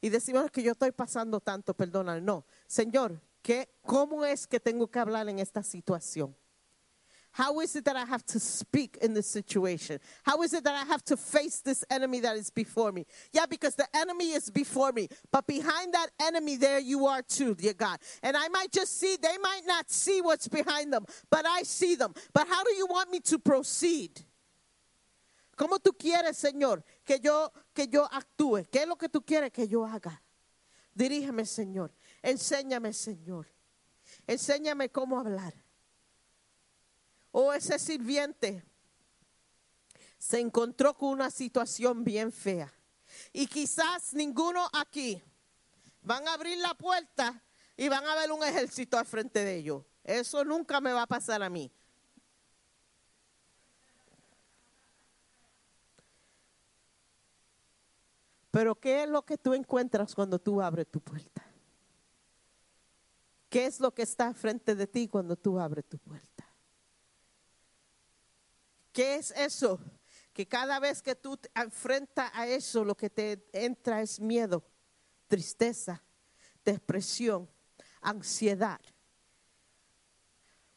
Y 0.00 0.10
decimos 0.10 0.50
que 0.50 0.62
yo 0.62 0.72
estoy 0.72 0.92
pasando 0.92 1.40
tanto, 1.40 1.74
perdona. 1.74 2.20
No, 2.20 2.44
Señor, 2.66 3.20
¿qué, 3.42 3.68
¿cómo 3.82 4.24
es 4.24 4.46
que 4.46 4.60
tengo 4.60 4.88
que 4.88 4.98
hablar 4.98 5.28
en 5.28 5.38
esta 5.38 5.62
situación? 5.62 6.36
How 7.36 7.60
is 7.60 7.76
it 7.76 7.84
that 7.84 7.96
I 7.96 8.06
have 8.06 8.24
to 8.28 8.40
speak 8.40 8.96
in 9.02 9.12
this 9.12 9.26
situation? 9.26 10.00
How 10.22 10.40
is 10.40 10.54
it 10.54 10.64
that 10.64 10.74
I 10.74 10.86
have 10.86 11.04
to 11.04 11.18
face 11.18 11.60
this 11.60 11.84
enemy 11.90 12.20
that 12.20 12.34
is 12.34 12.48
before 12.48 12.92
me? 12.92 13.04
Yeah, 13.30 13.44
because 13.44 13.74
the 13.74 13.86
enemy 13.94 14.30
is 14.30 14.48
before 14.48 14.90
me, 14.90 15.08
but 15.30 15.46
behind 15.46 15.92
that 15.92 16.06
enemy, 16.18 16.56
there 16.56 16.78
you 16.78 17.04
are 17.04 17.20
too, 17.20 17.54
dear 17.54 17.74
God. 17.74 17.98
And 18.22 18.38
I 18.38 18.48
might 18.48 18.72
just 18.72 18.98
see, 18.98 19.18
they 19.20 19.36
might 19.42 19.60
not 19.66 19.90
see 19.90 20.22
what's 20.22 20.48
behind 20.48 20.94
them, 20.94 21.04
but 21.28 21.44
I 21.46 21.64
see 21.64 21.94
them. 21.94 22.14
But 22.32 22.48
how 22.48 22.64
do 22.64 22.72
you 22.72 22.86
want 22.86 23.10
me 23.10 23.20
to 23.20 23.38
proceed? 23.38 24.18
¿Cómo 25.58 25.78
tú 25.78 25.92
quieres, 25.92 26.38
Señor, 26.38 26.82
que 27.04 27.18
yo, 27.22 27.52
que 27.74 27.86
yo 27.86 28.06
actúe? 28.06 28.64
¿Qué 28.72 28.80
es 28.80 28.88
lo 28.88 28.96
que 28.96 29.10
tú 29.10 29.20
quieres 29.20 29.52
que 29.52 29.68
yo 29.68 29.84
haga? 29.84 30.22
Dirígeme, 30.94 31.44
Señor. 31.44 31.92
Enséñame, 32.22 32.94
Señor. 32.94 33.46
Enséñame 34.26 34.88
cómo 34.88 35.20
hablar. 35.20 35.65
O 37.38 37.52
ese 37.52 37.78
sirviente 37.78 38.64
se 40.16 40.40
encontró 40.40 40.94
con 40.94 41.10
una 41.10 41.30
situación 41.30 42.02
bien 42.02 42.32
fea. 42.32 42.72
Y 43.30 43.46
quizás 43.46 44.14
ninguno 44.14 44.66
aquí 44.72 45.22
van 46.00 46.26
a 46.26 46.32
abrir 46.32 46.56
la 46.56 46.72
puerta 46.72 47.44
y 47.76 47.90
van 47.90 48.06
a 48.06 48.14
ver 48.14 48.32
un 48.32 48.42
ejército 48.42 48.96
al 48.96 49.04
frente 49.04 49.44
de 49.44 49.56
ellos. 49.56 49.84
Eso 50.02 50.46
nunca 50.46 50.80
me 50.80 50.94
va 50.94 51.02
a 51.02 51.06
pasar 51.06 51.42
a 51.42 51.50
mí. 51.50 51.70
Pero 58.50 58.76
¿qué 58.76 59.02
es 59.02 59.10
lo 59.10 59.26
que 59.26 59.36
tú 59.36 59.52
encuentras 59.52 60.14
cuando 60.14 60.38
tú 60.38 60.62
abres 60.62 60.90
tu 60.90 61.02
puerta? 61.02 61.44
¿Qué 63.50 63.66
es 63.66 63.78
lo 63.78 63.92
que 63.92 64.04
está 64.04 64.32
frente 64.32 64.74
de 64.74 64.86
ti 64.86 65.06
cuando 65.06 65.36
tú 65.36 65.60
abres 65.60 65.84
tu 65.84 65.98
puerta? 65.98 66.35
¿Qué 68.96 69.16
es 69.16 69.30
eso? 69.32 69.78
Que 70.32 70.46
cada 70.46 70.80
vez 70.80 71.02
que 71.02 71.14
tú 71.14 71.36
te 71.36 71.50
enfrentas 71.54 72.30
a 72.32 72.46
eso, 72.46 72.82
lo 72.82 72.94
que 72.94 73.10
te 73.10 73.46
entra 73.52 74.00
es 74.00 74.18
miedo, 74.18 74.64
tristeza, 75.28 76.02
depresión, 76.64 77.46
ansiedad. 78.00 78.80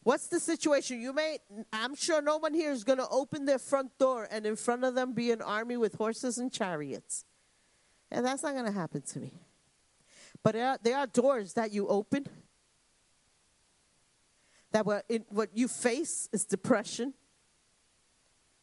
What's 0.04 0.28
the 0.28 0.42
situation? 0.42 1.00
You 1.00 1.14
may, 1.14 1.40
I'm 1.72 1.96
sure 1.96 2.22
no 2.22 2.36
one 2.36 2.54
here 2.54 2.72
is 2.72 2.84
going 2.84 3.00
to 3.00 3.08
open 3.08 3.46
their 3.46 3.58
front 3.58 3.98
door 3.98 4.28
and 4.30 4.46
in 4.46 4.58
front 4.58 4.84
of 4.84 4.96
them 4.96 5.14
be 5.14 5.32
an 5.32 5.42
army 5.42 5.78
with 5.78 5.96
horses 5.96 6.40
and 6.40 6.52
chariots. 6.52 7.24
And 8.12 8.26
that's 8.26 8.44
not 8.44 8.52
going 8.52 8.66
to 8.66 8.78
happen 8.78 9.02
to 9.02 9.20
me. 9.20 9.32
But 10.44 10.56
there 10.56 10.68
are, 10.68 10.80
there 10.84 10.98
are 10.98 11.08
doors 11.08 11.54
that 11.54 11.72
you 11.72 11.88
open 11.88 12.26
that 14.72 14.86
what, 14.86 15.10
what 15.30 15.50
you 15.54 15.70
face 15.70 16.28
is 16.34 16.44
depression, 16.44 17.14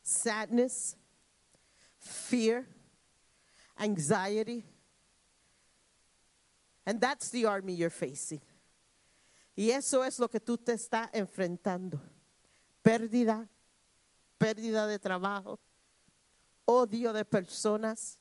sadness, 0.06 0.96
fear, 1.98 2.64
anxiety. 3.76 4.64
And 6.86 7.00
that's 7.00 7.30
the 7.30 7.46
army 7.46 7.74
you're 7.74 7.90
facing. 7.90 8.40
Y 9.56 9.70
eso 9.70 10.04
es 10.04 10.20
lo 10.20 10.28
que 10.28 10.38
tú 10.38 10.56
te 10.58 10.74
estás 10.74 11.08
enfrentando. 11.12 12.00
Pérdida, 12.82 13.48
pérdida 14.38 14.86
de 14.86 14.98
trabajo, 14.98 15.58
odio 16.64 17.12
de 17.12 17.24
personas. 17.24 18.18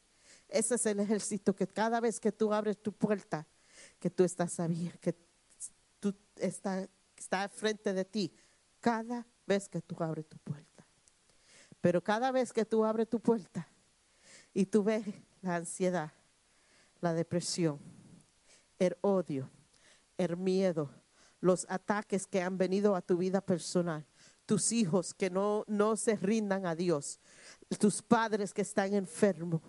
Ese 0.49 0.75
es 0.75 0.85
el 0.87 0.99
ejército 0.99 1.55
que 1.55 1.67
cada 1.67 1.99
vez 1.99 2.19
que 2.19 2.31
tú 2.31 2.51
abres 2.51 2.81
tu 2.81 2.91
puerta, 2.91 3.45
que 3.99 4.09
tú 4.09 4.23
estás 4.23 4.53
sabiendo, 4.53 4.97
que 4.99 5.13
tú 5.99 6.15
está, 6.37 6.87
está 7.15 7.47
frente 7.49 7.93
de 7.93 8.05
ti, 8.05 8.33
cada 8.79 9.27
vez 9.45 9.69
que 9.69 9.81
tú 9.81 9.95
abres 9.99 10.27
tu 10.27 10.37
puerta. 10.39 10.74
Pero 11.85 12.03
cada 12.03 12.31
vez 12.31 12.51
que 12.51 12.65
tú 12.65 12.83
abres 12.83 13.07
tu 13.07 13.19
puerta 13.19 13.67
y 14.55 14.65
tú 14.65 14.83
ves 14.83 15.05
la 15.43 15.57
ansiedad, 15.57 16.11
la 16.99 17.13
depresión, 17.13 17.79
el 18.79 18.97
odio, 19.01 19.51
el 20.17 20.35
miedo, 20.35 20.89
los 21.41 21.67
ataques 21.69 22.25
que 22.25 22.41
han 22.41 22.57
venido 22.57 22.95
a 22.95 23.03
tu 23.03 23.17
vida 23.17 23.39
personal, 23.39 24.03
tus 24.47 24.71
hijos 24.71 25.13
que 25.13 25.29
no, 25.29 25.63
no 25.67 25.95
se 25.95 26.15
rindan 26.15 26.65
a 26.65 26.73
Dios, 26.73 27.19
tus 27.77 28.01
padres 28.01 28.51
que 28.51 28.63
están 28.63 28.95
enfermos, 28.95 29.61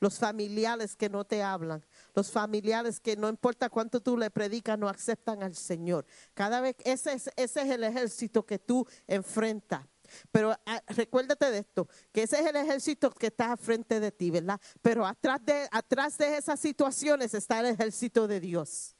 los 0.00 0.18
familiares 0.18 0.96
que 0.96 1.08
no 1.08 1.24
te 1.24 1.42
hablan, 1.42 1.82
los 2.14 2.30
familiares 2.30 3.00
que 3.00 3.16
no 3.16 3.30
importa 3.30 3.70
cuánto 3.70 4.00
tú 4.00 4.18
le 4.18 4.30
predicas, 4.30 4.78
no 4.78 4.86
aceptan 4.86 5.42
al 5.42 5.54
Señor. 5.54 6.04
Cada 6.34 6.60
vez, 6.60 6.76
ese 6.84 7.14
es, 7.14 7.30
ese 7.36 7.62
es 7.62 7.70
el 7.70 7.84
ejército 7.84 8.44
que 8.44 8.58
tú 8.58 8.86
enfrentas. 9.06 9.86
Pero 10.30 10.54
ah, 10.66 10.82
recuérdate 10.88 11.50
de 11.50 11.58
esto, 11.58 11.88
que 12.12 12.22
ese 12.22 12.40
es 12.40 12.46
el 12.46 12.56
ejército 12.56 13.10
que 13.10 13.28
está 13.28 13.56
frente 13.56 14.00
de 14.00 14.10
ti, 14.10 14.30
¿verdad? 14.30 14.60
Pero 14.82 15.06
atrás 15.06 15.40
de, 15.44 15.68
atrás 15.70 16.18
de 16.18 16.36
esas 16.36 16.60
situaciones 16.60 17.34
está 17.34 17.60
el 17.60 17.66
ejército 17.66 18.26
de 18.26 18.40
Dios. 18.40 18.94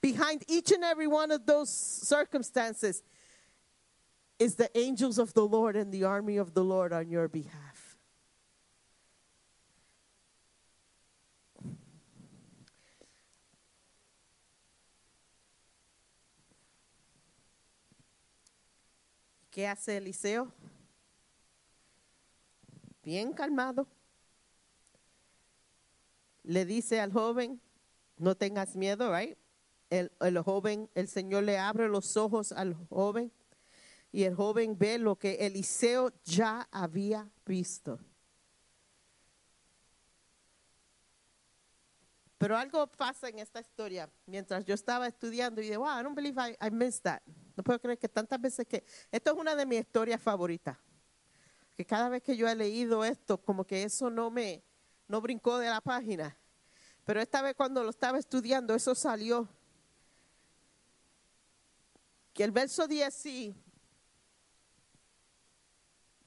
Behind 0.00 0.44
each 0.48 0.72
and 0.72 0.84
every 0.84 1.06
one 1.06 1.32
of 1.32 1.44
those 1.46 1.70
circumstances 1.70 3.02
is 4.38 4.54
the 4.54 4.70
angels 4.78 5.18
of 5.18 5.34
the 5.34 5.44
Lord 5.44 5.76
and 5.76 5.92
the 5.92 6.04
army 6.04 6.36
of 6.36 6.54
the 6.54 6.62
Lord 6.62 6.92
on 6.92 7.10
your 7.10 7.28
behalf. 7.28 7.67
¿Qué 19.58 19.66
hace 19.66 19.96
Eliseo? 19.96 20.52
Bien 23.02 23.32
calmado. 23.32 23.88
Le 26.44 26.64
dice 26.64 27.00
al 27.00 27.12
joven, 27.12 27.60
no 28.18 28.36
tengas 28.36 28.76
miedo, 28.76 29.12
right? 29.12 29.36
El, 29.90 30.12
el 30.20 30.38
joven, 30.42 30.88
el 30.94 31.08
Señor 31.08 31.42
le 31.42 31.58
abre 31.58 31.88
los 31.88 32.16
ojos 32.16 32.52
al 32.52 32.74
joven 32.88 33.32
y 34.12 34.22
el 34.22 34.36
joven 34.36 34.78
ve 34.78 34.96
lo 34.96 35.16
que 35.16 35.44
Eliseo 35.44 36.12
ya 36.22 36.68
había 36.70 37.28
visto. 37.44 37.98
Pero 42.38 42.56
algo 42.56 42.86
pasa 42.86 43.28
en 43.28 43.40
esta 43.40 43.58
historia. 43.58 44.08
Mientras 44.24 44.64
yo 44.64 44.74
estaba 44.74 45.08
estudiando 45.08 45.60
y 45.60 45.64
dije, 45.64 45.76
wow, 45.76 45.98
I 45.98 46.04
don't 46.04 46.14
believe 46.14 46.40
I 46.60 46.70
missed 46.70 47.02
that. 47.02 47.22
No 47.58 47.64
puedo 47.64 47.80
creer 47.80 47.98
que 47.98 48.08
tantas 48.08 48.40
veces 48.40 48.68
que... 48.68 48.84
Esto 49.10 49.32
es 49.32 49.36
una 49.36 49.56
de 49.56 49.66
mis 49.66 49.80
historias 49.80 50.22
favoritas. 50.22 50.78
Que 51.76 51.84
cada 51.84 52.08
vez 52.08 52.22
que 52.22 52.36
yo 52.36 52.48
he 52.48 52.54
leído 52.54 53.04
esto, 53.04 53.36
como 53.36 53.66
que 53.66 53.82
eso 53.82 54.08
no 54.10 54.30
me... 54.30 54.62
No 55.08 55.20
brincó 55.20 55.58
de 55.58 55.68
la 55.68 55.80
página. 55.80 56.38
Pero 57.04 57.20
esta 57.20 57.42
vez 57.42 57.56
cuando 57.56 57.82
lo 57.82 57.90
estaba 57.90 58.16
estudiando, 58.16 58.76
eso 58.76 58.94
salió. 58.94 59.48
Que 62.32 62.44
el 62.44 62.52
verso 62.52 62.86
10 62.86 63.26
y 63.26 63.56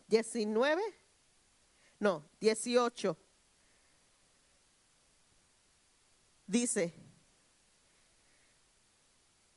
19, 0.08 0.82
no, 2.00 2.26
18, 2.42 3.18
dice 6.46 6.94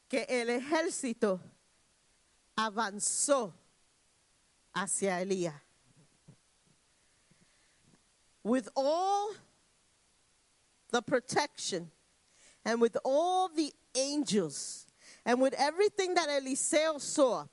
que 0.06 0.24
el 0.28 0.51
ejército 0.51 1.40
avanzó 2.59 3.52
hacia 4.74 5.20
Elías. 5.24 5.55
With 8.43 8.68
all 8.76 9.32
the 10.90 11.01
protection 11.02 11.90
and 12.64 12.81
with 12.81 12.97
all 13.05 13.48
the 13.48 13.72
angels 13.94 14.86
and 15.24 15.40
with 15.40 15.55
everything 15.55 16.14
that 16.14 16.28
Eliseo 16.28 17.01
saw 17.01 17.47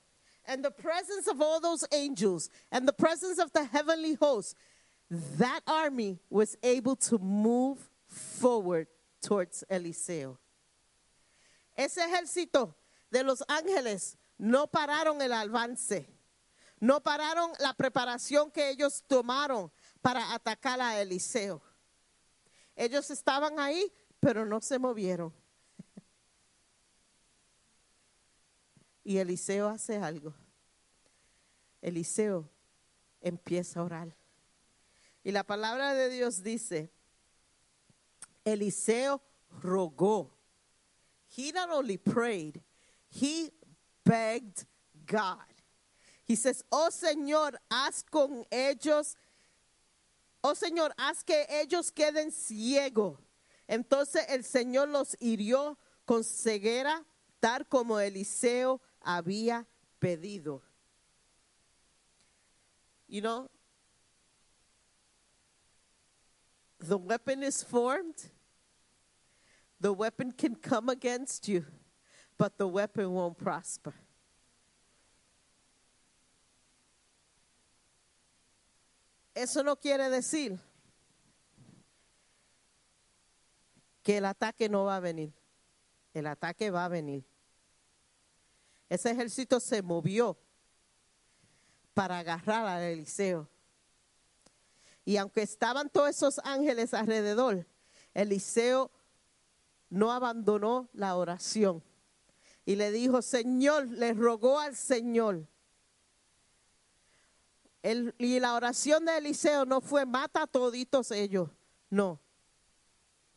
and 0.46 0.64
the 0.64 0.70
presence 0.70 1.28
of 1.28 1.40
all 1.40 1.60
those 1.60 1.84
angels 1.92 2.50
and 2.70 2.86
the 2.86 2.92
presence 2.92 3.38
of 3.38 3.52
the 3.52 3.64
heavenly 3.64 4.14
host, 4.14 4.56
that 5.10 5.60
army 5.66 6.18
was 6.28 6.56
able 6.62 6.96
to 6.96 7.18
move 7.18 7.78
forward 8.06 8.86
towards 9.22 9.64
Eliseo. 9.70 10.36
Ese 11.76 11.98
ejército 11.98 12.74
de 13.10 13.22
los 13.24 13.42
ángeles 13.48 14.16
no 14.42 14.66
pararon 14.66 15.22
el 15.22 15.32
avance, 15.32 16.12
no 16.80 17.00
pararon 17.00 17.52
la 17.60 17.74
preparación 17.74 18.50
que 18.50 18.70
ellos 18.70 19.04
tomaron 19.06 19.70
para 20.00 20.34
atacar 20.34 20.80
a 20.80 21.00
Eliseo. 21.00 21.62
Ellos 22.74 23.08
estaban 23.12 23.60
ahí, 23.60 23.92
pero 24.18 24.44
no 24.44 24.60
se 24.60 24.80
movieron. 24.80 25.32
Y 29.04 29.18
Eliseo 29.18 29.68
hace 29.68 29.96
algo. 29.98 30.34
Eliseo 31.80 32.50
empieza 33.20 33.78
a 33.78 33.84
orar. 33.84 34.16
Y 35.22 35.30
la 35.30 35.44
palabra 35.44 35.94
de 35.94 36.08
Dios 36.08 36.42
dice, 36.42 36.92
Eliseo 38.44 39.22
rogó. 39.60 40.36
He 41.36 41.52
not 41.52 41.70
only 41.70 41.96
prayed, 41.96 42.60
he 43.08 43.52
begged 44.04 44.64
God. 45.06 45.38
He 46.24 46.36
says, 46.36 46.62
oh 46.70 46.88
Señor, 46.90 47.54
haz 47.70 48.02
con 48.02 48.44
ellos, 48.50 49.16
oh 50.42 50.54
Señor, 50.54 50.90
haz 50.98 51.22
que 51.24 51.44
ellos 51.50 51.90
queden 51.90 52.30
ciegos. 52.30 53.18
Entonces 53.68 54.24
el 54.28 54.44
Señor 54.44 54.88
los 54.88 55.16
hirió 55.20 55.76
con 56.04 56.22
ceguera, 56.22 57.04
tal 57.40 57.66
como 57.68 57.98
Eliseo 57.98 58.80
había 59.04 59.66
pedido. 60.00 60.60
You 63.08 63.20
know, 63.20 63.50
the 66.80 66.96
weapon 66.96 67.42
is 67.42 67.62
formed. 67.62 68.30
The 69.80 69.92
weapon 69.92 70.32
can 70.32 70.54
come 70.54 70.88
against 70.88 71.48
you, 71.48 71.64
but 72.42 72.58
the 72.58 72.66
weapon 72.66 73.08
won't 73.08 73.38
prosper. 73.38 73.94
Eso 79.32 79.62
no 79.62 79.76
quiere 79.76 80.10
decir 80.10 80.58
que 84.02 84.16
el 84.16 84.24
ataque 84.24 84.68
no 84.68 84.86
va 84.86 84.96
a 84.96 85.00
venir. 85.00 85.32
El 86.12 86.26
ataque 86.26 86.68
va 86.72 86.86
a 86.86 86.88
venir. 86.88 87.24
Ese 88.88 89.12
ejército 89.12 89.60
se 89.60 89.80
movió 89.80 90.36
para 91.94 92.18
agarrar 92.18 92.66
a 92.66 92.90
Eliseo. 92.90 93.48
Y 95.04 95.16
aunque 95.16 95.42
estaban 95.42 95.88
todos 95.88 96.10
esos 96.10 96.40
ángeles 96.42 96.92
alrededor, 96.92 97.64
Eliseo 98.12 98.90
no 99.90 100.10
abandonó 100.10 100.88
la 100.92 101.14
oración. 101.14 101.84
Y 102.64 102.76
le 102.76 102.92
dijo, 102.92 103.22
Señor, 103.22 103.88
le 103.88 104.12
rogó 104.14 104.58
al 104.58 104.76
Señor. 104.76 105.46
Y 108.18 108.38
la 108.38 108.54
oración 108.54 109.04
de 109.04 109.18
Eliseo 109.18 109.64
no 109.64 109.80
fue 109.80 110.06
mata 110.06 110.42
a 110.42 110.46
toditos 110.46 111.10
ellos. 111.10 111.48
No. 111.90 112.20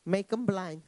Make 0.04 0.26
them 0.26 0.46
blind. 0.46 0.84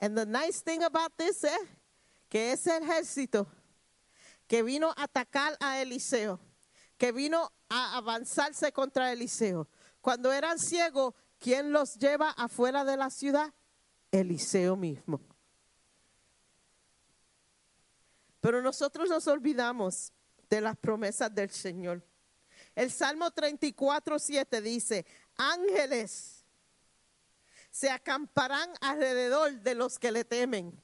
And 0.00 0.16
the 0.16 0.26
nice 0.26 0.60
thing 0.60 0.82
about 0.82 1.16
this, 1.16 1.44
eh, 1.44 1.68
que 2.28 2.52
ese 2.52 2.76
ejército 2.76 3.46
que 4.46 4.62
vino 4.62 4.90
a 4.96 5.04
atacar 5.04 5.56
a 5.60 5.80
Eliseo, 5.80 6.38
que 6.98 7.12
vino 7.12 7.50
a 7.68 7.96
avanzarse 7.96 8.72
contra 8.72 9.12
Eliseo. 9.12 9.68
Cuando 10.00 10.32
eran 10.32 10.58
ciegos, 10.58 11.14
¿quién 11.38 11.72
los 11.72 11.96
lleva 11.98 12.30
afuera 12.30 12.84
de 12.84 12.96
la 12.96 13.10
ciudad? 13.10 13.52
Eliseo 14.12 14.76
mismo. 14.76 15.20
Pero 18.44 18.60
nosotros 18.60 19.08
nos 19.08 19.26
olvidamos 19.26 20.12
de 20.50 20.60
las 20.60 20.76
promesas 20.76 21.34
del 21.34 21.48
Señor. 21.48 22.06
El 22.74 22.90
Salmo 22.90 23.30
34, 23.30 24.18
7 24.18 24.60
dice, 24.60 25.06
ángeles 25.38 26.44
se 27.70 27.88
acamparán 27.88 28.70
alrededor 28.82 29.50
de 29.62 29.74
los 29.74 29.98
que 29.98 30.12
le 30.12 30.26
temen. 30.26 30.78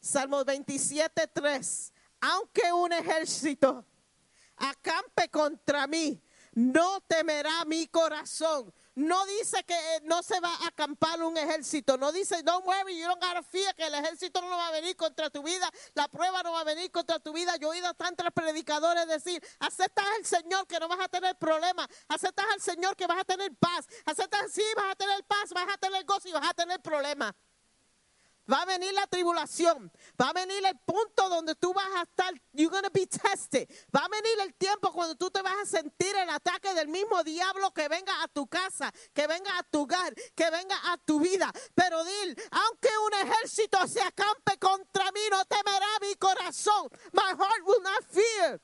Salmo 0.00 0.46
27, 0.46 1.26
3. 1.26 1.92
Aunque 2.22 2.72
un 2.72 2.94
ejército 2.94 3.84
acampe 4.56 5.28
contra 5.28 5.86
mí, 5.86 6.22
no 6.54 7.02
temerá 7.02 7.66
mi 7.66 7.86
corazón. 7.86 8.72
No 8.94 9.24
dice 9.26 9.64
que 9.64 9.76
no 10.04 10.22
se 10.22 10.38
va 10.40 10.54
a 10.54 10.66
acampar 10.68 11.22
un 11.22 11.36
ejército. 11.36 11.96
No 11.96 12.12
dice, 12.12 12.42
don't 12.42 12.66
worry, 12.66 12.98
you 12.98 13.06
don't 13.06 13.22
gotta 13.22 13.42
que 13.76 13.86
el 13.86 13.94
ejército 13.94 14.40
no 14.40 14.48
va 14.48 14.68
a 14.68 14.72
venir 14.72 14.96
contra 14.96 15.30
tu 15.30 15.42
vida. 15.42 15.68
La 15.94 16.08
prueba 16.08 16.42
no 16.42 16.52
va 16.52 16.60
a 16.60 16.64
venir 16.64 16.90
contra 16.90 17.18
tu 17.18 17.32
vida. 17.32 17.56
Yo 17.56 17.68
he 17.68 17.78
oído 17.78 17.88
a 17.88 17.94
tantos 17.94 18.26
predicadores 18.34 19.06
decir, 19.06 19.42
aceptas 19.60 20.04
al 20.18 20.24
Señor 20.24 20.66
que 20.66 20.78
no 20.78 20.88
vas 20.88 21.00
a 21.00 21.08
tener 21.08 21.36
problemas. 21.36 21.88
Aceptas 22.08 22.46
al 22.52 22.60
Señor 22.60 22.96
que 22.96 23.06
vas 23.06 23.18
a 23.18 23.24
tener 23.24 23.54
paz. 23.56 23.86
Aceptas, 24.04 24.52
sí, 24.52 24.64
vas 24.76 24.92
a 24.92 24.94
tener 24.94 25.24
paz, 25.24 25.52
vas 25.54 25.68
a 25.72 25.78
tener 25.78 26.04
gozo 26.04 26.28
y 26.28 26.32
vas 26.32 26.48
a 26.48 26.54
tener 26.54 26.80
problemas. 26.80 27.32
Va 28.50 28.62
a 28.62 28.64
venir 28.64 28.92
la 28.92 29.06
tribulación. 29.06 29.90
Va 30.20 30.30
a 30.30 30.32
venir 30.32 30.64
el 30.66 30.76
punto 30.80 31.28
donde 31.28 31.54
tú 31.54 31.72
vas 31.72 31.88
a 31.96 32.02
estar. 32.02 32.34
You're 32.52 32.70
going 32.70 32.82
to 32.82 32.90
be 32.90 33.06
tested. 33.06 33.68
Va 33.94 34.04
a 34.04 34.08
venir 34.08 34.40
el 34.40 34.54
tiempo 34.54 34.92
cuando 34.92 35.14
tú 35.14 35.30
te 35.30 35.40
vas 35.42 35.54
a 35.62 35.66
sentir 35.66 36.14
el 36.16 36.28
ataque 36.28 36.74
del 36.74 36.88
mismo 36.88 37.22
diablo 37.22 37.72
que 37.72 37.88
venga 37.88 38.22
a 38.22 38.28
tu 38.28 38.46
casa, 38.48 38.92
que 39.14 39.26
venga 39.26 39.56
a 39.58 39.62
tu 39.62 39.82
hogar, 39.82 40.12
que 40.34 40.50
venga 40.50 40.76
a 40.92 40.98
tu 40.98 41.20
vida. 41.20 41.52
Pero 41.74 42.04
dil, 42.04 42.36
aunque 42.50 42.90
un 43.06 43.28
ejército 43.28 43.86
se 43.86 44.02
acampe 44.02 44.58
contra 44.58 45.12
mí, 45.12 45.20
no 45.30 45.44
temerá 45.44 45.88
mi 46.00 46.14
corazón. 46.16 46.88
My 47.12 47.34
heart 47.38 47.62
will 47.64 47.82
not 47.82 48.04
fear. 48.10 48.60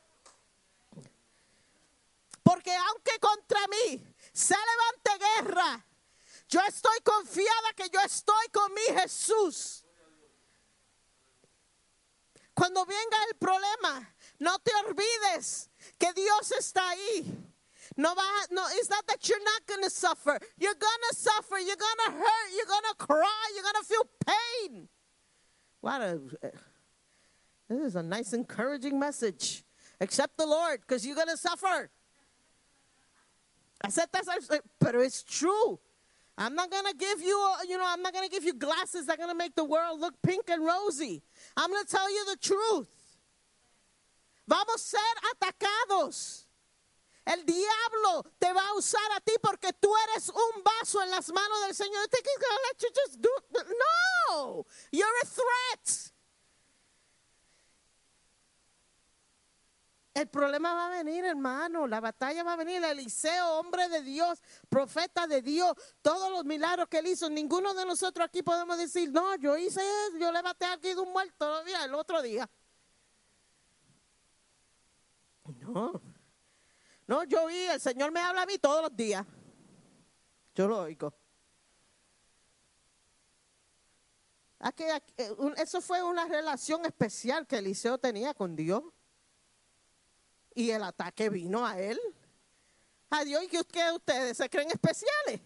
Porque 2.42 2.74
aunque 2.74 3.18
contra 3.20 3.60
mí 3.68 4.02
se 4.32 4.56
levante 4.56 5.24
guerra, 5.24 5.84
yo 6.48 6.60
estoy 6.66 6.98
confiada 7.04 7.72
que 7.76 7.88
yo 7.92 8.00
estoy 8.00 8.48
con 8.52 8.72
mi 8.74 9.00
Jesús. 9.00 9.84
Cuando 12.54 12.84
venga 12.84 13.16
el 13.30 13.36
problema, 13.36 14.14
no 14.40 14.58
te 14.58 14.72
olvides 14.86 15.70
que 15.98 16.12
Dios 16.12 16.50
está 16.52 16.88
ahí. 16.88 17.44
No, 17.96 18.14
va, 18.14 18.22
no, 18.50 18.64
it's 18.72 18.90
not 18.90 19.06
that 19.06 19.28
you're 19.28 19.42
not 19.42 19.66
going 19.66 19.82
to 19.82 19.90
suffer. 19.90 20.38
You're 20.58 20.74
going 20.74 21.02
to 21.10 21.16
suffer. 21.16 21.58
You're 21.58 21.76
going 21.76 21.96
to 22.06 22.12
hurt. 22.12 22.50
You're 22.56 22.66
going 22.66 22.82
to 22.90 22.94
cry. 22.96 23.52
You're 23.54 23.62
going 23.62 23.74
to 23.74 23.84
feel 23.84 24.08
pain. 24.26 24.88
What 25.80 26.02
a, 26.02 26.20
this 27.68 27.80
is 27.80 27.96
a 27.96 28.02
nice, 28.02 28.32
encouraging 28.32 28.98
message. 28.98 29.64
Accept 30.00 30.36
the 30.36 30.46
Lord 30.46 30.80
because 30.80 31.06
you're 31.06 31.16
going 31.16 31.28
to 31.28 31.36
suffer. 31.36 31.90
Acepta, 33.84 34.20
esa- 34.20 34.54
eh, 34.54 34.60
pero 34.80 35.00
it's 35.00 35.22
true. 35.22 35.78
I'm 36.38 36.54
not 36.54 36.70
gonna 36.70 36.94
give 36.94 37.20
you, 37.20 37.36
a- 37.36 37.66
you 37.66 37.76
know, 37.76 37.84
I'm 37.84 38.00
not 38.00 38.12
gonna 38.12 38.28
give 38.28 38.44
you 38.44 38.54
glasses 38.54 39.06
that 39.06 39.14
are 39.14 39.16
gonna 39.16 39.34
make 39.34 39.56
the 39.56 39.64
world 39.64 40.00
look 40.00 40.14
pink 40.22 40.48
and 40.48 40.64
rosy. 40.64 41.20
I'm 41.56 41.70
gonna 41.72 41.84
tell 41.84 42.08
you 42.08 42.24
the 42.26 42.36
truth. 42.36 42.88
Vamos 44.46 44.76
a 44.76 44.78
ser 44.78 45.14
atacados. 45.34 46.44
El 47.26 47.44
diablo 47.44 48.24
te 48.40 48.52
va 48.52 48.68
a 48.68 48.74
usar 48.78 49.16
a 49.16 49.20
ti 49.20 49.34
porque 49.42 49.72
tú 49.82 49.92
eres 50.04 50.30
un 50.30 50.62
vaso 50.62 51.02
en 51.02 51.10
las 51.10 51.28
manos 51.28 51.60
del 51.66 51.74
Señor. 51.74 52.00
You 52.02 52.08
think 52.08 52.26
he's 52.26 52.38
gonna 52.38 52.60
let 52.68 52.82
you 52.82 52.90
just 52.94 53.20
do? 53.20 53.30
No, 54.30 54.64
you're 54.92 55.18
a 55.22 55.26
threat. 55.26 56.12
El 60.18 60.26
problema 60.26 60.74
va 60.74 60.86
a 60.86 61.02
venir, 61.04 61.24
hermano. 61.24 61.86
La 61.86 62.00
batalla 62.00 62.42
va 62.42 62.54
a 62.54 62.56
venir. 62.56 62.82
Eliseo, 62.82 63.52
hombre 63.60 63.88
de 63.88 64.02
Dios, 64.02 64.42
profeta 64.68 65.28
de 65.28 65.42
Dios, 65.42 65.76
todos 66.02 66.28
los 66.32 66.44
milagros 66.44 66.88
que 66.88 66.98
él 66.98 67.06
hizo. 67.06 67.30
Ninguno 67.30 67.72
de 67.72 67.86
nosotros 67.86 68.26
aquí 68.26 68.42
podemos 68.42 68.76
decir, 68.76 69.12
no, 69.12 69.36
yo 69.36 69.56
hice 69.56 69.80
eso, 69.80 70.18
yo 70.18 70.32
levanté 70.32 70.64
aquí 70.64 70.88
de 70.88 71.00
un 71.00 71.12
muerto 71.12 71.36
todavía 71.38 71.84
el 71.84 71.94
otro 71.94 72.20
día. 72.20 72.50
No. 75.44 76.02
No, 77.06 77.22
yo 77.22 77.46
vi, 77.46 77.56
el 77.56 77.80
Señor 77.80 78.10
me 78.10 78.20
habla 78.20 78.42
a 78.42 78.46
mí 78.46 78.58
todos 78.58 78.82
los 78.82 78.96
días. 78.96 79.24
Yo 80.52 80.66
lo 80.66 80.80
oigo. 80.80 81.14
Eh, 85.16 85.36
eso 85.58 85.80
fue 85.80 86.02
una 86.02 86.26
relación 86.26 86.84
especial 86.84 87.46
que 87.46 87.58
Eliseo 87.58 87.98
tenía 87.98 88.34
con 88.34 88.56
Dios. 88.56 88.82
Y 90.58 90.72
el 90.72 90.82
ataque 90.82 91.30
vino 91.30 91.64
a 91.64 91.78
él. 91.78 92.00
A 93.10 93.22
Dios, 93.22 93.44
¿y 93.44 93.46
que 93.46 93.92
ustedes 93.92 94.36
se 94.36 94.50
creen 94.50 94.68
especiales? 94.72 95.40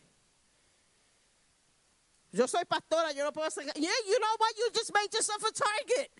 Yo 2.30 2.48
soy 2.48 2.64
pastora, 2.64 3.12
yo 3.12 3.22
no 3.22 3.30
puedo 3.30 3.50
ser. 3.50 3.66
Yeah, 3.74 3.90
you 4.06 4.18
know 4.18 4.36
what? 4.38 4.56
You 4.56 4.70
just 4.72 4.90
made 4.94 5.12
yourself 5.12 5.44
a 5.44 5.52
target. 5.52 6.10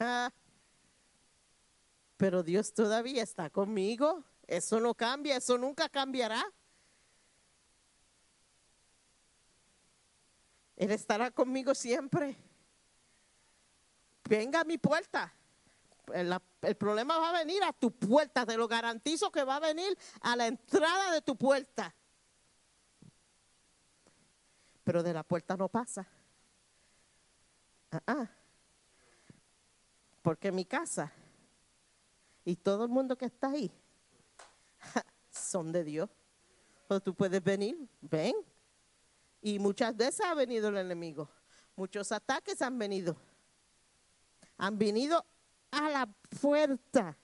Pero 2.16 2.42
Dios 2.42 2.72
todavía 2.72 3.22
está 3.22 3.50
conmigo. 3.50 4.24
Eso 4.46 4.80
no 4.80 4.94
cambia, 4.94 5.36
eso 5.36 5.58
nunca 5.58 5.90
cambiará. 5.90 6.42
Él 10.76 10.92
estará 10.92 11.30
conmigo 11.30 11.74
siempre. 11.74 12.38
Venga 14.26 14.60
a 14.60 14.64
mi 14.64 14.78
puerta. 14.78 15.30
El, 16.12 16.76
problema 16.76 17.18
va 17.18 17.30
a 17.30 17.44
venir 17.44 17.62
a 17.62 17.72
tu 17.72 17.90
puerta, 17.90 18.44
te 18.44 18.56
lo 18.56 18.68
garantizo 18.68 19.30
que 19.30 19.44
va 19.44 19.56
a 19.56 19.60
venir 19.60 19.96
a 20.20 20.36
la 20.36 20.46
entrada 20.46 21.12
de 21.12 21.22
tu 21.22 21.36
puerta. 21.36 21.94
Pero 24.82 25.02
de 25.02 25.14
la 25.14 25.22
puerta 25.22 25.56
no 25.56 25.68
pasa. 25.68 26.06
Ah, 27.90 28.02
ah. 28.06 28.30
Porque 30.20 30.52
mi 30.52 30.64
casa 30.64 31.12
y 32.44 32.56
todo 32.56 32.84
el 32.84 32.90
mundo 32.90 33.16
que 33.16 33.26
está 33.26 33.50
ahí 33.50 33.72
son 35.30 35.72
de 35.72 35.84
Dios. 35.84 36.10
O 36.88 37.00
tú 37.00 37.14
puedes 37.14 37.42
venir, 37.42 37.88
ven. 38.02 38.34
Y 39.40 39.58
muchas 39.58 39.96
veces 39.96 40.20
ha 40.26 40.34
venido 40.34 40.68
el 40.68 40.76
enemigo. 40.76 41.30
Muchos 41.76 42.12
ataques 42.12 42.60
han 42.60 42.78
venido. 42.78 43.16
Han 44.58 44.78
venido 44.78 45.24
a 45.74 45.90
la 45.90 46.06
puerta. 46.40 47.16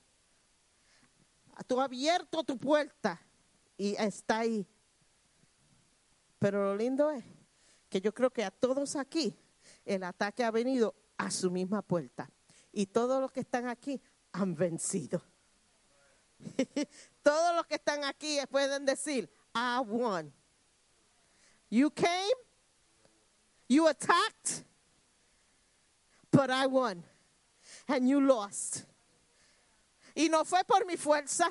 Tú 1.66 1.81
abierto 1.81 2.43
tu 2.43 2.59
puerta 2.59 3.20
y 3.77 3.94
está 3.94 4.39
ahí. 4.39 4.66
Pero 6.39 6.64
lo 6.64 6.77
lindo 6.77 7.10
es 7.10 7.24
que 7.89 8.01
yo 8.01 8.12
creo 8.14 8.31
que 8.31 8.44
a 8.44 8.51
todos 8.51 8.97
aquí 8.97 9.36
el 9.85 10.02
ataque 10.05 10.43
ha 10.43 10.51
venido 10.51 10.94
a 11.16 11.31
su 11.31 11.51
misma 11.51 11.82
puerta. 11.82 12.31
Y 12.72 12.86
todos 12.86 13.20
los 13.20 13.31
que 13.31 13.40
están 13.40 13.68
aquí 13.68 14.01
han 14.32 14.55
vencido. 14.55 15.22
todos 17.22 17.55
los 17.55 17.66
que 17.66 17.74
están 17.74 18.05
aquí 18.05 18.39
pueden 18.51 18.86
decir, 18.86 19.31
I 19.55 19.81
won. 19.86 20.32
You 21.68 21.90
came, 21.90 22.35
you 23.68 23.86
attacked, 23.86 24.64
but 26.32 26.51
I 26.51 26.66
won. 26.66 27.05
And 27.91 28.09
you 28.09 28.21
lost. 28.21 28.85
Y 30.15 30.29
no 30.29 30.45
fue 30.45 30.62
por 30.65 30.87
mi 30.87 30.97
fuerza, 30.97 31.51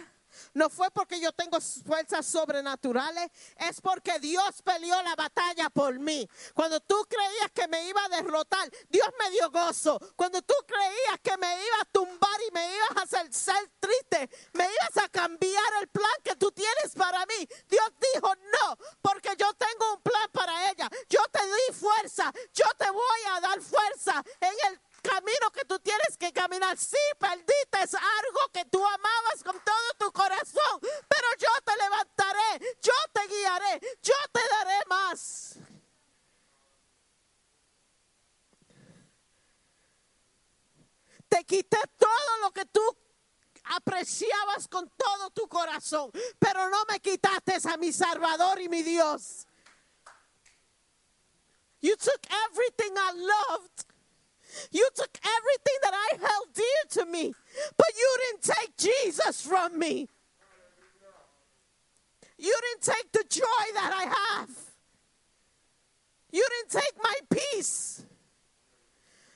no 0.54 0.70
fue 0.70 0.90
porque 0.92 1.20
yo 1.20 1.32
tengo 1.32 1.60
fuerzas 1.60 2.26
sobrenaturales, 2.26 3.30
es 3.58 3.82
porque 3.82 4.20
Dios 4.20 4.62
peleó 4.64 5.02
la 5.02 5.16
batalla 5.16 5.70
por 5.70 6.00
mí. 6.00 6.28
Cuando 6.54 6.80
tú 6.80 6.96
creías 7.10 7.52
que 7.54 7.68
me 7.68 7.88
iba 7.88 8.04
a 8.04 8.10
derrotar, 8.10 8.70
Dios 8.90 9.08
me 9.20 9.32
dio 9.32 9.50
gozo. 9.52 10.00
Cuando 10.16 10.42
tú 10.42 10.54
creías 10.66 11.20
que 11.22 11.38
me 11.38 11.48
iba 11.48 11.82
a 11.82 11.86
tumbar 11.86 12.42
y 12.48 12.52
me 12.52 12.76
ibas 12.76 12.98
a 12.98 13.02
hacer 13.02 13.34
ser 13.34 13.72
triste, 13.80 14.30
me 14.54 14.64
ibas 14.64 15.04
a 15.04 15.10
cambiar 15.10 15.74
el 15.82 15.88
plan 15.90 16.12
que 16.24 16.36
tú 16.36 16.52
tienes 16.52 16.94
para 16.96 17.26
mí. 17.26 17.48
Dios 17.68 17.92
dijo, 18.14 18.34
no, 18.36 18.78
porque 19.02 19.30
yo 19.38 19.54
tengo 19.54 19.94
un 19.94 20.02
plan 20.02 20.30
para 20.32 20.72
ella. 20.72 20.90
Yo 21.10 21.22
te 21.32 21.44
di 21.44 21.74
fuerza, 21.74 22.32
yo 22.54 22.66
te 22.78 22.90
voy 22.90 23.20
a 23.36 23.42
dar 23.42 23.62
fuerza 23.62 24.24
en 24.40 24.54
el 24.72 24.80
camino 25.02 25.52
que 25.54 25.66
tú 25.66 25.80
tienes 25.80 26.18
que 26.18 26.32
caminar. 26.32 26.78
Sí, 26.78 26.98
perdiste 27.18 27.78
algo 27.78 28.40
que 28.54 28.66
tú 28.66 28.84
amabas 28.86 29.44
con 29.44 29.60
todo 29.64 29.94
tu 29.98 30.12
corazón, 30.12 30.80
pero 30.82 31.28
yo 31.38 31.50
te 31.66 31.76
levantaré, 31.78 32.76
yo 32.82 32.94
te 33.14 33.28
guiaré, 33.28 33.80
yo 34.02 34.16
te 34.32 34.42
daré 34.50 34.80
más. 34.88 35.60
Te 41.28 41.44
quité 41.44 41.78
todo 41.98 42.38
lo 42.42 42.52
que 42.52 42.66
tú 42.66 42.82
apreciabas 43.66 44.68
con 44.68 44.90
todo 44.90 45.30
tu 45.30 45.48
corazón, 45.48 46.12
pero 46.40 46.70
no 46.70 46.86
me 46.90 47.00
quitaste 47.00 47.58
a 47.70 47.78
mi 47.78 47.94
Salvador 47.94 48.60
y 48.60 48.68
mi 48.68 48.82
Dios. 48.82 49.46
You 51.82 51.96
took 51.96 52.22
everything 52.50 52.94
I 52.98 53.14
loved. 53.14 53.89
You 54.72 54.88
took 54.96 55.18
everything 55.24 55.80
that 55.84 55.94
I 55.94 56.18
held 56.18 56.54
dear 56.54 57.04
to 57.04 57.12
me, 57.12 57.34
but 57.78 57.88
you 57.98 58.18
didn't 58.26 58.56
take 58.56 58.78
Jesus 58.78 59.42
from 59.46 59.78
me. 59.78 60.08
You 62.38 62.58
didn't 62.62 62.96
take 62.96 63.12
the 63.12 63.26
joy 63.30 63.66
that 63.74 63.92
I 63.94 64.38
have. 64.38 64.50
You 66.32 66.48
didn't 66.50 66.82
take 66.82 67.04
my 67.04 67.16
peace. 67.30 68.06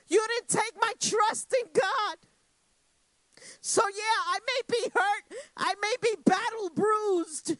You 0.08 0.24
didn't 0.28 0.48
take 0.48 0.74
my 0.80 0.92
trust 1.00 1.54
in 1.60 1.68
God. 1.72 2.16
So, 3.60 3.82
yeah, 3.88 4.18
I 4.28 4.38
may 4.46 4.76
be 4.76 4.90
hurt. 4.94 5.24
I 5.56 5.74
may 5.80 5.94
be 6.00 6.16
battle 6.24 6.70
bruised. 6.74 7.56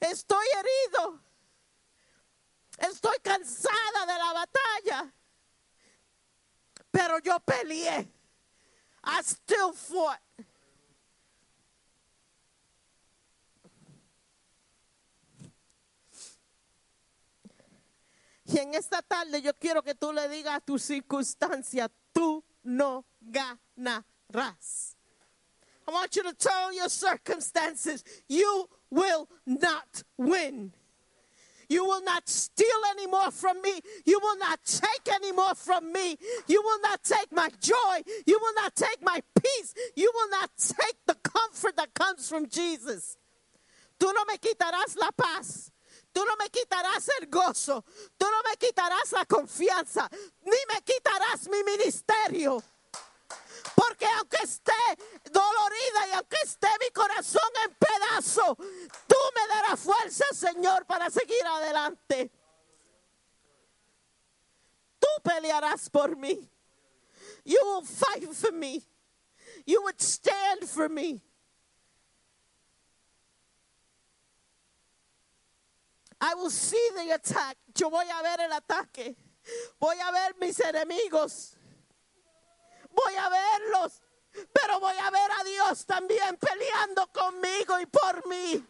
Estoy 0.00 0.44
herido. 0.56 1.18
Estoy 2.78 3.18
cansada 3.22 4.06
de 4.06 4.18
la 4.18 4.34
batalla. 4.34 5.12
Pero 6.94 7.18
yo 7.18 7.40
peleé. 7.40 8.06
I 9.02 9.20
still 9.22 9.72
fought. 9.72 10.20
Y 18.46 18.58
en 18.58 18.74
esta 18.74 19.02
tarde 19.02 19.42
yo 19.42 19.52
quiero 19.54 19.82
que 19.82 19.96
tú 19.96 20.12
le 20.12 20.28
digas 20.28 20.56
a 20.56 20.60
tu 20.60 20.78
circunstancia, 20.78 21.90
tú 22.12 22.44
no 22.62 23.04
ganarás. 23.20 24.96
I 25.88 25.90
want 25.90 26.14
you 26.14 26.22
to 26.22 26.32
tell 26.34 26.72
your 26.72 26.88
circumstances, 26.88 28.04
you 28.28 28.68
will 28.90 29.28
not 29.44 30.04
win. 30.16 30.72
You 31.68 31.84
will 31.84 32.02
not 32.02 32.28
steal 32.28 32.80
any 32.90 33.06
more 33.06 33.30
from 33.30 33.60
me. 33.62 33.80
You 34.04 34.18
will 34.22 34.38
not 34.38 34.60
take 34.64 35.14
any 35.14 35.32
more 35.32 35.54
from 35.54 35.92
me. 35.92 36.16
You 36.46 36.62
will 36.62 36.80
not 36.80 37.02
take 37.02 37.32
my 37.32 37.48
joy. 37.60 38.02
You 38.26 38.38
will 38.40 38.54
not 38.54 38.74
take 38.74 39.02
my 39.02 39.20
peace. 39.40 39.74
You 39.96 40.10
will 40.14 40.30
not 40.30 40.50
take 40.58 40.96
the 41.06 41.16
comfort 41.16 41.76
that 41.76 41.94
comes 41.94 42.28
from 42.28 42.48
Jesus. 42.48 43.16
Tú 43.98 44.12
no 44.12 44.24
me 44.26 44.38
quitarás 44.38 44.96
la 44.96 45.10
paz. 45.12 45.70
Tú 46.12 46.24
no 46.24 46.36
me 46.36 46.48
quitarás 46.48 47.08
el 47.20 47.28
gozo. 47.28 47.84
Tú 48.16 48.26
no 48.26 48.42
me 48.48 48.56
quitarás 48.56 49.12
la 49.12 49.24
confianza. 49.24 50.08
Ni 50.42 50.56
me 50.72 50.80
quitarás 50.82 51.48
mi 51.48 51.62
ministerio. 51.64 52.62
Porque 53.74 54.06
aunque 54.06 54.38
esté 54.42 54.72
dolorida 55.30 56.08
y 56.08 56.12
aunque 56.12 56.36
esté 56.44 56.68
mi 56.80 56.90
corazón 56.90 57.50
en 57.64 57.74
pedazo, 57.74 58.56
tú 59.06 59.16
me 59.34 59.46
darás 59.48 59.80
fuerza, 59.80 60.24
Señor, 60.32 60.84
para 60.86 61.08
seguir 61.10 61.44
adelante. 61.46 62.30
Tú 64.98 65.08
pelearás 65.22 65.88
por 65.88 66.16
mí. 66.16 66.50
You 67.44 67.58
will 67.62 67.84
fight 67.84 68.32
for 68.34 68.52
me. 68.52 68.82
You 69.66 69.82
would 69.82 70.00
stand 70.00 70.68
for 70.68 70.88
me. 70.88 71.22
I 76.20 76.34
will 76.34 76.50
see 76.50 76.90
the 76.96 77.14
attack. 77.14 77.56
Yo 77.74 77.90
voy 77.90 78.06
a 78.08 78.22
ver 78.22 78.40
el 78.40 78.52
ataque. 78.52 79.16
Voy 79.78 79.96
a 80.00 80.10
ver 80.10 80.34
mis 80.40 80.58
enemigos. 80.60 81.53
Voy 82.94 83.14
a 83.16 83.28
verlos. 83.28 84.02
Pero 84.52 84.80
voy 84.80 84.96
a 84.96 85.10
ver 85.10 85.30
a 85.40 85.44
Dios 85.44 85.86
también 85.86 86.36
peleando 86.36 87.06
conmigo 87.12 87.78
y 87.80 87.86
por 87.86 88.26
mí. 88.26 88.66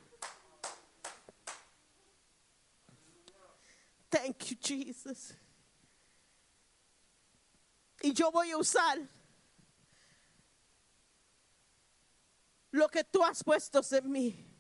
Thank 4.11 4.45
you, 4.45 4.57
Jesus. 4.61 5.35
Y 8.03 8.13
yo 8.13 8.31
voy 8.31 8.51
a 8.51 8.59
usar 8.59 8.99
lo 12.71 12.89
que 12.89 13.05
tú 13.05 13.25
has 13.25 13.43
puesto 13.43 13.81
en 13.93 14.11
mí. 14.11 14.51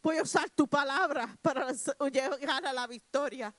Voy 0.00 0.18
a 0.18 0.22
usar 0.22 0.48
tu 0.50 0.68
palabra 0.68 1.36
para 1.42 1.72
llegar 1.72 2.64
a 2.64 2.72
la 2.72 2.86
victoria. 2.86 3.54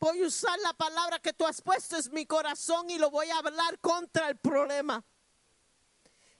Voy 0.00 0.22
a 0.22 0.26
usar 0.26 0.58
la 0.60 0.72
palabra 0.72 1.18
que 1.18 1.32
tú 1.32 1.44
has 1.44 1.60
puesto 1.60 1.96
en 1.96 2.12
mi 2.12 2.24
corazón 2.24 2.88
y 2.88 2.98
lo 2.98 3.10
voy 3.10 3.28
a 3.30 3.38
hablar 3.38 3.78
contra 3.80 4.28
el 4.28 4.36
problema. 4.36 5.04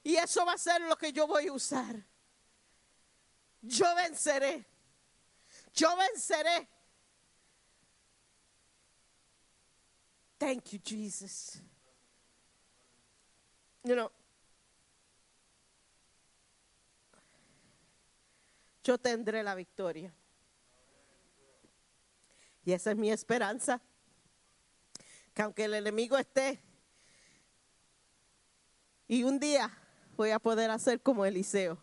Y 0.02 0.16
eso 0.16 0.46
va 0.46 0.52
a 0.52 0.58
ser 0.58 0.80
lo 0.82 0.96
que 0.96 1.12
yo 1.12 1.26
voy 1.26 1.48
a 1.48 1.52
usar. 1.52 2.06
Yo 3.60 3.94
venceré. 3.96 4.64
Yo 5.74 5.96
venceré. 5.96 6.68
Thank 10.38 10.72
you, 10.72 10.78
Jesus. 10.78 11.60
You 13.84 13.94
know, 13.94 14.10
yo 18.84 18.98
tendré 18.98 19.42
la 19.42 19.54
victoria. 19.54 20.12
Y 22.68 22.74
esa 22.74 22.90
es 22.90 22.98
mi 22.98 23.10
esperanza. 23.10 23.80
Que 25.32 25.40
aunque 25.40 25.64
el 25.64 25.72
enemigo 25.72 26.18
esté, 26.18 26.60
y 29.06 29.22
un 29.22 29.40
día 29.40 29.70
voy 30.18 30.32
a 30.32 30.38
poder 30.38 30.70
hacer 30.70 31.00
como 31.00 31.24
Eliseo. 31.24 31.82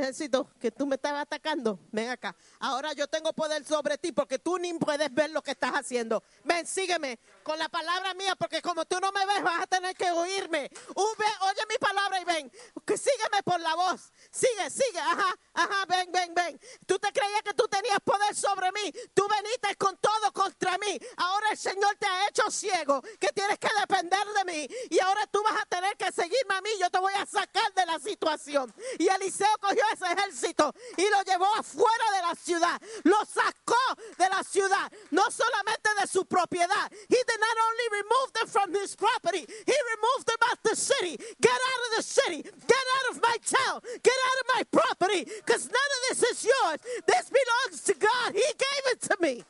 Necesito 0.00 0.48
que 0.60 0.72
tú 0.72 0.86
me 0.86 0.96
estás 0.96 1.12
atacando. 1.12 1.78
Ven 1.92 2.10
acá. 2.10 2.34
Ahora 2.58 2.92
yo 2.94 3.06
tengo 3.06 3.32
poder 3.32 3.64
sobre 3.64 3.96
ti 3.96 4.10
porque 4.10 4.40
tú 4.40 4.58
ni 4.58 4.74
puedes 4.74 5.12
ver 5.14 5.30
lo 5.30 5.40
que 5.40 5.52
estás 5.52 5.72
haciendo. 5.72 6.22
Ven, 6.42 6.66
sígueme 6.66 7.20
con 7.44 7.58
la 7.58 7.68
palabra 7.68 8.12
mía 8.14 8.34
porque 8.34 8.60
como 8.60 8.84
tú 8.86 8.98
no 8.98 9.12
me 9.12 9.24
ves 9.24 9.42
vas 9.42 9.62
a 9.62 9.66
tener 9.66 9.94
que 9.94 10.10
oírme. 10.10 10.68
Oye 10.96 11.62
mi 11.68 11.76
palabra 11.78 12.20
y 12.20 12.24
ven. 12.24 12.52
Sígueme 12.86 13.42
por 13.44 13.60
la 13.60 13.74
voz. 13.76 14.12
Sigue, 14.30 14.68
sigue. 14.68 14.98
Ajá, 14.98 15.38
ajá, 15.54 15.86
ven, 15.86 16.10
ven, 16.10 16.34
ven. 16.34 16.60
Tú 16.86 16.98
te 16.98 17.12
creías 17.12 17.42
que 17.42 17.54
tú 17.54 17.68
tenías 17.68 17.98
poder 18.04 18.34
sobre 18.34 18.72
mí. 18.72 18.92
Tú 19.12 19.28
veniste 19.28 19.76
con 19.76 19.96
todo 19.98 20.32
contra 20.32 20.76
mí. 20.78 20.98
Ahora 21.18 21.50
el 21.52 21.58
Señor 21.58 21.94
te 22.00 22.06
ha 22.06 22.28
hecho 22.28 22.50
ciego 22.50 23.00
que 23.20 23.28
tienes 23.28 23.58
que 23.58 23.68
depender 23.78 24.26
de 24.38 24.52
mí. 24.52 24.68
Y 24.90 24.98
ahora 25.00 25.26
tú 25.28 25.40
vas 25.44 25.60
a 25.62 25.66
tener 25.66 25.96
que 25.96 26.10
seguirme 26.10 26.54
a 26.54 26.60
mí. 26.60 26.70
Yo 26.80 26.90
te 26.90 26.98
voy 26.98 27.12
a 27.14 27.26
sacar 27.26 27.72
de 27.74 27.86
la 27.86 27.98
situación. 27.98 28.74
Y 28.98 29.06
Eliseo 29.06 29.56
cogió 29.60 29.83
ese 29.92 30.06
ejército 30.06 30.72
y 30.96 31.08
lo 31.10 31.22
llevó 31.22 31.46
afuera 31.56 32.04
de 32.16 32.22
la 32.22 32.34
ciudad. 32.34 32.80
Lo 33.04 33.18
sacó 33.24 33.76
de 34.18 34.28
la 34.28 34.42
ciudad, 34.42 34.90
no 35.10 35.30
solamente 35.30 35.90
de 36.00 36.06
su 36.06 36.24
propiedad. 36.26 36.90
He 37.08 37.16
did 37.16 37.40
not 37.40 37.56
only 37.66 38.02
remove 38.02 38.32
them 38.32 38.48
from 38.48 38.74
his 38.74 38.96
property, 38.96 39.46
he 39.46 39.76
removed 39.94 40.26
them 40.26 40.38
out 40.50 40.62
the 40.62 40.76
city. 40.76 41.16
Get 41.40 41.52
out 41.52 41.80
of 41.90 41.96
the 41.96 42.02
city. 42.02 42.42
Get 42.42 42.84
out 42.96 43.16
of 43.16 43.22
my 43.22 43.36
town. 43.44 43.80
Get 44.02 44.14
out 44.14 44.38
of 44.40 44.46
my 44.56 44.62
property. 44.70 45.24
Because 45.24 45.66
none 45.66 45.74
of 45.74 46.00
this 46.08 46.22
is 46.22 46.44
yours. 46.44 46.78
This 47.06 47.30
belongs 47.30 47.82
to 47.84 47.94
God. 47.94 48.32
He 48.34 48.40
gave 48.40 48.92
it 48.92 49.00
to 49.02 49.16
me. 49.20 49.44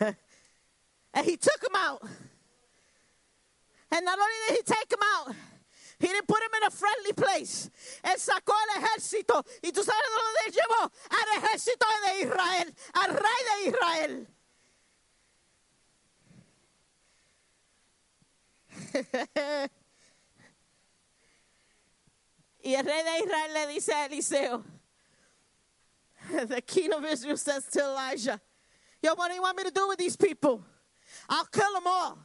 and 1.14 1.26
he 1.26 1.36
took 1.36 1.62
him 1.62 1.76
out. 1.76 2.02
And 3.90 4.04
not 4.04 4.18
only 4.18 4.34
did 4.48 4.56
he 4.56 4.62
take 4.62 4.92
him 4.92 4.98
out, 5.14 5.34
he 5.98 6.06
didn't 6.08 6.26
put 6.26 6.42
him 6.42 6.50
in 6.56 6.64
a 6.66 6.70
friendly 6.70 7.12
place. 7.12 7.70
Él 8.02 8.18
sacó 8.18 8.52
el 8.52 8.82
ejército. 8.82 9.44
¿Y 9.62 9.70
tú 9.70 9.82
sabes 9.82 10.10
dónde 10.10 10.40
él 10.46 10.52
llevó? 10.52 10.90
Al 11.10 11.28
ejército 11.38 11.86
de 12.06 12.20
Israel. 12.24 12.74
Al 12.94 13.10
rey 13.14 13.44
de 13.50 13.68
Israel. 13.70 14.26
y 22.62 22.74
el 22.74 22.84
rey 22.84 23.02
de 23.02 23.18
Israel 23.24 23.54
le 23.54 23.66
dice 23.68 23.92
a 23.92 24.06
Eliseo, 24.06 24.64
the 26.48 26.62
king 26.62 26.92
of 26.92 27.04
Israel 27.04 27.36
says 27.36 27.66
to 27.66 27.80
Elijah, 27.80 28.40
Yo, 29.02 29.14
what 29.14 29.28
do 29.28 29.34
you 29.34 29.42
want 29.42 29.56
me 29.56 29.64
to 29.64 29.70
do 29.70 29.86
with 29.88 29.98
these 29.98 30.16
people? 30.16 30.64
I'll 31.28 31.44
kill 31.44 31.72
them 31.74 31.86
all. 31.86 32.18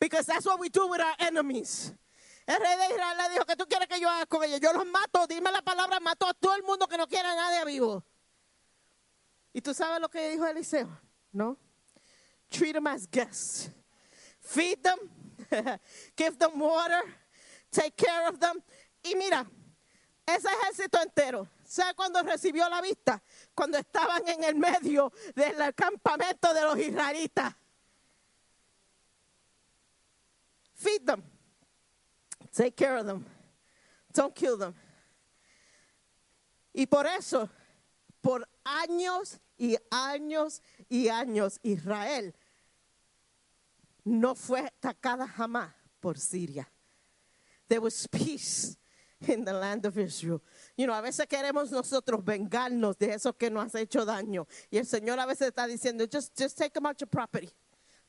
Because 0.00 0.26
that's 0.26 0.46
what 0.46 0.58
we 0.60 0.68
do 0.68 0.88
with 0.88 1.00
our 1.00 1.14
enemies. 1.20 1.92
El 2.48 2.56
rey 2.60 2.78
de 2.78 2.94
Israel 2.94 3.18
le 3.18 3.28
dijo, 3.28 3.44
¿qué 3.44 3.56
tú 3.56 3.66
quieres 3.68 3.86
que 3.86 4.00
yo 4.00 4.08
haga 4.08 4.24
con 4.24 4.42
ellos? 4.42 4.58
Yo 4.58 4.72
los 4.72 4.86
mato, 4.86 5.26
dime 5.26 5.52
la 5.52 5.60
palabra, 5.60 6.00
mato 6.00 6.26
a 6.26 6.32
todo 6.32 6.54
el 6.54 6.62
mundo 6.62 6.88
que 6.88 6.96
no 6.96 7.06
quiera 7.06 7.30
a 7.32 7.34
nadie 7.34 7.62
vivo. 7.66 8.02
¿Y 9.52 9.60
tú 9.60 9.74
sabes 9.74 10.00
lo 10.00 10.08
que 10.08 10.30
dijo 10.30 10.46
Eliseo? 10.46 10.88
No. 11.30 11.58
Treat 12.48 12.72
them 12.72 12.86
as 12.86 13.06
guests. 13.06 13.70
Feed 14.40 14.78
them. 14.82 14.98
Give 16.16 16.38
them 16.38 16.58
water. 16.58 17.02
Take 17.70 17.94
care 17.98 18.26
of 18.26 18.38
them. 18.38 18.62
Y 19.02 19.14
mira, 19.14 19.46
ese 20.24 20.48
ejército 20.48 21.02
entero, 21.02 21.46
¿sabe 21.64 21.92
cuándo 21.94 22.22
recibió 22.22 22.66
la 22.70 22.80
vista? 22.80 23.22
Cuando 23.54 23.76
estaban 23.76 24.26
en 24.26 24.44
el 24.44 24.54
medio 24.54 25.12
del 25.34 25.74
campamento 25.74 26.54
de 26.54 26.62
los 26.62 26.78
israelitas. 26.78 27.54
Feed 30.76 31.04
them. 31.04 31.37
Take 32.58 32.76
care 32.76 32.96
of 32.96 33.06
them. 33.06 33.24
Don't 34.12 34.34
kill 34.34 34.56
them. 34.56 34.74
Y 36.74 36.86
por 36.86 37.06
eso, 37.06 37.48
por 38.20 38.44
años 38.66 39.38
y 39.56 39.76
años 39.92 40.60
y 40.90 41.06
años, 41.06 41.60
Israel 41.62 42.34
no 44.04 44.34
fue 44.34 44.62
atacada 44.62 45.28
jamás 45.28 45.72
por 46.00 46.18
Siria. 46.18 46.68
There 47.68 47.80
was 47.80 48.08
peace 48.08 48.76
in 49.28 49.44
the 49.44 49.52
land 49.52 49.86
of 49.86 49.96
Israel. 49.96 50.42
You 50.76 50.88
know, 50.88 50.94
a 50.94 51.02
veces 51.02 51.26
queremos 51.28 51.70
nosotros 51.70 52.24
vengarnos 52.24 52.98
de 52.98 53.12
eso 53.12 53.34
que 53.34 53.50
nos 53.50 53.72
ha 53.72 53.78
hecho 53.78 54.04
daño. 54.04 54.48
Y 54.68 54.78
el 54.78 54.84
Señor 54.84 55.20
a 55.20 55.26
veces 55.26 55.52
está 55.52 55.68
diciendo, 55.68 56.08
just, 56.10 56.36
just 56.36 56.58
take 56.58 56.72
them 56.72 56.86
out 56.86 57.00
your 57.00 57.06
property. 57.06 57.50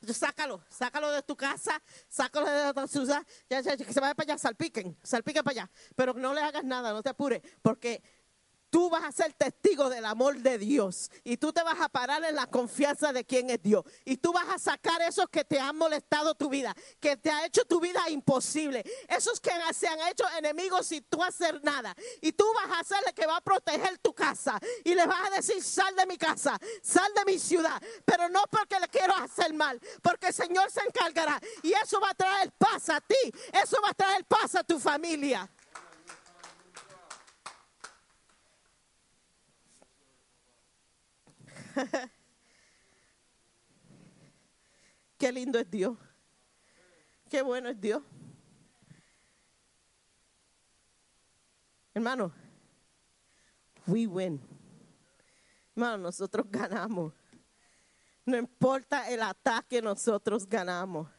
Sácalo, 0.02 0.64
sácalo 0.70 1.12
de 1.12 1.22
tu 1.24 1.36
casa, 1.36 1.82
sácalo 2.08 2.50
de 2.50 2.68
otra 2.68 2.88
ciudad, 2.88 3.26
ya, 3.50 3.60
ya, 3.60 3.76
ya, 3.76 3.86
que 3.86 3.92
se 3.92 4.00
vaya 4.00 4.16
para 4.16 4.34
allá, 4.34 4.38
salpiquen, 4.38 4.98
salpiquen 5.04 5.44
para 5.44 5.62
allá. 5.62 5.72
Pero 5.96 6.14
no 6.14 6.34
le 6.34 6.42
hagas 6.42 6.64
nada, 6.64 6.94
no 6.94 7.04
te 7.04 7.10
apures, 7.10 7.42
porque 7.62 8.02
tú 8.70 8.90
vas 8.90 9.04
a 9.04 9.12
ser 9.12 9.34
testigo 9.34 9.90
del 9.90 10.06
amor 10.06 10.38
de 10.38 10.58
Dios 10.58 11.12
y 11.24 11.38
tú 11.38 11.52
te 11.52 11.64
vas 11.64 11.80
a 11.80 11.90
parar 11.90 12.24
en 12.24 12.36
la 12.36 12.48
confianza 12.48 13.14
de 13.14 13.26
quién 13.26 13.50
es 13.50 13.62
Dios. 13.62 13.84
Y 14.06 14.18
tú 14.18 14.34
vas 14.34 14.48
a 14.50 14.60
sacar 14.60 15.02
esos 15.02 15.28
que 15.30 15.44
te 15.44 15.60
han 15.60 15.78
molestado 15.78 16.36
tu 16.36 16.50
vida, 16.50 16.76
que 17.00 17.18
te 17.18 17.30
ha 17.30 17.46
hecho 17.46 17.66
tu 17.66 17.80
vida 17.80 18.10
imposible, 18.10 18.84
esos 19.08 19.40
que 19.40 19.52
se 19.74 19.88
han 19.88 20.00
hecho 20.08 20.24
enemigos 20.38 20.88
sin 20.88 21.04
tú 21.04 21.24
hacer 21.24 21.64
nada. 21.64 21.96
Y 22.22 22.32
tú 22.32 22.46
vas 22.56 22.78
a 22.78 23.00
el 23.08 23.14
que 23.14 23.26
va 23.26 23.38
a 23.38 23.42
proteger 23.42 23.98
tu 24.00 24.14
casa 24.14 24.60
y 24.84 24.96
le 24.96 25.06
vas 25.06 25.28
a 25.28 25.36
decir 25.36 25.62
sal 25.64 25.96
de 25.96 26.06
mi 26.06 26.18
casa, 26.18 26.58
sal 26.82 27.12
de 27.16 27.32
mi 27.32 27.38
ciudad, 27.38 27.82
pero 28.06 28.30
no 28.30 28.44
porque 28.50 28.80
le 28.80 28.88
quiero 28.88 29.16
hacer 29.16 29.54
mal, 29.54 29.80
porque 30.02 30.28
el 30.28 30.34
Señor 30.34 30.72
se 30.72 30.82
encargará. 30.82 31.40
Y 31.64 31.74
eso 31.74 32.00
va 32.00 32.10
a 32.10 32.16
traer 32.16 32.52
paz 32.58 32.90
a 32.90 33.02
ti, 33.02 33.16
eso 33.54 33.78
va 33.84 33.90
a 33.90 33.94
traer 33.94 34.26
paz 34.26 34.56
a 34.56 34.64
tu 34.64 34.80
familia. 34.80 35.50
Qué 45.18 45.32
lindo 45.32 45.60
es 45.60 45.70
Dios. 45.70 45.98
Qué 47.30 47.42
bueno 47.42 47.70
es 47.70 47.80
Dios. 47.80 48.02
Hermano, 51.94 52.32
we 53.86 54.08
win. 54.08 54.42
Hermano, 55.76 55.98
nosotros 55.98 56.46
ganamos. 56.50 57.14
No 58.26 58.38
importa 58.38 59.10
el 59.10 59.22
ataque, 59.22 59.82
nosotros 59.82 60.48
ganamos. 60.48 61.10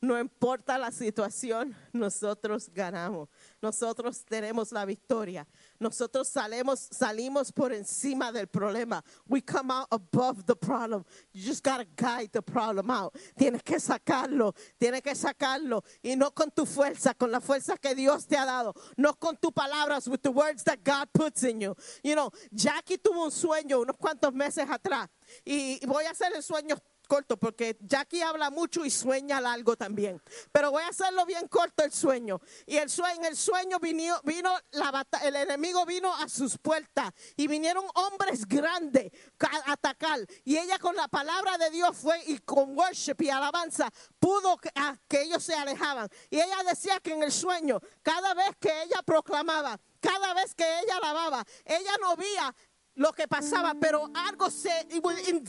No 0.00 0.18
importa 0.20 0.76
la 0.76 0.92
situación, 0.92 1.74
nosotros 1.92 2.70
ganamos. 2.72 3.28
Nosotros 3.62 4.24
tenemos 4.24 4.70
la 4.70 4.84
victoria. 4.84 5.46
Nosotros 5.80 6.28
salimos, 6.28 6.88
salimos 6.90 7.52
por 7.52 7.72
encima 7.72 8.32
del 8.32 8.46
problema. 8.46 9.02
We 9.28 9.40
come 9.40 9.70
out 9.70 9.88
above 9.90 10.46
the 10.46 10.56
problem. 10.56 11.04
You 11.32 11.42
just 11.42 11.62
gotta 11.62 11.86
guide 11.96 12.30
the 12.32 12.42
problem 12.42 12.90
out. 12.90 13.14
Tienes 13.38 13.62
que 13.62 13.78
sacarlo, 13.78 14.54
tienes 14.80 15.02
que 15.02 15.14
sacarlo. 15.14 15.82
Y 16.02 16.14
no 16.16 16.30
con 16.30 16.50
tu 16.50 16.64
fuerza, 16.64 17.14
con 17.14 17.30
la 17.30 17.40
fuerza 17.40 17.76
que 17.76 17.94
Dios 17.94 18.26
te 18.26 18.36
ha 18.36 18.44
dado. 18.44 18.74
No 18.96 19.14
con 19.14 19.36
tus 19.36 19.52
palabras, 19.52 20.08
with 20.08 20.22
the 20.22 20.30
words 20.30 20.62
that 20.64 20.82
God 20.82 21.08
puts 21.12 21.42
in 21.44 21.60
you. 21.60 21.74
You 22.02 22.14
know, 22.14 22.30
Jackie 22.52 22.98
tuvo 22.98 23.24
un 23.24 23.30
sueño 23.30 23.80
unos 23.80 23.96
cuantos 23.96 24.32
meses 24.32 24.66
atrás. 24.68 25.08
Y 25.44 25.84
voy 25.86 26.04
a 26.04 26.10
hacer 26.10 26.32
el 26.34 26.42
sueño 26.42 26.76
corto 27.06 27.36
porque 27.36 27.76
Jackie 27.80 28.22
habla 28.22 28.50
mucho 28.50 28.84
y 28.84 28.90
sueña 28.90 29.40
largo 29.40 29.76
también. 29.76 30.20
Pero 30.52 30.70
voy 30.70 30.82
a 30.82 30.88
hacerlo 30.88 31.24
bien 31.26 31.48
corto 31.48 31.84
el 31.84 31.92
sueño. 31.92 32.40
Y 32.66 32.76
el 32.76 32.90
sueño, 32.90 33.16
en 33.20 33.24
el 33.26 33.36
sueño 33.36 33.78
vino, 33.78 34.20
vino 34.24 34.54
la 34.72 35.06
el 35.22 35.36
enemigo 35.36 35.86
vino 35.86 36.14
a 36.14 36.28
sus 36.28 36.58
puertas 36.58 37.10
y 37.36 37.46
vinieron 37.46 37.84
hombres 37.94 38.46
grandes 38.46 39.12
a 39.40 39.72
atacar. 39.72 40.20
Y 40.44 40.56
ella 40.56 40.78
con 40.78 40.96
la 40.96 41.08
palabra 41.08 41.56
de 41.58 41.70
Dios 41.70 41.96
fue 41.96 42.22
y 42.26 42.38
con 42.40 42.76
worship 42.76 43.16
y 43.20 43.30
alabanza 43.30 43.90
pudo 44.18 44.56
que, 44.58 44.70
a- 44.74 44.96
que 45.08 45.22
ellos 45.22 45.42
se 45.42 45.54
alejaban. 45.54 46.08
Y 46.30 46.40
ella 46.40 46.62
decía 46.68 47.00
que 47.00 47.12
en 47.12 47.22
el 47.22 47.32
sueño, 47.32 47.80
cada 48.02 48.34
vez 48.34 48.50
que 48.60 48.82
ella 48.82 49.02
proclamaba, 49.04 49.78
cada 50.00 50.34
vez 50.34 50.54
que 50.54 50.64
ella 50.80 50.96
alababa, 50.98 51.44
ella 51.64 51.96
no 52.00 52.16
veía 52.16 52.54
lo 52.96 53.12
que 53.12 53.28
pasaba, 53.28 53.74
pero 53.80 54.10
algo 54.14 54.50
se 54.50 54.86
it 54.90 55.46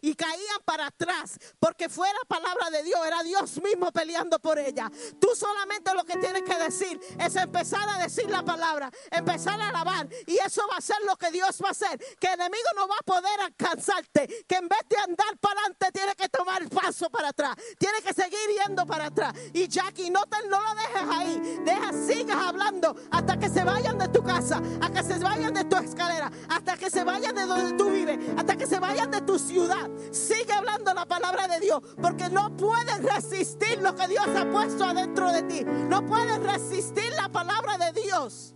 y 0.00 0.14
caían 0.14 0.60
para 0.64 0.86
atrás, 0.86 1.38
porque 1.58 1.88
fue 1.88 2.08
la 2.08 2.28
palabra 2.28 2.70
de 2.70 2.82
Dios, 2.82 2.98
era 3.06 3.22
Dios 3.22 3.60
mismo 3.62 3.92
peleando 3.92 4.38
por 4.38 4.58
ella. 4.58 4.90
Tú 5.20 5.28
solamente 5.34 5.94
lo 5.94 6.04
que 6.04 6.16
tienes 6.16 6.42
que 6.42 6.56
decir 6.56 7.00
es 7.18 7.36
empezar 7.36 7.88
a 7.88 7.98
decir 7.98 8.28
la 8.30 8.42
palabra, 8.42 8.90
empezar 9.10 9.60
a 9.60 9.68
alabar, 9.68 10.08
eso 10.46 10.62
va 10.70 10.76
a 10.76 10.80
ser 10.80 10.96
lo 11.06 11.16
que 11.16 11.30
Dios 11.30 11.60
va 11.62 11.68
a 11.68 11.70
hacer. 11.72 11.98
Que 12.18 12.28
el 12.28 12.34
enemigo 12.34 12.68
no 12.76 12.88
va 12.88 12.96
a 12.98 13.02
poder 13.04 13.40
alcanzarte, 13.40 14.44
que 14.46 14.56
en 14.56 14.68
vez 14.68 14.80
de 14.88 14.96
andar 14.98 15.36
para 15.40 15.60
adelante, 15.60 15.92
tiene 15.92 16.14
que 16.14 16.28
tomar 16.28 16.68
paso 16.68 17.10
para 17.10 17.28
atrás, 17.28 17.56
tiene 17.78 18.00
que 18.02 18.12
seguir 18.12 18.38
yendo 18.64 18.86
para 18.86 19.06
atrás. 19.06 19.34
Y 19.52 19.68
Jackie, 19.68 20.10
no, 20.10 20.22
te, 20.26 20.46
no 20.48 20.60
lo 20.60 20.74
dejes 20.74 21.08
ahí, 21.10 21.60
deja, 21.64 21.92
sigas 21.92 22.36
hablando 22.36 22.94
hasta 23.10 23.38
que 23.38 23.48
se 23.48 23.64
vayan 23.64 23.98
de 23.98 24.08
tu 24.08 24.22
casa, 24.22 24.60
hasta 24.80 25.02
que 25.02 25.02
se 25.02 25.18
vayan 25.18 25.54
de 25.54 25.64
tu 25.64 25.76
escalera, 25.76 26.30
hasta 26.48 26.76
que 26.76 26.90
se 26.90 27.04
vayan 27.04 27.34
de 27.34 27.46
donde 27.46 27.76
tú 27.76 27.90
vives, 27.90 28.18
hasta 28.36 28.56
que 28.56 28.66
se 28.66 28.78
vayan 28.78 29.10
de 29.10 29.20
tu 29.22 29.38
ciudad. 29.38 29.90
Sigue 30.10 30.52
hablando 30.52 30.94
la 30.94 31.06
palabra 31.06 31.48
de 31.48 31.60
Dios, 31.60 31.80
porque 32.00 32.28
no 32.28 32.56
puedes 32.56 33.02
resistir 33.02 33.80
lo 33.80 33.94
que 33.94 34.08
Dios 34.08 34.26
ha 34.36 34.50
puesto 34.50 34.84
adentro 34.84 35.32
de 35.32 35.42
ti. 35.42 35.64
No 35.64 36.04
puedes 36.06 36.38
resistir 36.42 37.12
la 37.14 37.28
palabra 37.28 37.78
de 37.78 38.00
Dios. 38.00 38.51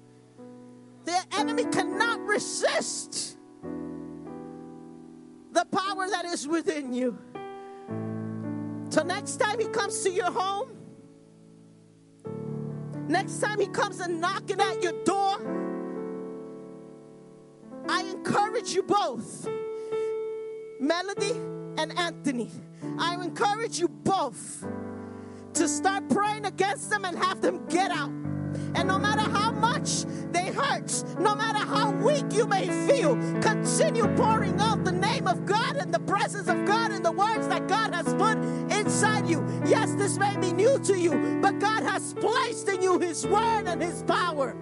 The 1.07 1.25
enemy 1.39 1.65
cannot 1.67 2.21
resist 2.27 3.39
the 5.53 5.65
power 5.67 6.09
that 6.11 6.25
is 6.25 6.49
within 6.49 6.93
you. 6.93 7.17
So 8.91 9.05
next 9.05 9.37
time 9.37 9.61
he 9.61 9.67
comes 9.69 10.03
to 10.03 10.11
your 10.11 10.33
home, 10.33 10.77
next 13.09 13.39
time 13.39 13.61
he 13.61 13.69
comes 13.69 14.01
and 14.01 14.21
knocking 14.21 14.61
at 14.61 14.83
your 14.83 15.05
door, 15.05 15.37
I 17.89 18.01
encourage 18.03 18.75
you 18.75 18.83
both, 18.83 19.49
Melody 20.81 21.31
and 21.79 21.97
Anthony. 21.97 22.51
I 22.99 23.15
encourage 23.15 23.79
you 23.79 23.87
both 23.87 24.67
to 25.55 25.69
start 25.69 26.09
praying 26.09 26.47
against 26.47 26.91
them 26.91 27.05
and 27.05 27.17
have 27.17 27.41
them 27.41 27.65
get 27.69 27.93
out. 27.93 28.26
And 28.75 28.89
no 28.89 28.99
matter 28.99 29.23
how 29.23 29.51
much 29.51 30.05
they 30.33 30.47
hurt, 30.47 31.05
no 31.19 31.35
matter 31.35 31.59
how 31.59 31.91
weak 31.93 32.33
you 32.33 32.47
may 32.47 32.67
feel, 32.87 33.17
continue 33.41 34.07
pouring 34.17 34.59
out 34.61 34.85
the 34.85 34.93
name 34.93 35.27
of 35.27 35.47
God 35.47 35.77
and 35.77 35.93
the 35.93 36.01
presence 36.01 36.49
of 36.49 36.65
God 36.65 36.93
and 36.93 37.05
the 37.05 37.13
words 37.13 37.49
that 37.49 37.69
God 37.69 37.95
has 37.95 38.13
put 38.15 38.39
inside 38.77 39.29
you. 39.29 39.47
Yes, 39.67 39.95
this 39.95 40.19
may 40.19 40.37
be 40.37 40.53
new 40.53 40.79
to 40.81 40.99
you, 40.99 41.39
but 41.41 41.59
God 41.59 41.83
has 41.83 42.15
placed 42.15 42.69
in 42.69 42.83
you 42.83 42.99
His 42.99 43.27
word 43.27 43.65
and 43.67 43.83
His 43.83 44.03
power. 44.03 44.57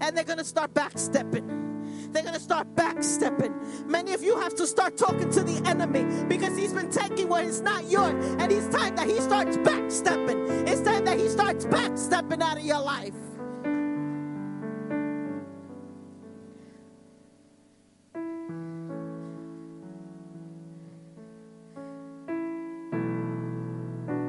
And 0.00 0.16
they're 0.16 0.24
going 0.24 0.38
to 0.38 0.44
start 0.44 0.72
backstepping. 0.74 1.69
They're 2.12 2.22
going 2.22 2.34
to 2.34 2.40
start 2.40 2.74
backstepping. 2.74 3.86
Many 3.86 4.14
of 4.14 4.22
you 4.22 4.38
have 4.40 4.54
to 4.56 4.66
start 4.66 4.96
talking 4.96 5.30
to 5.30 5.42
the 5.42 5.62
enemy 5.68 6.04
because 6.26 6.56
he's 6.56 6.72
been 6.72 6.90
taking 6.90 7.28
what 7.28 7.44
is 7.44 7.60
not 7.60 7.88
yours. 7.88 8.14
And 8.38 8.50
it's 8.50 8.68
time 8.74 8.96
that 8.96 9.08
he 9.08 9.20
starts 9.20 9.56
backstepping. 9.58 10.68
It's 10.68 10.80
time 10.82 11.04
that 11.04 11.18
he 11.18 11.28
starts 11.28 11.66
backstepping 11.66 12.42
out 12.42 12.58
of 12.58 12.64
your 12.64 12.80
life. 12.80 13.14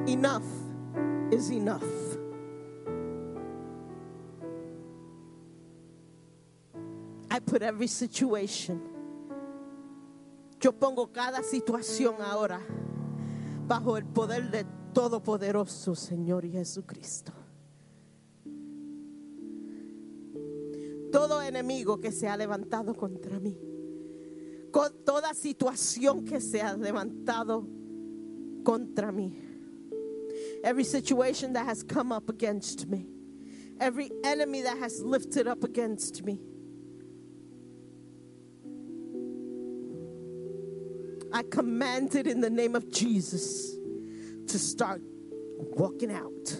Enough 0.06 0.44
is 1.32 1.50
enough. 1.50 2.01
I 7.32 7.38
put 7.38 7.62
every 7.62 7.88
situation. 7.88 8.78
Yo 10.60 10.70
pongo 10.72 11.10
cada 11.10 11.42
situación 11.42 12.16
ahora 12.20 12.60
bajo 13.66 13.96
el 13.96 14.04
poder 14.04 14.50
de 14.50 14.66
Todopoderoso 14.92 15.94
Señor 15.94 16.44
Jesucristo. 16.44 17.32
Todo 21.10 21.40
enemigo 21.40 21.98
que 22.02 22.12
se 22.12 22.28
ha 22.28 22.36
levantado 22.36 22.94
contra 22.94 23.40
mí, 23.40 23.58
con 24.70 24.92
toda 25.02 25.32
situación 25.32 26.26
que 26.26 26.38
se 26.38 26.60
ha 26.60 26.76
levantado 26.76 27.66
contra 28.62 29.10
mí, 29.10 29.38
every 30.62 30.84
situation 30.84 31.54
that 31.54 31.66
has 31.66 31.82
come 31.82 32.12
up 32.12 32.28
against 32.28 32.88
me, 32.88 33.06
every 33.80 34.10
enemy 34.22 34.60
that 34.60 34.76
has 34.76 35.00
lifted 35.00 35.46
up 35.48 35.64
against 35.64 36.22
me. 36.26 36.51
I 41.32 41.42
command 41.42 42.14
it 42.14 42.26
in 42.26 42.40
the 42.40 42.50
name 42.50 42.74
of 42.74 42.90
Jesus 42.90 43.76
to 44.46 44.58
start 44.58 45.00
walking 45.58 46.12
out. 46.12 46.56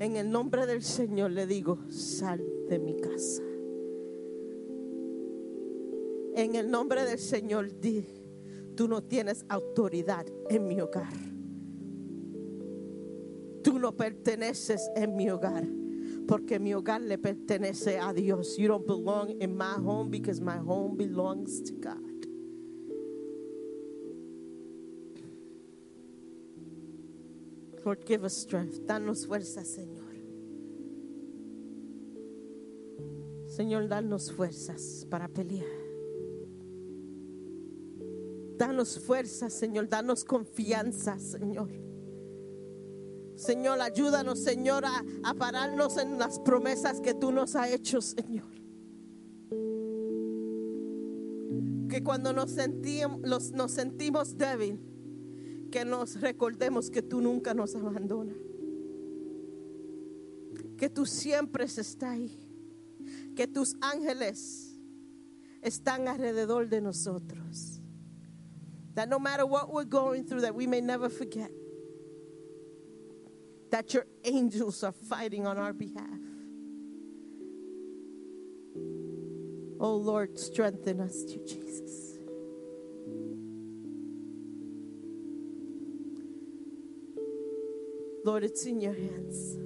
En 0.00 0.16
el 0.16 0.30
nombre 0.30 0.66
del 0.66 0.82
Señor 0.82 1.30
le 1.30 1.46
digo, 1.46 1.78
sal 1.88 2.40
de 2.68 2.78
mi 2.78 2.94
casa. 3.00 3.42
En 6.34 6.56
el 6.56 6.68
nombre 6.68 7.04
del 7.04 7.18
Señor, 7.18 7.80
di, 7.80 8.04
tú 8.74 8.88
no 8.88 9.04
tienes 9.04 9.44
autoridad 9.48 10.26
en 10.50 10.66
mi 10.66 10.80
hogar. 10.80 11.12
Tú 13.62 13.78
no 13.78 13.96
perteneces 13.96 14.90
en 14.96 15.14
mi 15.14 15.30
hogar 15.30 15.64
porque 16.26 16.58
mi 16.58 16.72
hogar 16.72 17.00
le 17.00 17.18
pertenece 17.18 17.98
a 17.98 18.12
Dios. 18.12 18.58
You 18.58 18.68
don't 18.68 18.86
belong 18.86 19.40
in 19.40 19.56
my 19.56 19.74
home 19.74 20.10
because 20.10 20.40
my 20.40 20.56
home 20.56 20.96
belongs 20.96 21.60
to 21.62 21.72
God. 21.72 21.98
Lord, 27.84 28.06
give 28.06 28.24
us 28.24 28.34
strength. 28.34 28.86
Danos 28.86 29.26
fuerza, 29.26 29.62
Señor. 29.62 30.14
Señor, 33.46 33.88
danos 33.88 34.32
fuerzas 34.32 35.06
para 35.10 35.28
pelear. 35.28 35.68
Danos 38.56 38.98
fuerza, 38.98 39.50
Señor. 39.50 39.88
Danos 39.88 40.24
confianza, 40.24 41.18
Señor. 41.18 41.83
Señor, 43.44 43.80
ayúdanos, 43.80 44.38
Señor, 44.40 44.84
a, 44.86 45.34
pararnos 45.34 45.98
en 45.98 46.18
las 46.18 46.38
promesas 46.40 47.00
que 47.00 47.12
tú 47.12 47.30
nos 47.30 47.54
has 47.56 47.70
hecho, 47.70 48.00
Señor. 48.00 48.46
Que 51.90 52.02
cuando 52.02 52.32
nos 52.32 52.50
sentimos, 52.50 53.20
los- 53.22 53.52
nos 53.52 53.70
sentimos 53.72 54.36
débil, 54.38 54.80
que 55.70 55.84
nos 55.84 56.20
recordemos 56.20 56.90
que 56.90 57.02
tú 57.02 57.20
nunca 57.20 57.52
nos 57.52 57.74
abandonas. 57.74 58.36
Que 60.78 60.88
tú 60.88 61.04
siempre 61.04 61.64
estás 61.64 62.02
ahí. 62.02 62.40
Que 63.36 63.46
tus 63.46 63.76
ángeles 63.80 64.80
están 65.60 66.08
alrededor 66.08 66.68
de 66.68 66.80
nosotros. 66.80 67.80
That 68.94 69.08
no 69.08 69.18
matter 69.18 69.44
what 69.44 69.72
we're 69.72 69.84
going 69.88 70.24
through, 70.24 70.42
that 70.42 70.54
we 70.54 70.66
may 70.66 70.80
never 70.80 71.10
forget 71.10 71.50
that 73.74 73.92
your 73.92 74.06
angels 74.22 74.84
are 74.84 74.92
fighting 74.92 75.48
on 75.48 75.58
our 75.58 75.72
behalf. 75.72 76.20
Oh 79.80 79.96
Lord, 79.96 80.38
strengthen 80.38 81.00
us, 81.00 81.24
dear 81.24 81.44
Jesus. 81.44 82.18
Lord, 88.24 88.44
it's 88.44 88.64
in 88.64 88.80
your 88.80 88.94
hands. 88.94 89.56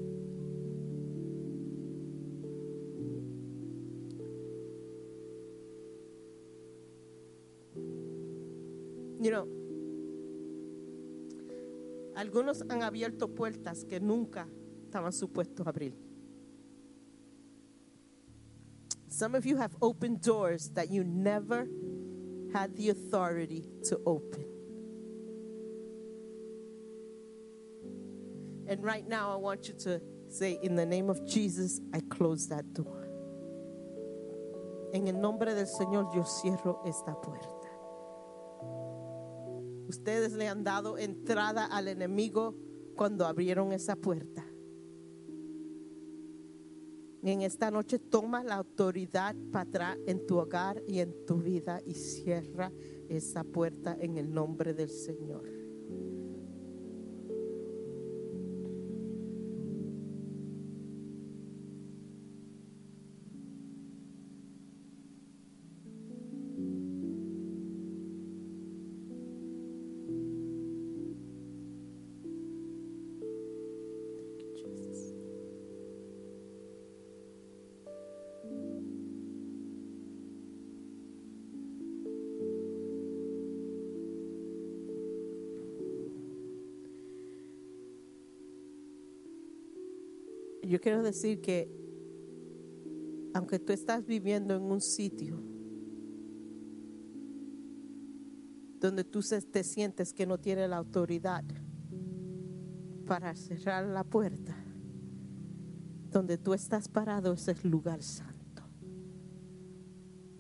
You 9.21 9.31
know, 9.31 9.49
algunos 12.19 12.65
han 12.69 12.83
abierto 12.83 13.33
puertas 13.33 13.85
que 13.85 14.01
nunca 14.01 14.49
estaban 14.85 15.13
supuestos 15.13 15.65
a 15.65 15.71
abrir. 15.71 15.95
Some 19.09 19.37
of 19.37 19.47
you 19.47 19.57
have 19.57 19.77
opened 19.81 20.21
doors 20.21 20.69
that 20.71 20.91
you 20.91 21.05
never 21.05 21.69
had 22.53 22.75
the 22.77 22.91
authority 22.91 23.71
to 23.85 24.01
open. 24.05 24.45
And 28.67 28.83
right 28.83 29.07
now, 29.07 29.33
I 29.33 29.37
want 29.37 29.69
you 29.69 29.75
to 29.85 30.01
say, 30.29 30.59
In 30.63 30.75
the 30.75 30.85
name 30.85 31.09
of 31.09 31.25
Jesus, 31.25 31.81
I 31.95 32.01
close 32.01 32.49
that 32.49 32.75
door. 32.75 33.09
En 34.93 35.07
el 35.07 35.21
nombre 35.21 35.55
del 35.55 35.67
Señor, 35.67 36.13
yo 36.15 36.25
cierro 36.25 36.85
esta 36.85 37.15
puerta. 37.15 37.58
Ustedes 39.89 40.35
le 40.35 40.49
han 40.49 40.65
dado 40.65 40.99
entrada 40.99 41.65
al 41.65 41.89
enemigo 41.89 42.55
cuando 42.95 43.27
abrieron 43.27 43.73
esa 43.73 43.97
puerta. 43.97 44.45
En 47.23 47.43
esta 47.43 47.71
noche 47.71 47.99
toma 47.99 48.45
la 48.45 48.57
autoridad 48.57 49.35
para 49.51 49.69
atrás 49.69 49.99
en 50.07 50.27
tu 50.27 50.39
hogar 50.39 50.83
y 50.87 51.01
en 51.01 51.27
tu 51.27 51.39
vida 51.39 51.81
y 51.85 51.95
cierra 51.95 52.71
esa 53.09 53.45
puerta 53.45 53.97
en 53.99 54.19
el 54.19 54.33
nombre 54.33 54.73
del 54.73 54.91
Señor. 54.91 55.58
Quiero 90.81 91.03
decir 91.03 91.41
que 91.41 91.71
aunque 93.35 93.59
tú 93.59 93.73
estás 93.73 94.05
viviendo 94.05 94.57
en 94.57 94.63
un 94.63 94.81
sitio 94.81 95.41
donde 98.81 99.05
tú 99.05 99.21
te 99.51 99.65
sientes 99.65 100.13
que 100.13 100.27
no 100.27 100.39
tienes 100.39 100.69
la 100.71 100.77
autoridad 100.77 101.45
para 103.07 103.35
cerrar 103.35 103.87
la 103.87 104.05
puerta, 104.05 104.57
donde 106.11 106.39
tú 106.39 106.55
estás 106.55 106.89
parado 106.89 107.33
es 107.33 107.49
el 107.49 107.71
lugar 107.71 108.03
santo, 108.03 108.63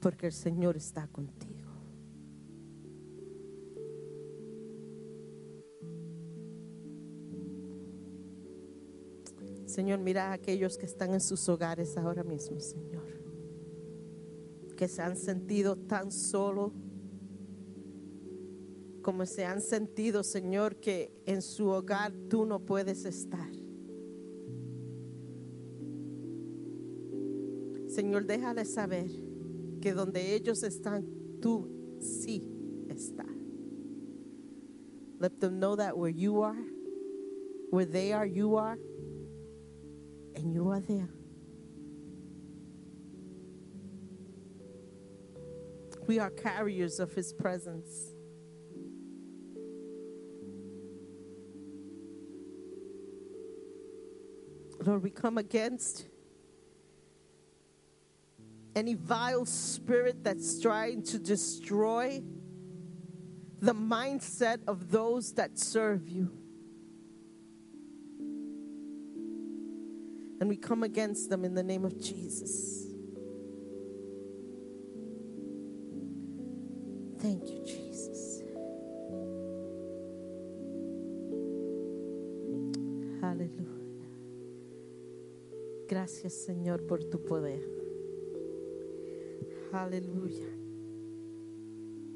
porque 0.01 0.27
el 0.27 0.33
Señor 0.33 0.77
está 0.77 1.09
contigo. 1.09 1.48
Señor, 9.79 10.01
mira 10.01 10.31
a 10.31 10.33
aquellos 10.33 10.77
que 10.77 10.87
están 10.87 11.15
en 11.15 11.21
sus 11.21 11.49
hogares 11.49 11.97
ahora 11.97 12.25
mismo, 12.25 12.59
Señor, 12.59 13.07
que 14.77 14.89
se 14.89 15.03
han 15.03 15.17
sentido 15.17 15.77
tan 15.77 16.11
solo 16.11 16.73
como 19.03 19.25
se 19.25 19.45
han 19.45 19.61
sentido, 19.61 20.25
Señor, 20.25 20.81
que 20.81 21.13
en 21.27 21.43
su 21.43 21.69
hogar 21.69 22.13
tú 22.29 22.45
no 22.45 22.59
puedes 22.59 23.05
estar. 23.05 23.53
Señor, 27.87 28.27
déjales 28.27 28.75
saber 28.75 29.09
que 29.81 29.93
donde 29.93 30.35
ellos 30.35 30.65
están, 30.65 31.07
tú 31.41 31.69
sí 32.01 32.51
estás. 32.89 33.29
Let 35.21 35.39
them 35.39 35.61
know 35.61 35.77
that 35.77 35.97
where 35.97 36.13
you 36.13 36.43
are, 36.43 36.67
where 37.71 37.87
they 37.87 38.13
are, 38.13 38.27
you 38.27 38.59
are, 38.59 38.77
and 40.39 40.53
you 40.53 40.69
are 40.71 40.81
there. 40.81 41.09
We 46.07 46.19
are 46.19 46.31
carriers 46.31 47.01
of 47.01 47.13
His 47.13 47.33
presence. 47.33 48.15
Lord, 54.81 55.03
we 55.03 55.11
come 55.11 55.37
against 55.37 56.07
any 58.75 58.95
vile 58.95 59.45
spirit 59.45 60.23
that's 60.23 60.61
trying 60.61 61.03
to 61.03 61.19
destroy 61.19 62.23
the 63.61 63.75
mindset 63.75 64.61
of 64.69 64.91
those 64.91 65.35
that 65.35 65.59
serve 65.59 66.09
you. 66.09 66.31
And 70.41 70.49
we 70.49 70.57
come 70.57 70.83
against 70.85 71.31
them 71.31 71.45
in 71.45 71.55
the 71.55 71.63
name 71.63 71.85
of 71.85 71.99
Jesus. 71.99 72.87
Thank 77.19 77.51
you, 77.51 77.65
Jesus. 77.65 78.43
Aleluya. 83.21 84.09
Gracias, 85.89 86.35
Señor, 86.35 86.87
por 86.87 87.03
tu 87.11 87.21
poder. 87.21 87.61
Aleluya. 89.73 90.47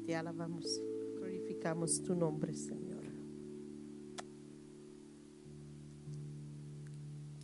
Te 0.05 0.15
alabamos, 0.15 0.81
glorificamos 1.17 2.01
tu 2.01 2.15
nombre, 2.15 2.53
Señor. 2.53 2.82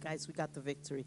Guys, 0.10 0.27
we 0.27 0.34
got 0.34 0.52
the 0.52 0.60
victory. 0.60 1.06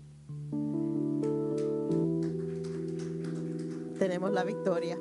Tenemos 3.99 4.31
la 4.31 4.45
victoria. 4.45 4.97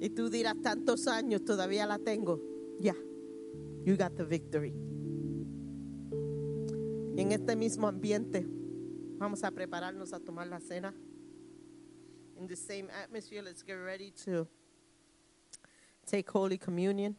Y 0.00 0.08
tú 0.08 0.28
dirás, 0.30 0.56
tantos 0.60 1.06
años 1.06 1.44
todavía 1.44 1.86
la 1.86 1.98
tengo. 1.98 2.40
Ya, 2.80 2.96
you 3.84 3.96
got 3.96 4.16
the 4.16 4.24
victory. 4.24 4.72
Y 7.14 7.20
en 7.20 7.30
este 7.30 7.54
mismo 7.54 7.86
ambiente, 7.86 8.44
vamos 9.16 9.44
a 9.44 9.52
prepararnos 9.52 10.12
a 10.12 10.18
tomar 10.18 10.48
la 10.48 10.58
cena. 10.58 10.92
In 12.36 12.48
the 12.48 12.56
same 12.56 12.90
atmosphere, 12.90 13.42
let's 13.42 13.62
get 13.62 13.76
ready 13.76 14.10
to 14.24 14.48
take 16.04 16.28
Holy 16.28 16.58
Communion. 16.58 17.16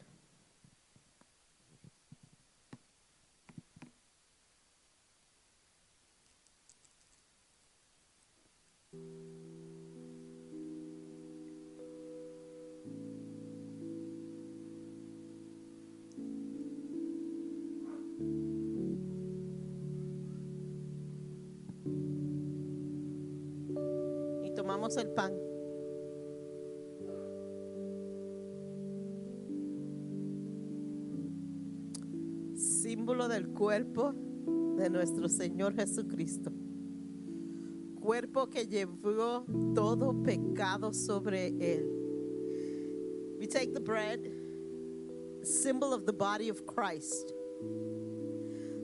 Nuestro 35.26 35.30
Señor 35.30 35.76
Jesucristo. 35.76 36.52
Cuerpo 37.99 38.47
que 38.47 38.68
llevó 38.68 39.45
todo 39.73 40.14
pecado 40.23 40.93
sobre 40.93 41.47
él. 41.60 41.89
We 43.39 43.47
take 43.47 43.73
the 43.73 43.80
bread, 43.80 44.19
symbol 45.43 45.93
of 45.93 46.06
the 46.06 46.14
body 46.14 46.49
of 46.49 46.65
Christ. 46.68 47.34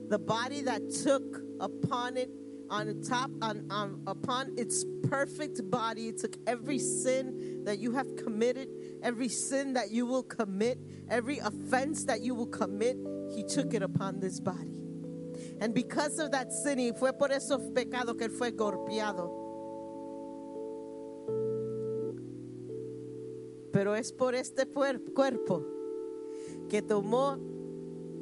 The 0.08 0.18
body 0.18 0.62
that 0.62 0.90
took 0.90 1.42
upon 1.60 2.16
it 2.16 2.30
on 2.68 3.02
top 3.02 3.30
on, 3.42 3.66
on 3.70 4.02
upon 4.06 4.54
its 4.56 4.84
perfect 5.08 5.70
body 5.70 6.08
it 6.08 6.18
took 6.18 6.36
every 6.46 6.78
sin 6.78 7.64
that 7.64 7.78
you 7.78 7.92
have 7.92 8.16
committed 8.16 8.68
every 9.02 9.28
sin 9.28 9.74
that 9.74 9.90
you 9.90 10.06
will 10.06 10.22
commit 10.22 10.78
every 11.10 11.38
offense 11.38 12.04
that 12.04 12.22
you 12.22 12.34
will 12.34 12.46
commit 12.46 12.96
he 13.34 13.42
took 13.44 13.74
it 13.74 13.82
upon 13.82 14.20
this 14.20 14.40
body 14.40 14.71
and 15.62 15.74
because 15.74 16.18
of 16.18 16.30
that 16.30 16.50
sin 16.50 16.78
y 16.78 16.92
fue 16.92 17.12
por 17.12 17.30
esos 17.30 17.62
pecados 17.72 18.16
que 18.16 18.28
fue 18.28 18.50
golpeado 18.50 19.30
pero 23.72 23.94
es 23.94 24.12
por 24.12 24.34
este 24.34 24.66
cuerpo 24.66 25.64
que 26.68 26.82
tomó 26.82 27.38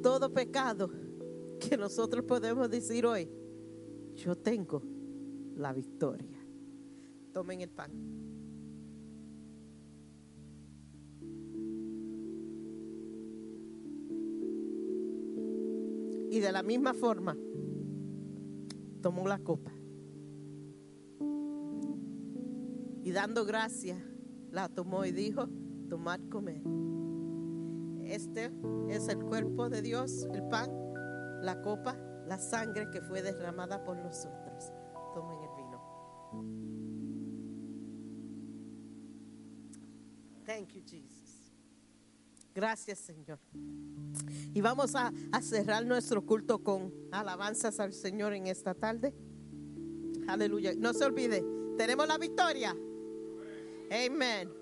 todo 0.02 0.32
pecado 0.32 0.90
que 1.58 1.76
nosotros 1.76 2.24
podemos 2.24 2.70
decir 2.70 3.06
hoy 3.06 3.28
yo 4.14 4.36
tengo 4.36 4.82
la 5.56 5.72
victoria. 5.72 6.38
Tomen 7.32 7.60
el 7.60 7.70
pan. 7.70 7.90
Y 16.30 16.38
de 16.38 16.52
la 16.52 16.62
misma 16.62 16.94
forma, 16.94 17.36
tomó 19.02 19.26
la 19.26 19.40
copa. 19.40 19.72
Y 23.02 23.10
dando 23.10 23.44
gracias, 23.44 23.98
la 24.52 24.68
tomó 24.68 25.04
y 25.04 25.10
dijo, 25.10 25.48
tomad, 25.88 26.20
comer. 26.30 26.62
Este 28.04 28.52
es 28.88 29.08
el 29.08 29.18
cuerpo 29.24 29.68
de 29.68 29.82
Dios, 29.82 30.28
el 30.32 30.42
pan, 30.48 30.70
la 31.42 31.60
copa, 31.62 31.96
la 32.26 32.38
sangre 32.38 32.88
que 32.90 33.00
fue 33.00 33.22
derramada 33.22 33.82
por 33.82 33.96
nosotros. 33.96 34.72
Tomen 35.14 35.38
el 35.42 35.48
vino. 35.56 35.80
Thank 40.46 40.74
you. 40.74 41.29
Gracias, 42.60 42.98
Señor. 42.98 43.38
Y 44.52 44.60
vamos 44.60 44.94
a, 44.94 45.10
cerrar 45.40 45.86
nuestro 45.86 46.26
culto 46.26 46.62
con 46.62 46.92
alabanzas 47.10 47.80
al 47.80 47.94
Señor 47.94 48.34
en 48.34 48.48
esta 48.48 48.74
tarde. 48.74 49.14
Aleluya. 50.28 50.74
No 50.76 50.92
se 50.92 51.06
olvide, 51.06 51.42
tenemos 51.78 52.06
la 52.06 52.18
victoria. 52.18 52.76
Amén. 53.90 54.59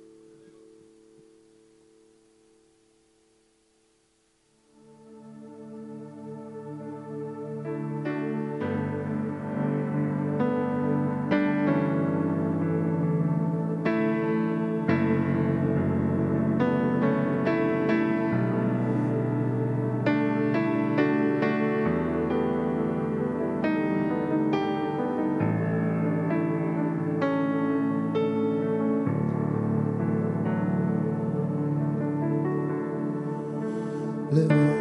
Levanto 34.31 34.78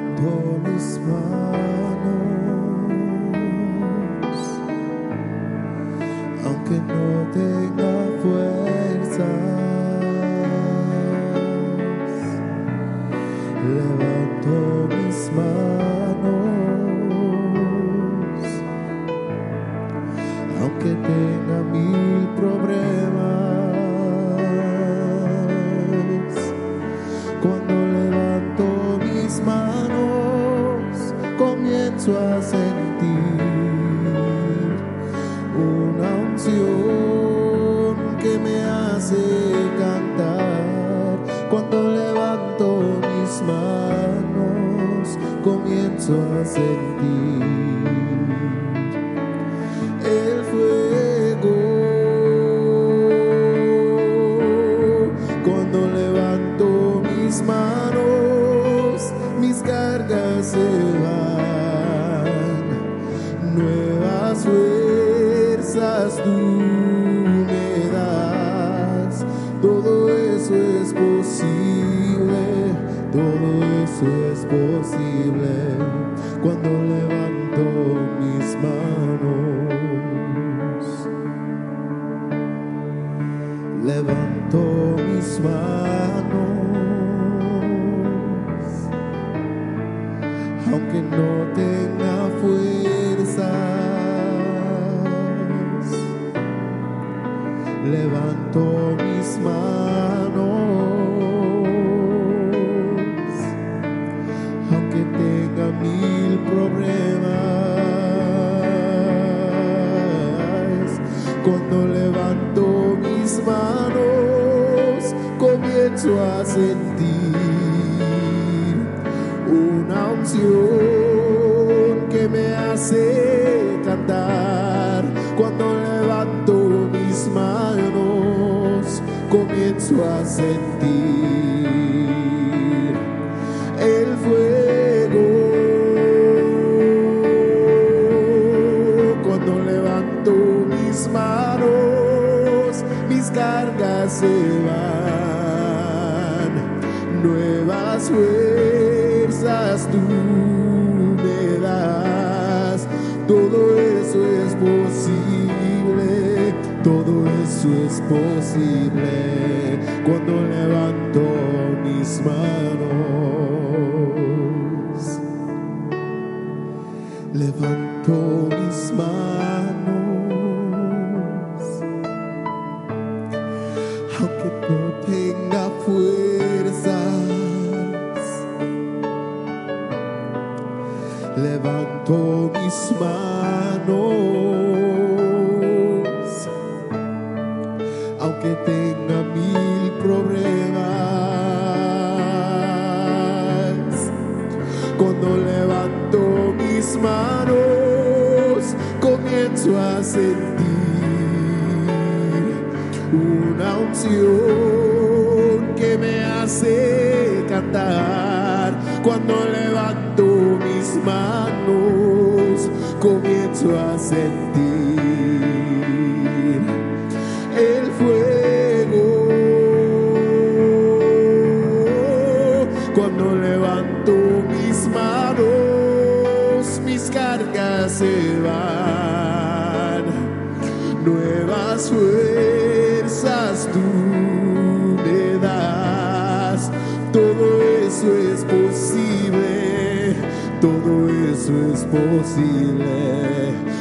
que 205.75 205.97
me 205.97 206.23
hace 206.23 207.45
cantar. 207.47 208.73
Cuando 209.03 209.33
levanto 209.45 210.25
mis 210.25 210.95
manos, 211.03 212.69
comienzo 212.99 213.77
a 213.79 213.97
sentir 213.97 214.46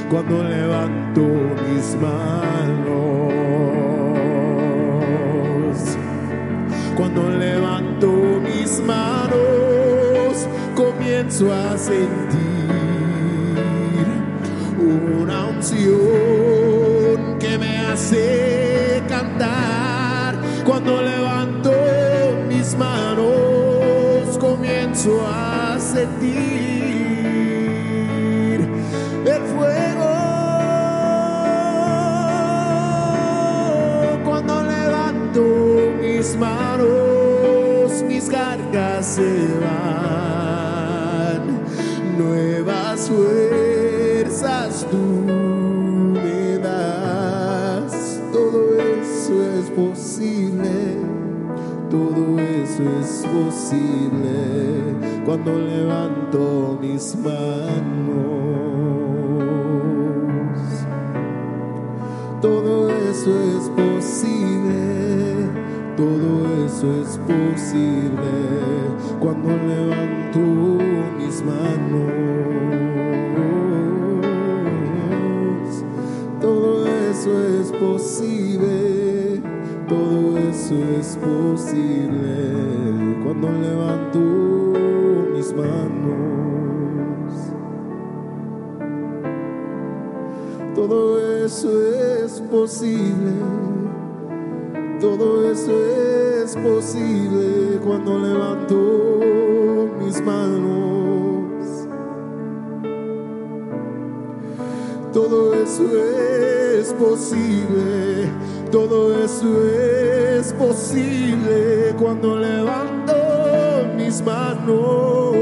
cuando 0.09 0.43
levanto 0.43 1.21
mis 1.21 1.97
manos. 2.01 3.33
Cuando 6.97 7.31
levanto 7.31 8.09
mis 8.43 8.81
manos, 8.81 10.49
comienzo 10.75 11.53
a 11.53 11.77
sentir 11.77 12.17
una 14.81 15.47
unción 15.47 17.39
que 17.39 17.59
me 17.59 17.79
hace 17.79 19.03
cantar. 19.09 20.37
Cuando 20.65 21.03
levanto 21.03 21.73
mis 22.49 22.77
manos, 22.77 24.39
comienzo 24.39 25.21
a 25.27 25.79
sentir 25.79 26.56
eso 52.77 52.85
es 53.01 53.27
posible 53.33 54.37
cuando 55.25 55.59
levanto 55.59 56.79
mis 56.79 57.17
manos. 57.17 57.35
Todo 62.43 62.91
eso 62.91 63.31
es 63.31 63.71
posible, 63.71 65.49
todo 65.97 66.67
eso 66.67 67.01
es 67.01 67.19
posible 67.19 68.56
eso 105.77 106.81
es 106.81 106.93
posible. 106.95 108.31
Todo 108.71 109.23
eso 109.23 109.47
es 109.69 110.53
posible 110.55 111.95
cuando 111.99 112.39
levanto 112.39 113.15
mis 113.97 114.23
manos. 114.23 115.37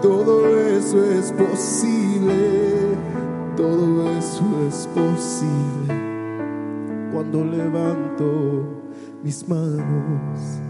Todo 0.00 0.56
eso 0.56 1.04
es 1.04 1.32
posible, 1.32 2.96
todo 3.56 4.08
eso 4.16 4.44
es 4.68 4.88
posible 4.94 5.94
cuando 7.12 7.44
levanto 7.44 8.64
mis 9.24 9.48
manos. 9.48 10.60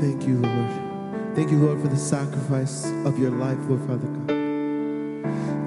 Thank 0.00 0.28
you, 0.28 0.38
Lord. 0.38 0.70
Thank 1.34 1.50
you, 1.50 1.58
Lord, 1.58 1.80
for 1.80 1.88
the 1.88 1.96
sacrifice 1.96 2.86
of 3.04 3.18
your 3.18 3.30
life, 3.30 3.58
Lord 3.68 3.80
Father 3.80 4.06
God. 4.06 4.28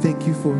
Thank 0.02 0.26
you 0.26 0.34
for, 0.34 0.56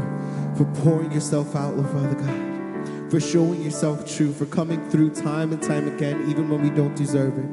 for 0.58 0.66
pouring 0.82 1.14
yourself 1.14 1.56
out, 1.56 1.78
Lord 1.78 1.90
Father 1.90 2.16
God. 2.16 3.10
For 3.10 3.22
showing 3.22 3.62
yourself 3.62 4.06
true, 4.06 4.34
for 4.34 4.46
coming 4.46 4.90
through 4.90 5.12
time 5.12 5.54
and 5.54 5.64
time 5.64 5.88
again, 5.88 6.30
even 6.30 6.50
when 6.50 6.62
we 6.62 6.70
don't 6.70 6.96
deserve 6.96 7.38
it. 7.38 7.50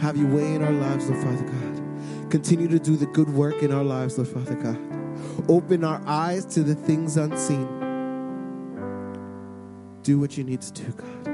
Have 0.00 0.18
your 0.18 0.28
way 0.28 0.54
in 0.54 0.62
our 0.62 0.72
lives, 0.72 1.08
Lord 1.08 1.22
Father 1.22 1.44
God. 1.44 2.30
Continue 2.30 2.68
to 2.68 2.78
do 2.78 2.96
the 2.96 3.06
good 3.06 3.30
work 3.30 3.62
in 3.62 3.72
our 3.72 3.84
lives, 3.84 4.18
Lord 4.18 4.28
Father 4.28 4.56
God. 4.56 4.78
Open 5.48 5.84
our 5.84 6.02
eyes 6.06 6.44
to 6.46 6.62
the 6.62 6.74
things 6.74 7.16
unseen. 7.16 7.66
Do 10.02 10.18
what 10.18 10.36
you 10.36 10.44
need 10.44 10.60
to 10.60 10.72
do, 10.72 10.92
God. 10.92 11.24